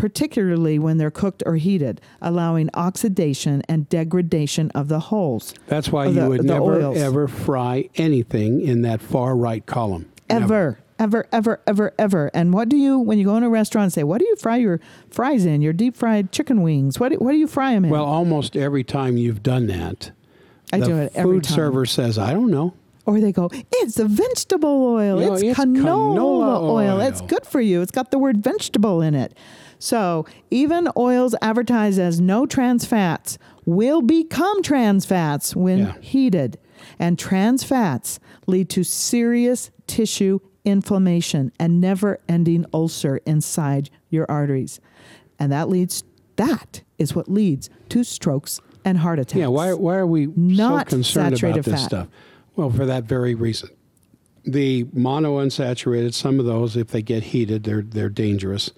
[0.00, 5.52] particularly when they're cooked or heated, allowing oxidation and degradation of the holes.
[5.66, 6.96] That's why Of you the- would the never oils.
[6.96, 10.06] ever fry anything in that far right column.
[10.28, 10.78] Never.
[10.98, 12.30] Ever, ever, ever, ever, ever.
[12.34, 14.36] And what do you, when you go in a restaurant and say, what do you
[14.36, 15.60] fry your fries in?
[15.62, 16.98] Your deep fried chicken wings?
[17.00, 17.90] What do, what do you fry them in?
[17.90, 20.12] Well, almost every time you've done that,
[20.72, 21.54] I the do it every food time.
[21.56, 22.74] server says, "I don't know."
[23.06, 25.18] Or they go, it's a vegetable oil.
[25.18, 25.82] No, it's, it's canola,
[26.16, 27.00] canola oil.
[27.00, 27.80] It's good for you.
[27.80, 29.36] It's got the word vegetable in it.
[29.80, 35.94] So even oils advertised as no trans fats will become trans fats when Yeah.
[36.00, 36.58] heated.
[36.98, 44.78] And trans fats lead to serious tissue inflammation and never ending ulcer inside your arteries.
[45.38, 46.04] and that leads
[46.36, 49.38] that is what leads to strokes and heart attacks.
[49.38, 51.76] Yeah, why, why are we Not so concerned about this fat.
[51.78, 52.08] stuff?
[52.56, 53.70] Well, for that very reason.
[54.44, 58.70] The monounsaturated, some of those, if they get heated, they're, they're dangerous.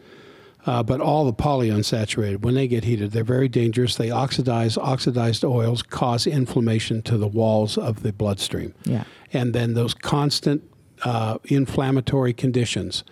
[0.64, 3.96] Uh, but all the polyunsaturated, when they get heated, they're very dangerous.
[3.96, 4.78] They oxidize.
[4.78, 8.72] Oxidized oils cause inflammation to the walls of the bloodstream.
[8.84, 9.04] Yeah.
[9.32, 10.62] And then those constant
[11.04, 13.02] uh, inflammatory conditions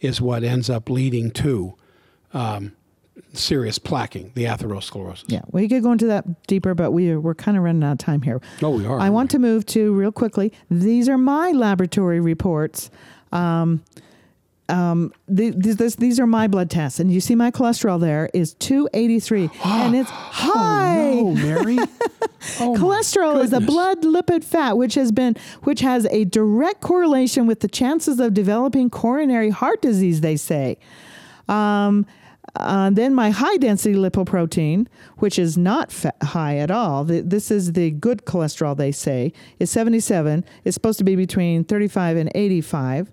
[0.00, 1.74] is what ends up leading to
[2.34, 2.72] um,
[3.32, 5.24] serious plaquing, the atherosclerosis.
[5.28, 7.98] Yeah, we could go into that deeper, but we we're kind of running out of
[7.98, 8.40] time here.
[8.62, 10.52] Oh, we are, I want to move to real quickly.
[10.70, 12.90] These are my laboratory reports.
[13.32, 13.82] Um,
[14.68, 18.54] um, the, this, these are my blood tests, and you see my cholesterol there is
[18.54, 21.18] 283, and it's high.
[21.18, 21.78] Oh, no, Mary.
[22.60, 25.34] Oh, Cholesterol is a blood lipid fat which has been
[25.64, 30.78] which has a direct correlation with the chances of developing coronary heart disease they say.
[31.48, 32.06] Um,
[32.54, 34.86] uh, then my high density lipoprotein,
[35.18, 39.32] which is not fa- high at all, th- this is the good cholesterol they say,
[39.58, 40.44] is 77.
[40.64, 43.12] It's supposed to be between 35 and 85.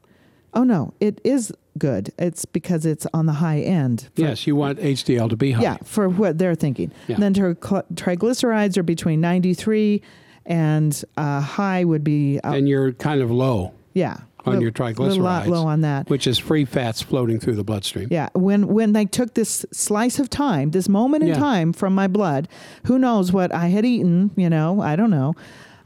[0.56, 2.12] Oh no, it is good.
[2.18, 4.08] It's because it's on the high end.
[4.16, 5.62] Yes, you want HDL to be high.
[5.64, 6.92] Yeah, for what they're thinking.
[7.08, 7.18] Yeah.
[7.18, 10.02] Then ter- triglycerides are between 93
[10.46, 14.18] and uh, high would be, uh, And you're kind of low yeah.
[14.46, 15.48] on your little lot triglycerides.
[15.48, 16.10] low on that.
[16.10, 18.08] Which is free fats floating through the bloodstream.
[18.12, 21.40] Yeah, when when they took this slice of time, this moment in Yeah.
[21.40, 22.48] time from my blood,
[22.86, 24.32] who knows what I had eaten?
[24.36, 25.34] You know, I don't know.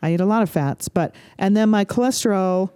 [0.01, 2.69] I eat a lot of fats, but and then my cholesterol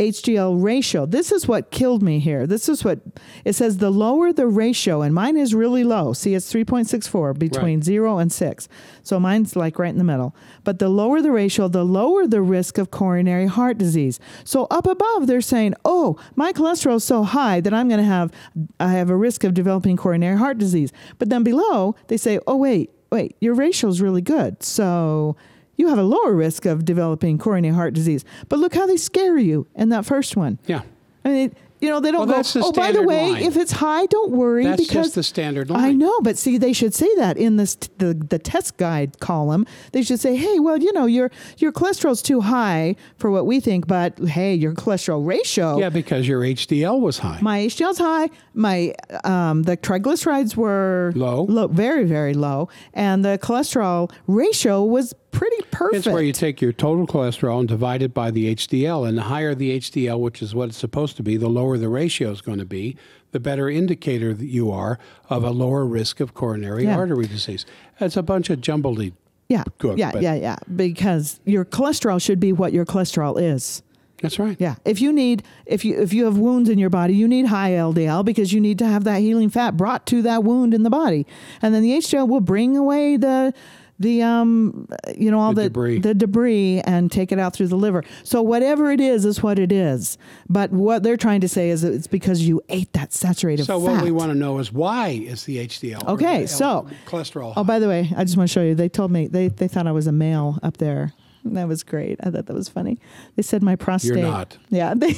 [0.00, 1.04] HDL ratio.
[1.04, 2.46] This is what killed me here.
[2.46, 3.00] This is what
[3.44, 3.76] it says.
[3.76, 6.14] The lower the ratio, and mine is really low.
[6.14, 7.84] See, it's three point six four between Right.
[7.84, 8.66] zero and six.
[9.02, 10.34] So mine's like right in the middle.
[10.64, 14.18] But the lower the ratio, the lower the risk of coronary heart disease.
[14.42, 18.04] So up above, they're saying, "Oh, my cholesterol is so high that I'm going to
[18.16, 18.32] have
[18.80, 22.56] I have a risk of developing coronary heart disease." But then below, they say, "Oh,
[22.56, 25.36] wait, wait, your ratio is really good." So
[25.80, 28.24] you have a lower risk of developing coronary heart disease.
[28.48, 30.58] But look how they scare you in that first one.
[30.66, 30.82] Yeah.
[31.24, 33.42] I mean, you know, they don't Well, go, that's the oh, by the way, line.
[33.42, 34.64] if it's high, don't worry.
[34.64, 35.82] That's because just the standard line.
[35.82, 39.64] I know, but see, they should say that in this the, the test guide column.
[39.92, 43.60] They should say, hey, well, you know, your your cholesterol's too high for what we
[43.60, 47.38] think, but hey, your cholesterol ratio, Yeah, because your HDL was high.
[47.40, 48.92] my HDL's high, my
[49.24, 51.44] um, the triglycerides were Low.
[51.44, 55.96] low, very very low, and the cholesterol ratio was pretty perfect.
[55.98, 59.08] It's where you take your total cholesterol and divide it by the HDL.
[59.08, 61.88] And the higher the HDL, which is what it's supposed to be, the lower the
[61.88, 62.96] ratio is going to be,
[63.32, 64.98] the better indicator that you are
[65.28, 66.96] of a lower risk of coronary Yeah.
[66.96, 67.64] artery disease.
[68.00, 69.00] It's a bunch of jumbled.
[69.48, 73.82] yeah, Good, yeah, yeah, yeah, because your cholesterol should be what your cholesterol is.
[74.22, 74.54] That's right.
[74.60, 74.74] Yeah.
[74.84, 77.70] If you need if you if you have wounds in your body, you need high
[77.70, 80.90] LDL because you need to have that healing fat brought to that wound in the
[80.90, 81.26] body.
[81.62, 83.54] And then the HDL will bring away the
[84.00, 85.98] the um you know all The the debris.
[86.00, 88.02] the debris and take it out through the liver.
[88.24, 90.18] So whatever it is is what it is.
[90.48, 93.92] But what they're trying to say is it's because you ate that saturated So fat.
[93.92, 97.62] what we want to know is why is the HDL Okay, the so- cholesterol Oh,
[97.64, 98.74] by the way, I just want to show you.
[98.74, 101.12] They told me they, they thought I was a male up there.
[101.44, 102.18] That was great.
[102.22, 102.98] I thought that was funny.
[103.36, 104.16] They said my prostate.
[104.16, 104.56] You're not.
[104.68, 105.14] Yeah, they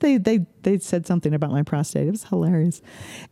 [0.00, 2.06] they they they said something about my prostate.
[2.06, 2.82] It was hilarious.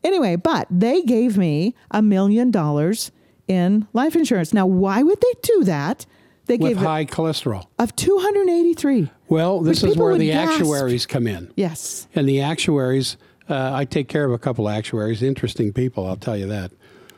[0.02, 3.10] Anyway, but they gave me a million dollars
[3.48, 4.52] in life insurance.
[4.54, 6.06] Now, why would they do that?
[6.46, 7.66] They with gave high cholesterol.
[7.78, 9.10] of two hundred eighty three.
[9.28, 10.60] Well, this is where the gasp.
[10.60, 11.52] actuaries come in.
[11.56, 12.06] Yes.
[12.14, 13.16] And the actuaries,
[13.50, 16.70] uh, I take care of a couple of actuaries, interesting people, I'll tell you that.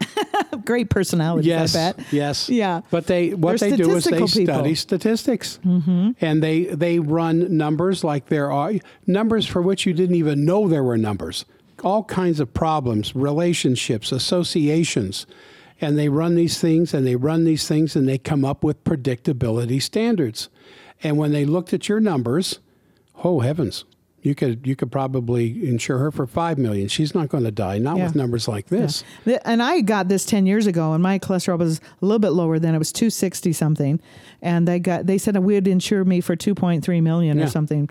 [0.64, 2.06] Great personalities, Yes, I bet.
[2.12, 2.80] yes, Yeah.
[2.90, 4.26] But they what They're they do is they people.
[4.28, 6.10] study statistics, mm-hmm.
[6.20, 8.72] and they they run numbers like there are
[9.06, 11.44] numbers for which you didn't even know there were numbers.
[11.84, 15.26] All kinds of problems, relationships, associations,
[15.80, 18.82] and they run these things and they run these things and they come up with
[18.84, 20.48] predictability standards.
[21.02, 22.58] And when they looked at your numbers,
[23.24, 23.84] oh heavens.
[24.22, 26.88] You could you could probably insure her for five million.
[26.88, 27.78] She's not going to die.
[27.78, 28.04] Not Yeah.
[28.04, 29.02] with numbers like this.
[29.24, 32.32] The- And I got this 10 years ago, and my cholesterol was a little bit
[32.32, 33.98] lower than it was 260 something.
[34.42, 37.44] And they got they said it would insure me for 2.3 million Yeah.
[37.44, 37.88] or something.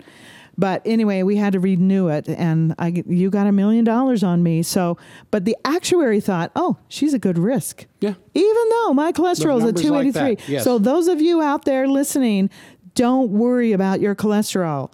[0.60, 4.42] But anyway, we had to renew it, and I you got a million dollars on
[4.42, 4.62] me.
[4.62, 4.98] So,
[5.30, 7.86] but the actuary thought, oh, she's a good risk.
[8.00, 8.12] Yeah.
[8.34, 10.52] Even though my cholesterol is at numbers like 283.
[10.52, 10.64] yes.
[10.64, 12.50] So those of you out there listening,
[12.94, 14.92] don't worry about your cholesterol.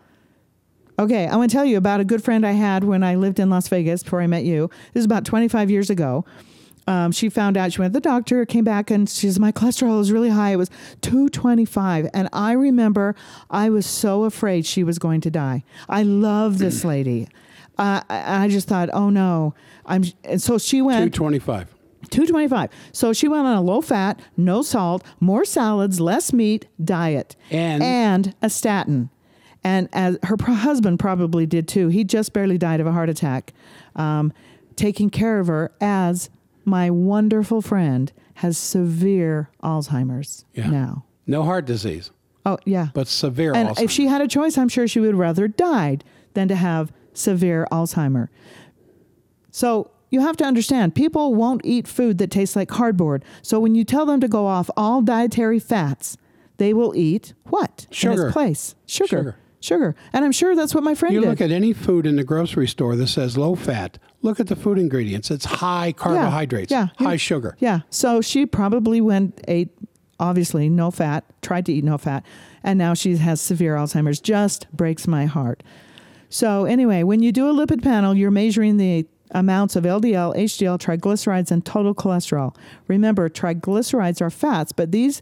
[1.00, 3.40] Okay, I want to tell you about a good friend I had when I lived
[3.40, 4.70] in Las Vegas before I met you.
[4.94, 6.24] This is about 25 years ago.
[6.88, 9.50] Um, she found out, she went to the doctor, came back, and she says, My
[9.50, 10.50] cholesterol is really high.
[10.52, 10.70] It was
[11.02, 12.08] 225.
[12.14, 13.14] And I remember
[13.50, 15.64] I was so afraid she was going to die.
[15.88, 17.28] I love this lady.
[17.78, 19.54] Uh, I just thought, oh no,
[19.84, 20.04] I'm.
[20.24, 21.74] And so she went 225.
[22.08, 22.70] 225.
[22.92, 27.82] So she went on a low fat, no salt, more salads, less meat diet, And-
[27.82, 29.10] and a statin.
[29.64, 31.88] And as her husband probably did too.
[31.88, 33.52] He just barely died of a heart attack,
[33.96, 34.32] um,
[34.76, 36.30] taking care of her as
[36.66, 40.68] my wonderful friend has severe Alzheimer's Yeah.
[40.68, 41.04] now.
[41.26, 42.10] No heart disease,
[42.44, 42.88] Oh yeah.
[42.92, 43.80] but severe And Alzheimer's.
[43.82, 47.66] if she had a choice, I'm sure she would rather died than to have severe
[47.72, 48.28] Alzheimer.
[49.50, 53.24] So you have to understand, people won't eat food that tastes like cardboard.
[53.42, 56.16] So when you tell them to go off all dietary fats,
[56.58, 58.26] they will eat what in Sugar.
[58.26, 58.74] its place?
[58.86, 59.08] Sugar.
[59.08, 59.36] Sugar.
[59.60, 59.96] Sugar.
[60.12, 61.28] And I'm sure that's what my friend you did.
[61.28, 64.56] look at any food in the grocery store that says low fat, look at the
[64.56, 65.30] food ingredients.
[65.30, 66.88] It's high carbohydrates, yeah.
[66.98, 67.56] high You- sugar.
[67.58, 67.80] Yeah.
[67.90, 69.70] So she probably went ate
[70.18, 72.24] obviously no fat, tried to eat no fat,
[72.64, 74.20] and now she has severe Alzheimer's.
[74.20, 75.62] Just breaks my heart.
[76.28, 80.78] So anyway, when you do a lipid panel, you're measuring the amounts of LDL, HDL,
[80.78, 82.54] triglycerides, and total cholesterol.
[82.88, 85.20] Remember, triglycerides are fats, but these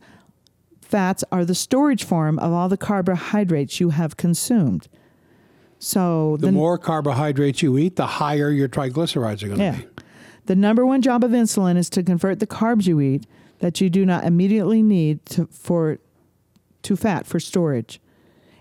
[0.95, 4.87] fats are the storage form of all the carbohydrates you have consumed.
[5.81, 9.77] So The more carbohydrates you eat, the higher your triglycerides are going to yeah.
[9.79, 9.87] be.
[10.47, 13.27] The number one job of insulin is to convert the carbs you eat
[13.59, 15.99] that you do not immediately need to, for,
[16.83, 18.01] to fat for storage.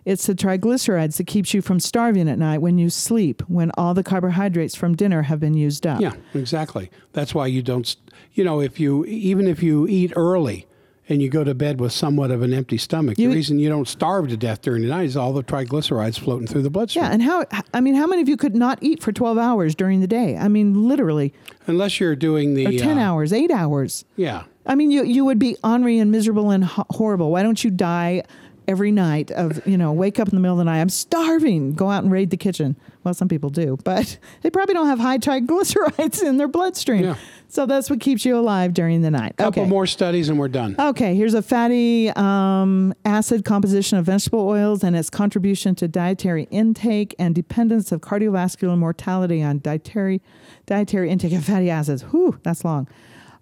[0.04, 3.94] It's the triglycerides that keeps you from starving at night when you sleep, when all
[3.94, 6.02] the carbohydrates from dinner have been used up.
[6.02, 6.90] Yeah, exactly.
[7.12, 7.96] That's why you don't,
[8.34, 10.66] you know, if you, even if you eat early
[11.10, 13.70] and you go to bed with somewhat of an empty stomach, You- the reason you
[13.70, 17.06] don't starve to death during the night is all the triglycerides floating through the bloodstream.
[17.06, 19.76] Yeah, and how, I mean, how many of you could not eat for 12 hours
[19.76, 20.38] during the day?
[20.38, 21.34] I mean, literally,
[21.68, 24.06] Unless you're doing the, 10 uh, hours, eight hours.
[24.16, 24.44] yeah.
[24.66, 27.32] I mean, you, you would be ornery and miserable and ho- horrible.
[27.32, 28.24] Why don't you die
[28.68, 31.74] every night of, you know, wake up in the middle of the night, I'm starving,
[31.74, 32.76] go out and raid the kitchen?
[33.04, 37.04] Well, some people do, but they probably don't have high triglycerides in their bloodstream.
[37.04, 37.16] Yeah.
[37.48, 39.34] So that's what keeps you alive during the night.
[39.38, 39.70] A couple okay.
[39.70, 40.76] more studies and we're done.
[40.80, 46.48] Okay, here's a fatty um, acid composition of vegetable oils and its contribution to dietary
[46.50, 50.22] intake and dependence of cardiovascular mortality on dietary
[50.66, 52.02] dietary intake of fatty acids.
[52.04, 52.88] Whew, that's long.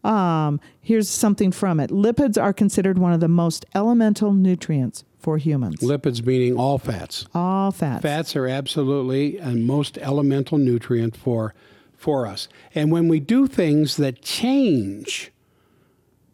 [0.04, 1.92] Um, here's something from it.
[1.92, 5.82] Lipids are considered one of the most elemental nutrients for humans.
[5.82, 7.28] Lipids meaning all fats.
[7.34, 8.02] All fats.
[8.02, 11.54] Fats are absolutely a most elemental nutrient for
[11.96, 12.48] for us.
[12.74, 15.32] And when we do things that change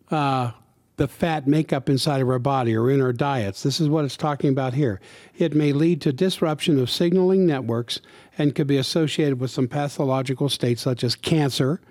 [0.10, 0.52] uh,
[0.96, 4.16] the fat makeup inside of our body or in our diets, this is what it's
[4.16, 5.02] talking about here.
[5.38, 8.00] It may lead to disruption of signaling networks
[8.38, 11.82] and could be associated with some pathological states such as cancer,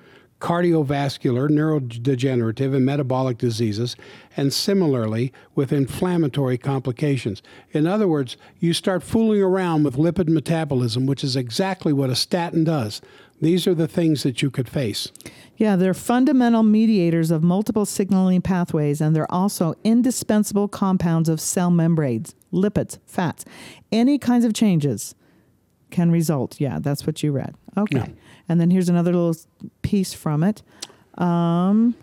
[0.41, 3.97] cardiovascular, neurodegenerative, and metabolic diseases,
[4.37, 7.43] and similarly with inflammatory complications.
[7.73, 12.15] In other words, you start fooling around with lipid metabolism, which is exactly what a
[12.15, 13.01] statin does.
[13.41, 15.11] These are the things that you could face.
[15.57, 21.71] Yeah, they're fundamental mediators of multiple signaling pathways, and they're also indispensable compounds of cell
[21.71, 23.45] membranes, lipids, fats.
[23.91, 25.15] Any kinds of changes
[25.91, 26.61] can result.
[26.61, 27.55] Yeah, that's what you read.
[27.77, 27.99] Okay.
[27.99, 28.07] Yeah.
[28.48, 29.36] And then here's another little
[29.82, 30.62] piece from it.
[31.18, 31.94] Um,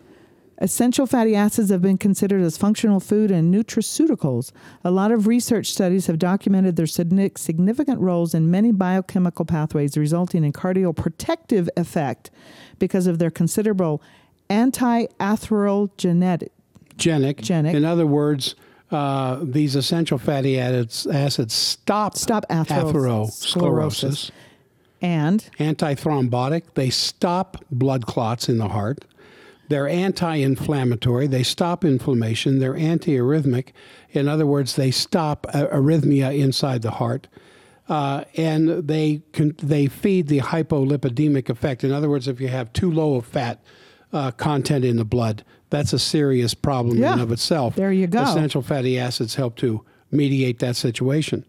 [0.57, 4.52] essential fatty acids have been considered as functional food and nutraceuticals.
[4.84, 10.44] A lot of research studies have documented their significant roles in many biochemical pathways, resulting
[10.44, 12.32] in cardioprotective effect
[12.80, 14.02] because of their considerable
[14.49, 16.49] anti-atherogenic.
[16.98, 17.41] Genic.
[17.41, 17.76] Genic.
[17.76, 18.56] In other words,
[18.91, 23.56] uh, these essential fatty acids, acids stop, Stop atherosclerosis.
[23.56, 24.32] atherosclerosis.
[25.04, 26.64] And antithrombotic.
[26.76, 29.06] They stop blood clots in the heart.
[29.68, 31.28] They're anti inflammatory.
[31.28, 32.60] They stop inflammation.
[32.60, 33.70] They're anti arrhythmic.
[34.12, 37.28] In other words, they stop arrhythmia inside the heart.
[37.90, 41.84] Uh, and they, can, they feed the hypolipidemic effect.
[41.84, 43.62] In other words, if you have too low of fat
[44.14, 47.14] uh, content in the blood, that's a serious problem in Yeah.
[47.14, 47.76] and of itself.
[47.76, 48.22] There you go.
[48.22, 51.44] Essential fatty acids help to mediate that situation.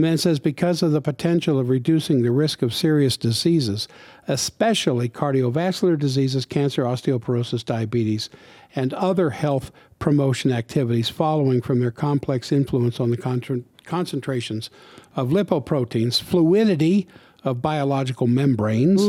[0.00, 3.86] And then it says because of the potential of reducing the risk of serious diseases,
[4.28, 8.30] especially cardiovascular diseases, cancer, osteoporosis, diabetes,
[8.74, 14.70] and other health promotion activities following from their complex influence on the contra- concentrations
[15.16, 17.06] of lipoproteins, fluidity
[17.44, 19.02] of biological membranes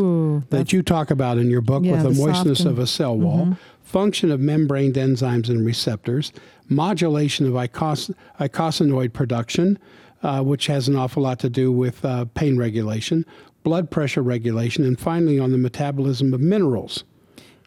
[0.50, 3.18] that you talk about in your book Yeah, with the, the moistness of a cell
[3.18, 6.34] wall, function of membrane enzymes and receptors,
[6.68, 9.80] modulation of icos- icosanoid production,
[10.24, 13.26] uh, which has an awful lot to do with uh, pain regulation,
[13.64, 17.04] blood pressure regulation, and finally on the metabolism of minerals.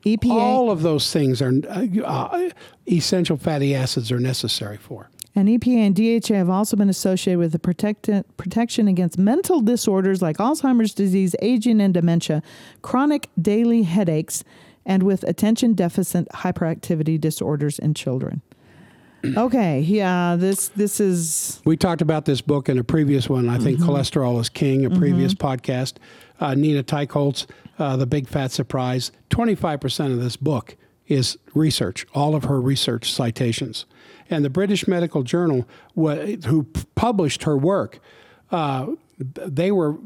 [0.04, 2.50] EPA All of those things are uh, uh,
[2.86, 5.08] essential fatty acids are necessary for.
[5.36, 10.22] And EPA and DHA have also been associated with the protect- protection against mental disorders
[10.22, 12.42] like Alzheimer's disease, aging, and dementia,
[12.82, 14.44] chronic daily headaches,
[14.86, 18.42] and with attention deficit hyperactivity disorders in children.
[19.36, 23.48] Okay, yeah, this this is We talked about this book in a previous one.
[23.48, 25.94] I think Cholesterol is King, a previous podcast.
[26.40, 27.46] Uh, Nina Teicholz,
[27.78, 29.12] uh, The Big Fat Surprise.
[29.30, 30.76] 25% of this book
[31.06, 33.86] is research, all of her research citations.
[34.28, 38.00] And the British Medical Journal, who published her work,
[38.50, 38.88] uh,
[39.18, 39.96] they were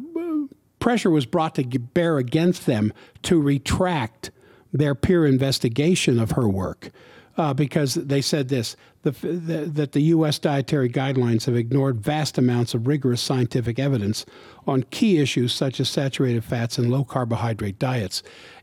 [0.79, 2.93] pressure was brought to bear against them
[3.23, 4.31] to retract
[4.73, 6.91] their peer investigation of her work
[7.39, 10.39] uh, because they said this the, the, that the U.S.
[10.41, 14.27] dietary guidelines have ignored vast amounts of rigorous scientific evidence
[14.67, 18.23] on key issues such as saturated fats and low carbohydrate diets.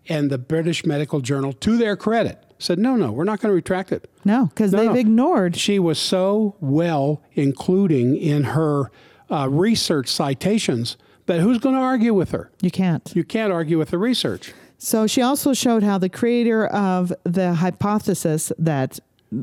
[0.09, 3.55] And the British Medical Journal, to their credit, said, no, no, we're not going to
[3.55, 4.09] retract it.
[4.25, 4.95] no, because No, they've no.
[4.99, 5.55] ignored.
[5.55, 8.91] She was so well including in her
[9.31, 12.51] uh, research citations that who's going to argue with her?
[12.61, 13.11] You can't.
[13.15, 14.53] You can't argue with the research.
[14.77, 18.99] So she also showed how the creator of the hypothesis that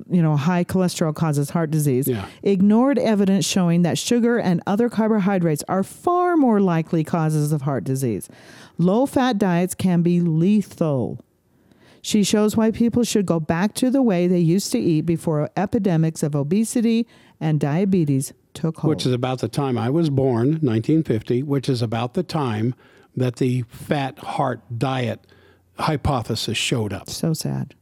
[0.09, 2.26] you know high cholesterol causes heart disease Yeah.
[2.42, 7.84] ignored evidence showing that sugar and other carbohydrates are far more likely causes of heart
[7.84, 8.28] disease.
[8.78, 11.18] Low fat diets can be lethal.
[12.00, 15.50] She shows why people should go back to the way they used to eat before
[15.56, 17.06] epidemics of obesity
[17.40, 18.90] and diabetes took hold.
[18.90, 22.74] which is about the time I was born, 1950, which is about the time
[23.16, 25.20] that the fat heart diet
[25.78, 27.09] hypothesis showed up.
[27.09, 27.74] so sad.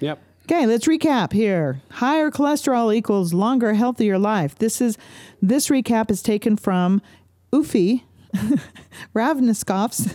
[0.00, 0.18] Yep.
[0.44, 1.80] Okay, let's recap here.
[1.90, 4.56] Higher cholesterol equals longer, healthier life.
[4.56, 4.98] This is
[5.40, 7.00] this recap is taken from
[7.52, 8.02] Uffe
[9.14, 10.14] Ravnskov's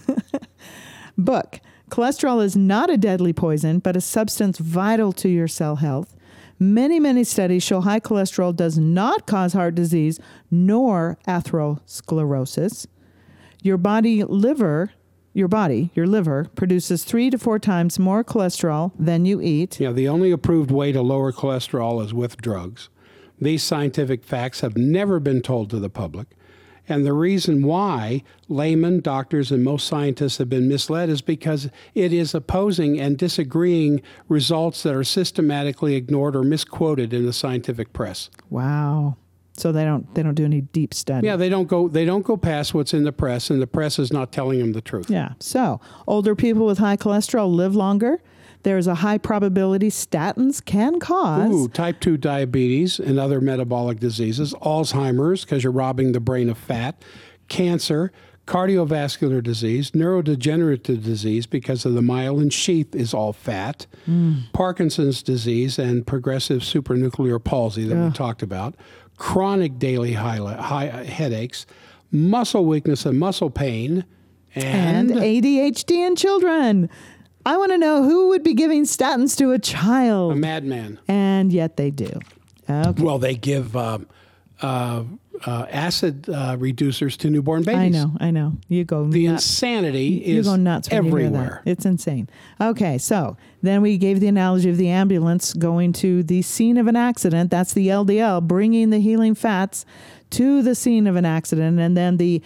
[1.18, 1.60] book.
[1.90, 6.16] Cholesterol is not a deadly poison, but a substance vital to your cell health.
[6.58, 10.20] Many, many studies show high cholesterol does not cause heart disease
[10.50, 12.88] nor atherosclerosis.
[13.66, 14.92] Your body liver,
[15.34, 19.80] your body, your liver produces 3 to 4 times more cholesterol than you eat.
[19.80, 22.90] Yeah, the only approved way to lower cholesterol is with drugs.
[23.42, 26.28] These scientific facts have never been told to the public.
[26.88, 32.14] And the reason why laymen, doctors, and most scientists have been misled is because it
[32.14, 38.30] is opposing and disagreeing results that are systematically ignored or misquoted in the scientific press.
[38.52, 39.18] Wow.
[39.58, 41.28] So they don't they don't do any deep study.
[41.28, 43.98] Yeah, they don't go they don't go past what's in the press, and the press
[44.00, 45.10] is not telling them the truth.
[45.10, 45.34] Yeah.
[45.40, 48.22] So, older people with high cholesterol live longer.
[48.64, 54.56] There's a high probability statins can cause Ooh, type 2 diabetes and other metabolic diseases,
[54.56, 57.00] Alzheimer's, because you're robbing the brain of fat,
[57.48, 58.12] cancer,
[58.48, 64.34] cardiovascular disease, neurodegenerative disease, because of the myelin sheath is all fat, hmm.
[64.54, 68.76] Parkinson's disease, and progressive supranuclear palsy that we talked about,
[69.18, 71.66] chronic daily headaches,
[72.12, 74.06] muscle weakness and muscle pain,
[74.54, 76.90] and and, ADHD in children.
[77.46, 80.32] I want to know who would be giving statins to a child.
[80.32, 81.00] a madman.
[81.08, 82.20] and yet they do.
[82.68, 83.04] Okay.
[83.04, 84.08] Well, they give um,
[84.62, 85.04] uh,
[85.46, 87.80] uh, acid uh, reducers to newborn babies.
[87.80, 88.54] I know, I know.
[88.68, 89.46] You go The nuts.
[89.46, 91.62] insanity You is go nuts you everywhere.
[91.66, 92.30] It's insane.
[92.60, 96.88] Okay, so then we gave the analogy of the ambulance going to the scene of
[96.88, 97.52] an accident.
[97.52, 99.86] That's the LDL, bringing the healing fats
[100.32, 102.42] to the scene of an accident, and then the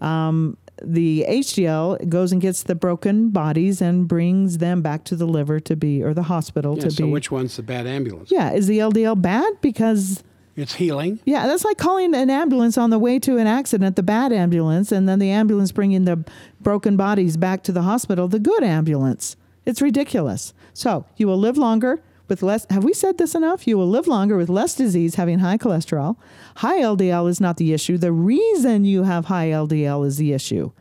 [0.00, 5.24] um, the HDL goes and gets the broken bodies and brings them back to the
[5.26, 7.08] liver to be or the hospital Yeah, to so be.
[7.08, 8.30] So which one's the bad ambulance?
[8.30, 10.22] yeah, is the LDL bad because
[10.56, 11.20] It's healing.
[11.24, 14.90] yeah, that's like calling an ambulance on the way to an accident, the bad ambulance,
[14.90, 16.24] and then the ambulance bringing the
[16.60, 19.36] broken bodies back to the hospital, the good ambulance.
[19.66, 20.52] It's ridiculous.
[20.72, 22.66] So you will live longer with less.
[22.70, 23.66] Have we said this enough?
[23.66, 26.16] You will live longer with less disease, having high cholesterol.
[26.56, 27.98] High LDL is not the issue.
[27.98, 30.72] The reason you have high LDL is the issue.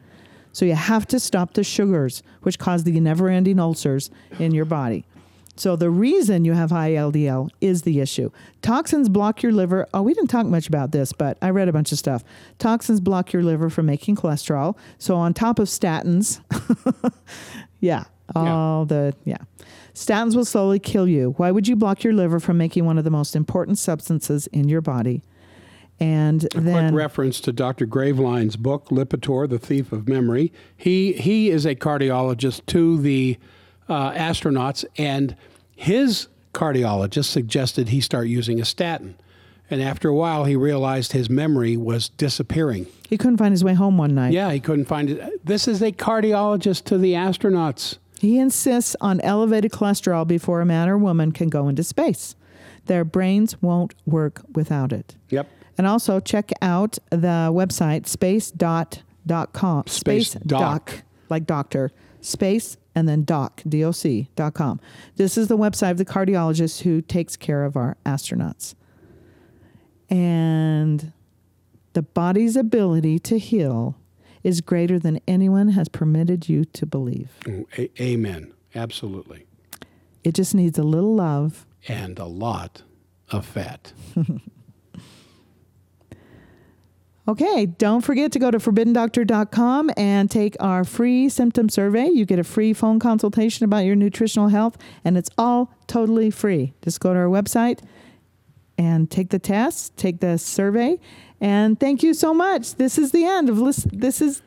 [0.51, 4.65] So you have to stop the sugars, which cause the never ending ulcers in your
[4.65, 5.05] body.
[5.55, 8.31] So the reason you have high LDL is the issue.
[8.61, 9.87] Toxins block your liver.
[9.93, 12.23] Oh, we didn't talk much about this, but I read a bunch of stuff.
[12.57, 14.75] Toxins block your liver from making cholesterol.
[14.97, 16.41] So on top of statins,
[17.79, 18.05] yeah,
[18.35, 19.37] all the yeah.
[19.93, 21.35] Statins will slowly kill you.
[21.37, 24.67] Why would you block your liver from making one of the most important substances in
[24.67, 25.21] your body?
[25.99, 27.85] And A then quick reference to Dr.
[27.85, 30.51] Graveline's book, Lipitor, The Thief of Memory.
[30.75, 33.37] He, he is a cardiologist to the
[33.87, 35.35] uh, astronauts, and
[35.75, 39.15] his cardiologist suggested he start using a statin.
[39.69, 42.87] And after a while, he realized his memory was disappearing.
[43.07, 44.33] he couldn't find his way home one night.
[44.33, 45.45] Yeah, he couldn't find it.
[45.45, 47.97] This is a cardiologist to the astronauts.
[48.23, 52.37] He insists on elevated cholesterol before a man or woman can go into space.
[52.85, 55.17] Their brains won't work without it.
[55.27, 55.49] Yep.
[55.77, 59.87] And also check out the website space.com.
[59.87, 61.03] Space doc.
[61.27, 61.91] like doctor.
[62.21, 64.79] Space and then doc, D-O-C, dot com.
[65.17, 68.73] This is the website of the cardiologist who takes care of our astronauts.
[70.09, 71.11] And
[71.91, 73.97] the body's ability to heal
[74.43, 77.29] is greater than anyone has permitted you to believe.
[77.77, 78.53] A- amen.
[78.75, 79.45] Absolutely.
[80.23, 82.83] It just needs a little love And a lot
[83.31, 83.93] of fat.
[87.25, 92.09] Okay, don't forget to go to forbiddendoctor.com and take our free symptom survey.
[92.09, 96.73] You get a free phone consultation about your nutritional health, and it's all totally free.
[96.81, 97.79] Just go to our website
[98.77, 100.99] and take the test, take the survey,
[101.43, 102.75] and thank you so much.
[102.75, 103.91] This is the end of listen.
[103.93, 104.41] This is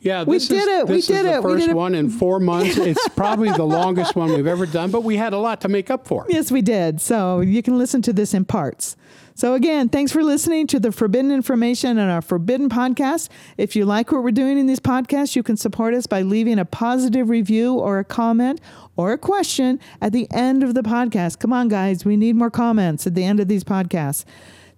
[0.00, 0.86] Yeah, We this did is, it.
[0.88, 1.42] We This did the it.
[1.44, 1.76] We first did it.
[1.76, 2.76] one in four months.
[2.90, 5.90] It's probably the longest one we've ever done, but we had a lot to make
[5.90, 6.26] up for.
[6.28, 7.00] Yes, we did.
[7.00, 8.96] So you can listen to this in parts.
[9.34, 13.30] So again, thanks for listening to the Forbidden Information and our Forbidden podcast.
[13.56, 16.58] If you like what we're doing in these podcasts, you can support us by leaving
[16.58, 18.60] a positive review or a comment
[18.94, 21.38] or a question at the end of the podcast.
[21.38, 24.24] Come on, guys, we need more comments at the end of these podcasts.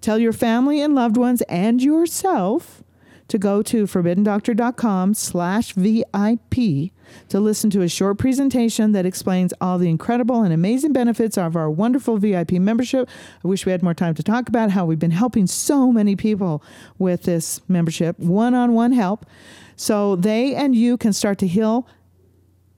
[0.04, 2.84] Tell your family and loved ones and yourself
[3.28, 6.92] to go to forbiddendoctor.com slash VIP
[7.30, 11.56] to listen to a short presentation that explains all the incredible and amazing benefits of
[11.56, 13.08] our wonderful VIP membership.
[13.42, 16.16] I wish we had more time to talk about how we've been helping so many
[16.16, 16.62] people
[16.98, 19.24] with this membership, one-on-one help.
[19.74, 21.88] So they and you can start to heal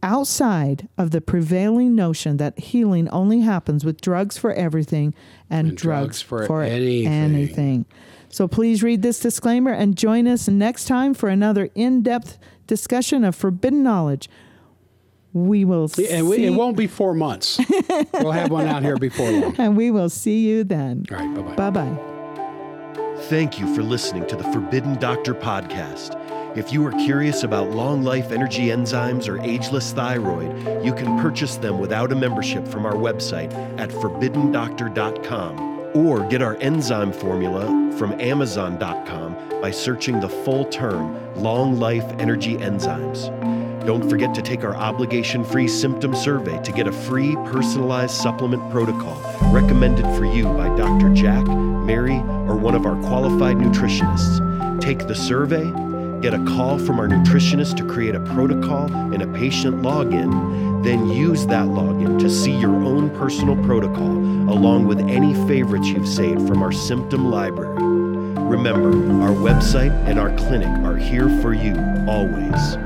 [0.03, 5.15] outside of the prevailing notion that healing only happens with drugs for everything
[5.51, 7.07] and, And drugs drugs, for anything.
[7.13, 7.87] anything.
[8.29, 13.35] So please read this disclaimer and join us next time for another in-depth discussion of
[13.35, 14.29] forbidden knowledge.
[15.33, 17.61] We will And we, see, it won't be four months.
[18.15, 19.55] we'll have one out here before long.
[19.59, 21.05] and we will see you then.
[21.11, 21.85] All right, bye bye.
[21.85, 22.13] Bye-bye.
[23.25, 26.15] Thank you for listening to the Forbidden Doctor podcast.
[26.57, 31.57] If you are curious about long life energy enzymes or ageless thyroid, you can purchase
[31.57, 37.67] them without a membership from our website at forbiddendoctor.com or get our enzyme formula
[37.99, 43.29] from amazon.com by searching the full term Long Life Energy Enzymes.
[43.85, 48.71] Don't forget to take our obligation free symptom survey to get a free personalized supplement
[48.71, 49.21] protocol
[49.53, 51.13] recommended for you by Dr.
[51.13, 52.17] Jack, Mary,
[52.49, 54.81] or one of our qualified nutritionists.
[54.81, 55.71] Take the survey,
[56.21, 61.09] get a call from our nutritionist to create a protocol and a patient login, then
[61.09, 64.17] use that login to see your own personal protocol
[64.51, 67.83] along with any favorites you've saved from our symptom library.
[68.47, 68.91] Remember,
[69.23, 71.75] our website and our clinic are here for you
[72.07, 72.86] always.